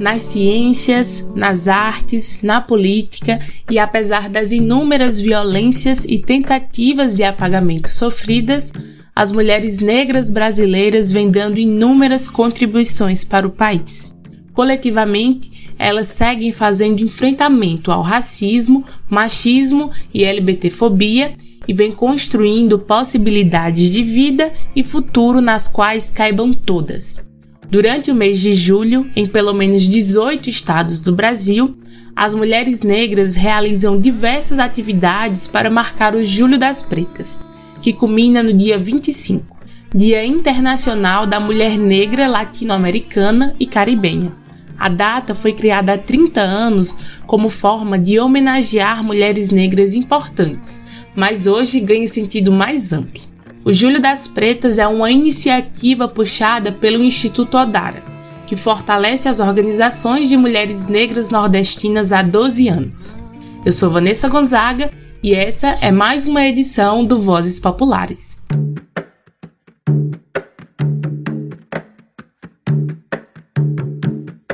nas 0.00 0.22
ciências, 0.22 1.22
nas 1.34 1.68
artes, 1.68 2.40
na 2.42 2.58
política 2.58 3.38
e 3.70 3.78
apesar 3.78 4.30
das 4.30 4.50
inúmeras 4.50 5.20
violências 5.20 6.06
e 6.06 6.18
tentativas 6.18 7.16
de 7.16 7.22
apagamento 7.22 7.88
sofridas, 7.88 8.72
as 9.14 9.32
mulheres 9.32 9.78
negras 9.78 10.30
brasileiras 10.30 11.10
vêm 11.10 11.30
dando 11.30 11.58
inúmeras 11.58 12.28
contribuições 12.28 13.24
para 13.24 13.46
o 13.46 13.50
país. 13.50 14.14
Coletivamente, 14.52 15.72
elas 15.78 16.08
seguem 16.08 16.52
fazendo 16.52 17.00
enfrentamento 17.00 17.90
ao 17.90 18.02
racismo, 18.02 18.84
machismo 19.08 19.90
e 20.12 20.24
LBTfobia 20.24 21.34
e 21.66 21.72
vêm 21.72 21.92
construindo 21.92 22.78
possibilidades 22.78 23.92
de 23.92 24.02
vida 24.02 24.52
e 24.74 24.82
futuro 24.84 25.40
nas 25.40 25.68
quais 25.68 26.10
caibam 26.10 26.52
todas. 26.52 27.24
Durante 27.70 28.10
o 28.10 28.14
mês 28.14 28.40
de 28.40 28.52
julho, 28.52 29.08
em 29.14 29.26
pelo 29.26 29.52
menos 29.54 29.84
18 29.84 30.50
estados 30.50 31.00
do 31.00 31.12
Brasil, 31.12 31.76
as 32.16 32.34
mulheres 32.34 32.82
negras 32.82 33.36
realizam 33.36 33.98
diversas 33.98 34.58
atividades 34.58 35.46
para 35.46 35.70
marcar 35.70 36.14
o 36.14 36.24
Julho 36.24 36.58
das 36.58 36.82
Pretas, 36.82 37.40
que 37.80 37.92
culmina 37.92 38.42
no 38.42 38.52
dia 38.52 38.78
25, 38.78 39.56
Dia 39.94 40.24
Internacional 40.24 41.26
da 41.26 41.40
Mulher 41.40 41.76
Negra 41.76 42.28
Latino-Americana 42.28 43.54
e 43.58 43.66
Caribenha. 43.66 44.32
A 44.78 44.88
data 44.88 45.34
foi 45.34 45.52
criada 45.52 45.94
há 45.94 45.98
30 45.98 46.40
anos 46.40 46.96
como 47.26 47.48
forma 47.48 47.98
de 47.98 48.18
homenagear 48.18 49.02
mulheres 49.02 49.50
negras 49.50 49.94
importantes, 49.94 50.84
mas 51.14 51.46
hoje 51.46 51.80
ganha 51.80 52.08
sentido 52.08 52.52
mais 52.52 52.92
amplo. 52.92 53.20
O 53.62 53.72
Julho 53.72 54.00
das 54.00 54.26
Pretas 54.26 54.78
é 54.78 54.86
uma 54.86 55.10
iniciativa 55.10 56.08
puxada 56.08 56.72
pelo 56.72 57.04
Instituto 57.04 57.58
Odara, 57.58 58.02
que 58.46 58.56
fortalece 58.56 59.28
as 59.28 59.38
organizações 59.38 60.28
de 60.28 60.36
mulheres 60.36 60.86
negras 60.86 61.28
nordestinas 61.28 62.12
há 62.12 62.22
12 62.22 62.68
anos. 62.68 63.22
Eu 63.66 63.72
sou 63.72 63.90
Vanessa 63.90 64.28
Gonzaga 64.28 64.90
e 65.22 65.34
essa 65.34 65.68
é 65.80 65.90
mais 65.90 66.24
uma 66.24 66.46
edição 66.46 67.04
do 67.04 67.18
Vozes 67.18 67.58
Populares. 67.58 68.42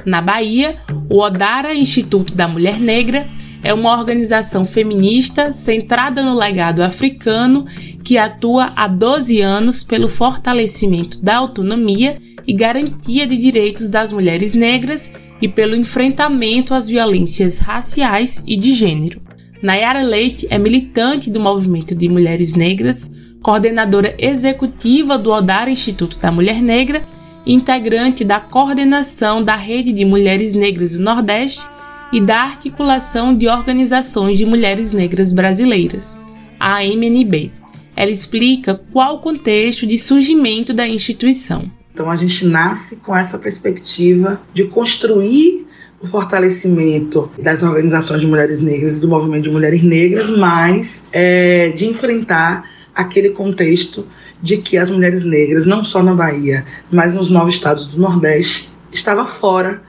Na 0.04 0.20
Bahia, 0.20 0.76
o 1.08 1.20
Odara 1.20 1.74
Instituto 1.74 2.34
da 2.34 2.46
Mulher 2.46 2.78
Negra 2.80 3.26
é 3.62 3.74
uma 3.74 3.96
organização 3.96 4.64
feminista 4.64 5.50
centrada 5.52 6.22
no 6.22 6.36
legado 6.36 6.82
africano 6.82 7.66
que 8.04 8.16
atua 8.16 8.72
há 8.76 8.86
12 8.86 9.40
anos 9.40 9.82
pelo 9.82 10.08
fortalecimento 10.08 11.22
da 11.22 11.36
autonomia 11.36 12.18
e 12.46 12.52
garantia 12.52 13.26
de 13.26 13.36
direitos 13.36 13.88
das 13.88 14.12
mulheres 14.12 14.54
negras 14.54 15.12
e 15.42 15.48
pelo 15.48 15.74
enfrentamento 15.74 16.72
às 16.72 16.88
violências 16.88 17.58
raciais 17.58 18.44
e 18.46 18.56
de 18.56 18.72
gênero. 18.72 19.25
Nayara 19.62 20.02
Leite 20.02 20.46
é 20.50 20.58
militante 20.58 21.30
do 21.30 21.40
movimento 21.40 21.94
de 21.94 22.08
mulheres 22.08 22.54
negras, 22.54 23.10
coordenadora 23.42 24.14
executiva 24.18 25.16
do 25.16 25.30
Odara 25.30 25.70
Instituto 25.70 26.18
da 26.18 26.30
Mulher 26.32 26.60
Negra 26.60 27.02
integrante 27.46 28.24
da 28.24 28.40
coordenação 28.40 29.42
da 29.42 29.54
Rede 29.54 29.92
de 29.92 30.04
Mulheres 30.04 30.52
Negras 30.52 30.94
do 30.94 31.02
Nordeste 31.02 31.66
e 32.12 32.20
da 32.20 32.42
Articulação 32.42 33.36
de 33.36 33.46
Organizações 33.46 34.36
de 34.36 34.44
Mulheres 34.44 34.92
Negras 34.92 35.32
Brasileiras, 35.32 36.18
a 36.58 36.78
AMNB. 36.78 37.52
Ela 37.94 38.10
explica 38.10 38.74
qual 38.92 39.16
o 39.16 39.20
contexto 39.20 39.86
de 39.86 39.96
surgimento 39.96 40.74
da 40.74 40.86
instituição. 40.86 41.70
Então, 41.94 42.10
a 42.10 42.16
gente 42.16 42.44
nasce 42.44 42.96
com 42.96 43.16
essa 43.16 43.38
perspectiva 43.38 44.40
de 44.52 44.64
construir 44.64 45.65
o 46.00 46.06
fortalecimento 46.06 47.30
das 47.42 47.62
organizações 47.62 48.20
de 48.20 48.26
mulheres 48.26 48.60
negras 48.60 48.96
e 48.96 49.00
do 49.00 49.08
movimento 49.08 49.44
de 49.44 49.50
mulheres 49.50 49.82
negras, 49.82 50.28
mas 50.28 51.08
é, 51.12 51.70
de 51.70 51.86
enfrentar 51.86 52.64
aquele 52.94 53.30
contexto 53.30 54.06
de 54.42 54.58
que 54.58 54.76
as 54.76 54.90
mulheres 54.90 55.24
negras, 55.24 55.66
não 55.66 55.82
só 55.82 56.02
na 56.02 56.14
Bahia, 56.14 56.64
mas 56.90 57.14
nos 57.14 57.30
nove 57.30 57.50
estados 57.50 57.86
do 57.86 58.00
Nordeste, 58.00 58.70
estava 58.92 59.24
fora 59.24 59.82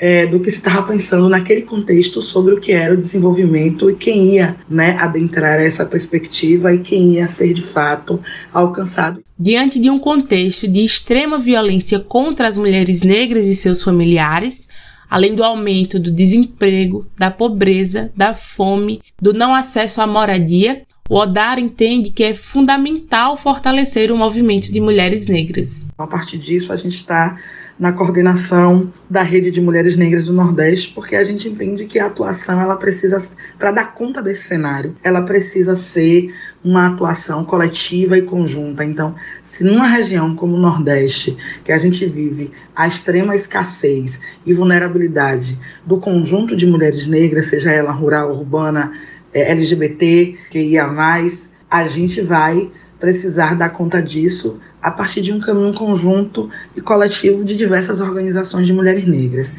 é, 0.00 0.26
do 0.26 0.40
que 0.40 0.50
se 0.50 0.56
estava 0.56 0.82
pensando 0.82 1.28
naquele 1.28 1.62
contexto 1.62 2.22
sobre 2.22 2.54
o 2.54 2.60
que 2.60 2.72
era 2.72 2.94
o 2.94 2.96
desenvolvimento 2.96 3.90
e 3.90 3.94
quem 3.94 4.34
ia 4.34 4.56
né, 4.68 4.96
adentrar 4.98 5.60
essa 5.60 5.84
perspectiva 5.84 6.72
e 6.72 6.78
quem 6.78 7.14
ia 7.14 7.28
ser 7.28 7.52
de 7.52 7.62
fato 7.62 8.18
alcançado. 8.52 9.22
Diante 9.38 9.78
de 9.78 9.90
um 9.90 9.98
contexto 9.98 10.66
de 10.66 10.82
extrema 10.82 11.38
violência 11.38 12.00
contra 12.00 12.48
as 12.48 12.56
mulheres 12.56 13.02
negras 13.02 13.46
e 13.46 13.54
seus 13.54 13.82
familiares, 13.82 14.68
além 15.10 15.34
do 15.34 15.42
aumento 15.42 15.98
do 15.98 16.10
desemprego, 16.10 17.04
da 17.18 17.30
pobreza, 17.30 18.12
da 18.16 18.32
fome, 18.32 19.02
do 19.20 19.34
não 19.34 19.52
acesso 19.52 20.00
à 20.00 20.06
moradia, 20.06 20.82
o 21.08 21.16
Odar 21.16 21.58
entende 21.58 22.10
que 22.10 22.22
é 22.22 22.32
fundamental 22.32 23.36
fortalecer 23.36 24.12
o 24.12 24.16
movimento 24.16 24.70
de 24.70 24.80
mulheres 24.80 25.26
negras. 25.26 25.88
A 25.98 26.06
partir 26.06 26.38
disso, 26.38 26.72
a 26.72 26.76
gente 26.76 26.94
está 26.94 27.36
na 27.80 27.92
coordenação 27.92 28.92
da 29.08 29.22
rede 29.22 29.50
de 29.50 29.58
mulheres 29.58 29.96
negras 29.96 30.24
do 30.24 30.34
Nordeste, 30.34 30.92
porque 30.94 31.16
a 31.16 31.24
gente 31.24 31.48
entende 31.48 31.86
que 31.86 31.98
a 31.98 32.06
atuação 32.06 32.60
ela 32.60 32.76
precisa, 32.76 33.18
para 33.58 33.72
dar 33.72 33.94
conta 33.94 34.22
desse 34.22 34.42
cenário, 34.42 34.94
ela 35.02 35.22
precisa 35.22 35.74
ser 35.74 36.30
uma 36.62 36.88
atuação 36.88 37.42
coletiva 37.42 38.18
e 38.18 38.22
conjunta. 38.22 38.84
Então, 38.84 39.14
se 39.42 39.64
numa 39.64 39.86
região 39.86 40.36
como 40.36 40.56
o 40.56 40.60
Nordeste, 40.60 41.38
que 41.64 41.72
a 41.72 41.78
gente 41.78 42.04
vive 42.04 42.50
a 42.76 42.86
extrema 42.86 43.34
escassez 43.34 44.20
e 44.44 44.52
vulnerabilidade 44.52 45.58
do 45.86 45.96
conjunto 45.96 46.54
de 46.54 46.66
mulheres 46.66 47.06
negras, 47.06 47.46
seja 47.46 47.72
ela 47.72 47.92
rural, 47.92 48.30
urbana, 48.30 48.92
é, 49.32 49.52
LGBT, 49.52 50.36
que 50.50 50.60
ia 50.60 50.86
mais, 50.86 51.50
a 51.70 51.86
gente 51.86 52.20
vai 52.20 52.70
precisar 52.98 53.56
dar 53.56 53.70
conta 53.70 54.02
disso 54.02 54.60
a 54.82 54.90
partir 54.90 55.20
de 55.20 55.32
um 55.32 55.40
caminho 55.40 55.74
conjunto 55.74 56.50
e 56.74 56.80
coletivo 56.80 57.44
de 57.44 57.56
diversas 57.56 58.00
organizações 58.00 58.66
de 58.66 58.72
mulheres 58.72 59.04
negras. 59.06 59.54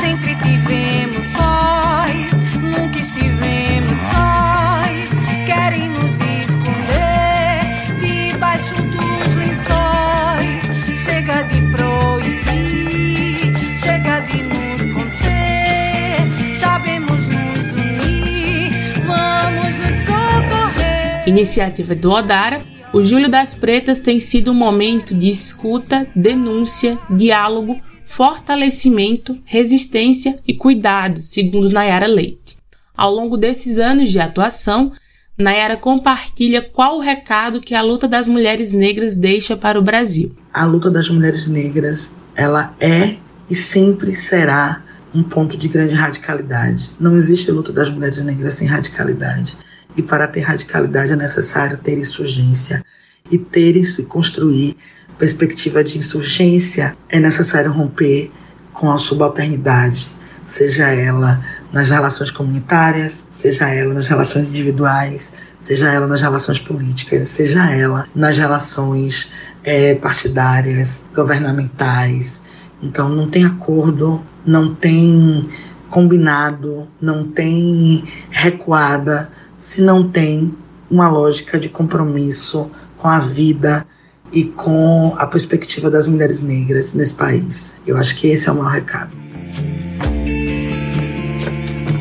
Sempre 0.00 0.34
tivemos 0.36 1.28
voz, 1.30 2.32
nunca 2.60 2.98
estivemos 2.98 3.98
sós, 3.98 5.10
querem 5.46 5.90
nos 5.90 6.12
esconder 6.12 7.60
debaixo 8.00 8.74
dos 8.74 9.34
lençóis. 9.34 10.62
Chega 10.98 11.42
de 11.42 11.60
proibir, 11.72 13.54
chega 13.78 14.20
de 14.20 14.42
nos 14.42 14.88
conter, 14.88 16.56
sabemos 16.58 17.28
nos 17.28 17.72
unir, 17.74 18.72
vamos 19.06 19.78
nos 19.78 19.94
socorrer. 20.06 21.28
Iniciativa 21.28 21.94
do 21.94 22.10
Odara 22.10 22.71
o 22.92 23.02
Julho 23.02 23.30
das 23.30 23.54
Pretas 23.54 24.00
tem 24.00 24.20
sido 24.20 24.50
um 24.50 24.54
momento 24.54 25.14
de 25.14 25.30
escuta, 25.30 26.06
denúncia, 26.14 26.98
diálogo, 27.08 27.80
fortalecimento, 28.04 29.38
resistência 29.44 30.38
e 30.46 30.52
cuidado, 30.52 31.18
segundo 31.20 31.70
Nayara 31.70 32.06
Leite. 32.06 32.58
Ao 32.94 33.10
longo 33.10 33.38
desses 33.38 33.78
anos 33.78 34.10
de 34.10 34.20
atuação, 34.20 34.92
Nayara 35.38 35.78
compartilha 35.78 36.60
qual 36.60 36.98
o 36.98 37.00
recado 37.00 37.60
que 37.60 37.74
a 37.74 37.80
luta 37.80 38.06
das 38.06 38.28
mulheres 38.28 38.74
negras 38.74 39.16
deixa 39.16 39.56
para 39.56 39.78
o 39.78 39.82
Brasil. 39.82 40.36
A 40.52 40.66
luta 40.66 40.90
das 40.90 41.08
mulheres 41.08 41.46
negras, 41.46 42.14
ela 42.34 42.74
é 42.78 43.16
e 43.48 43.54
sempre 43.54 44.14
será 44.14 44.82
um 45.14 45.22
ponto 45.22 45.56
de 45.56 45.68
grande 45.68 45.94
radicalidade. 45.94 46.90
Não 47.00 47.16
existe 47.16 47.50
luta 47.50 47.72
das 47.72 47.88
mulheres 47.88 48.22
negras 48.22 48.54
sem 48.56 48.68
radicalidade. 48.68 49.56
E 49.96 50.02
para 50.02 50.26
ter 50.26 50.40
radicalidade 50.40 51.12
é 51.12 51.16
necessário 51.16 51.78
ter 51.78 51.98
insurgência. 51.98 52.84
E 53.30 53.38
ter 53.38 53.76
e 53.76 53.84
se 53.84 54.04
construir 54.04 54.76
perspectiva 55.18 55.84
de 55.84 55.98
insurgência 55.98 56.96
é 57.08 57.20
necessário 57.20 57.70
romper 57.70 58.30
com 58.72 58.90
a 58.90 58.98
subalternidade, 58.98 60.10
seja 60.44 60.88
ela 60.88 61.40
nas 61.72 61.90
relações 61.90 62.30
comunitárias, 62.30 63.26
seja 63.30 63.68
ela 63.68 63.94
nas 63.94 64.08
relações 64.08 64.48
individuais, 64.48 65.34
seja 65.58 65.92
ela 65.92 66.06
nas 66.08 66.20
relações 66.20 66.58
políticas, 66.58 67.28
seja 67.28 67.70
ela 67.70 68.08
nas 68.14 68.36
relações 68.36 69.32
é, 69.62 69.94
partidárias, 69.94 71.06
governamentais. 71.14 72.42
Então 72.82 73.08
não 73.08 73.28
tem 73.30 73.44
acordo, 73.44 74.20
não 74.44 74.74
tem 74.74 75.48
combinado, 75.88 76.88
não 77.00 77.28
tem 77.28 78.04
recuada 78.30 79.30
se 79.62 79.80
não 79.80 80.02
tem 80.02 80.52
uma 80.90 81.08
lógica 81.08 81.56
de 81.56 81.68
compromisso 81.68 82.68
com 82.98 83.06
a 83.06 83.20
vida 83.20 83.86
e 84.32 84.42
com 84.42 85.14
a 85.16 85.24
perspectiva 85.24 85.88
das 85.88 86.08
mulheres 86.08 86.40
negras 86.40 86.92
nesse 86.94 87.14
país. 87.14 87.80
Eu 87.86 87.96
acho 87.96 88.16
que 88.16 88.26
esse 88.26 88.48
é 88.48 88.52
o 88.52 88.56
maior 88.56 88.72
recado. 88.72 89.16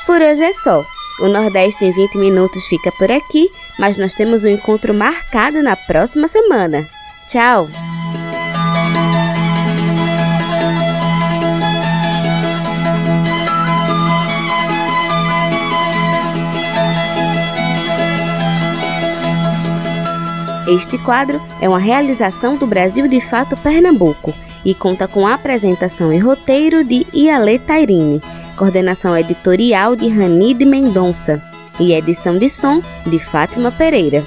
Por 0.06 0.20
hoje 0.20 0.42
é 0.42 0.52
só. 0.52 0.84
O 1.20 1.28
Nordeste 1.28 1.84
em 1.84 1.92
20 1.92 2.18
minutos 2.18 2.66
fica 2.66 2.90
por 2.92 3.12
aqui, 3.12 3.52
mas 3.78 3.96
nós 3.96 4.14
temos 4.14 4.42
um 4.42 4.48
encontro 4.48 4.92
marcado 4.92 5.62
na 5.62 5.76
próxima 5.76 6.26
semana. 6.26 6.84
Tchau! 7.28 7.68
Este 20.70 20.96
quadro 20.98 21.42
é 21.60 21.68
uma 21.68 21.80
realização 21.80 22.56
do 22.56 22.64
Brasil 22.64 23.08
de 23.08 23.20
Fato 23.20 23.56
Pernambuco 23.56 24.32
e 24.64 24.72
conta 24.72 25.08
com 25.08 25.26
apresentação 25.26 26.12
e 26.12 26.18
roteiro 26.18 26.84
de 26.84 27.04
Iale 27.12 27.58
Tairine, 27.58 28.22
coordenação 28.56 29.18
editorial 29.18 29.96
de 29.96 30.06
Ranide 30.06 30.64
Mendonça 30.64 31.42
e 31.80 31.92
edição 31.92 32.38
de 32.38 32.48
som 32.48 32.80
de 33.04 33.18
Fátima 33.18 33.72
Pereira. 33.72 34.24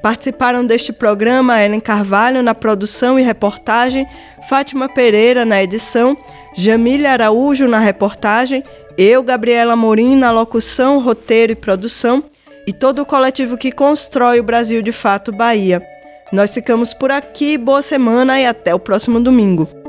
Participaram 0.00 0.64
deste 0.64 0.92
programa 0.92 1.60
Ellen 1.60 1.80
Carvalho 1.80 2.44
na 2.44 2.54
produção 2.54 3.18
e 3.18 3.24
reportagem, 3.24 4.06
Fátima 4.48 4.88
Pereira 4.88 5.44
na 5.44 5.60
edição, 5.60 6.16
Jamília 6.54 7.10
Araújo 7.10 7.66
na 7.66 7.80
reportagem, 7.80 8.62
eu, 8.96 9.20
Gabriela 9.24 9.74
Morim, 9.74 10.14
na 10.14 10.30
locução, 10.30 11.00
roteiro 11.00 11.50
e 11.50 11.56
produção, 11.56 12.22
e 12.68 12.72
todo 12.72 13.02
o 13.02 13.06
coletivo 13.06 13.58
que 13.58 13.72
constrói 13.72 14.38
o 14.38 14.44
Brasil 14.44 14.80
de 14.80 14.92
Fato 14.92 15.32
Bahia. 15.32 15.84
Nós 16.32 16.54
ficamos 16.54 16.94
por 16.94 17.10
aqui, 17.10 17.58
boa 17.58 17.82
semana 17.82 18.40
e 18.40 18.46
até 18.46 18.72
o 18.72 18.78
próximo 18.78 19.18
domingo. 19.18 19.79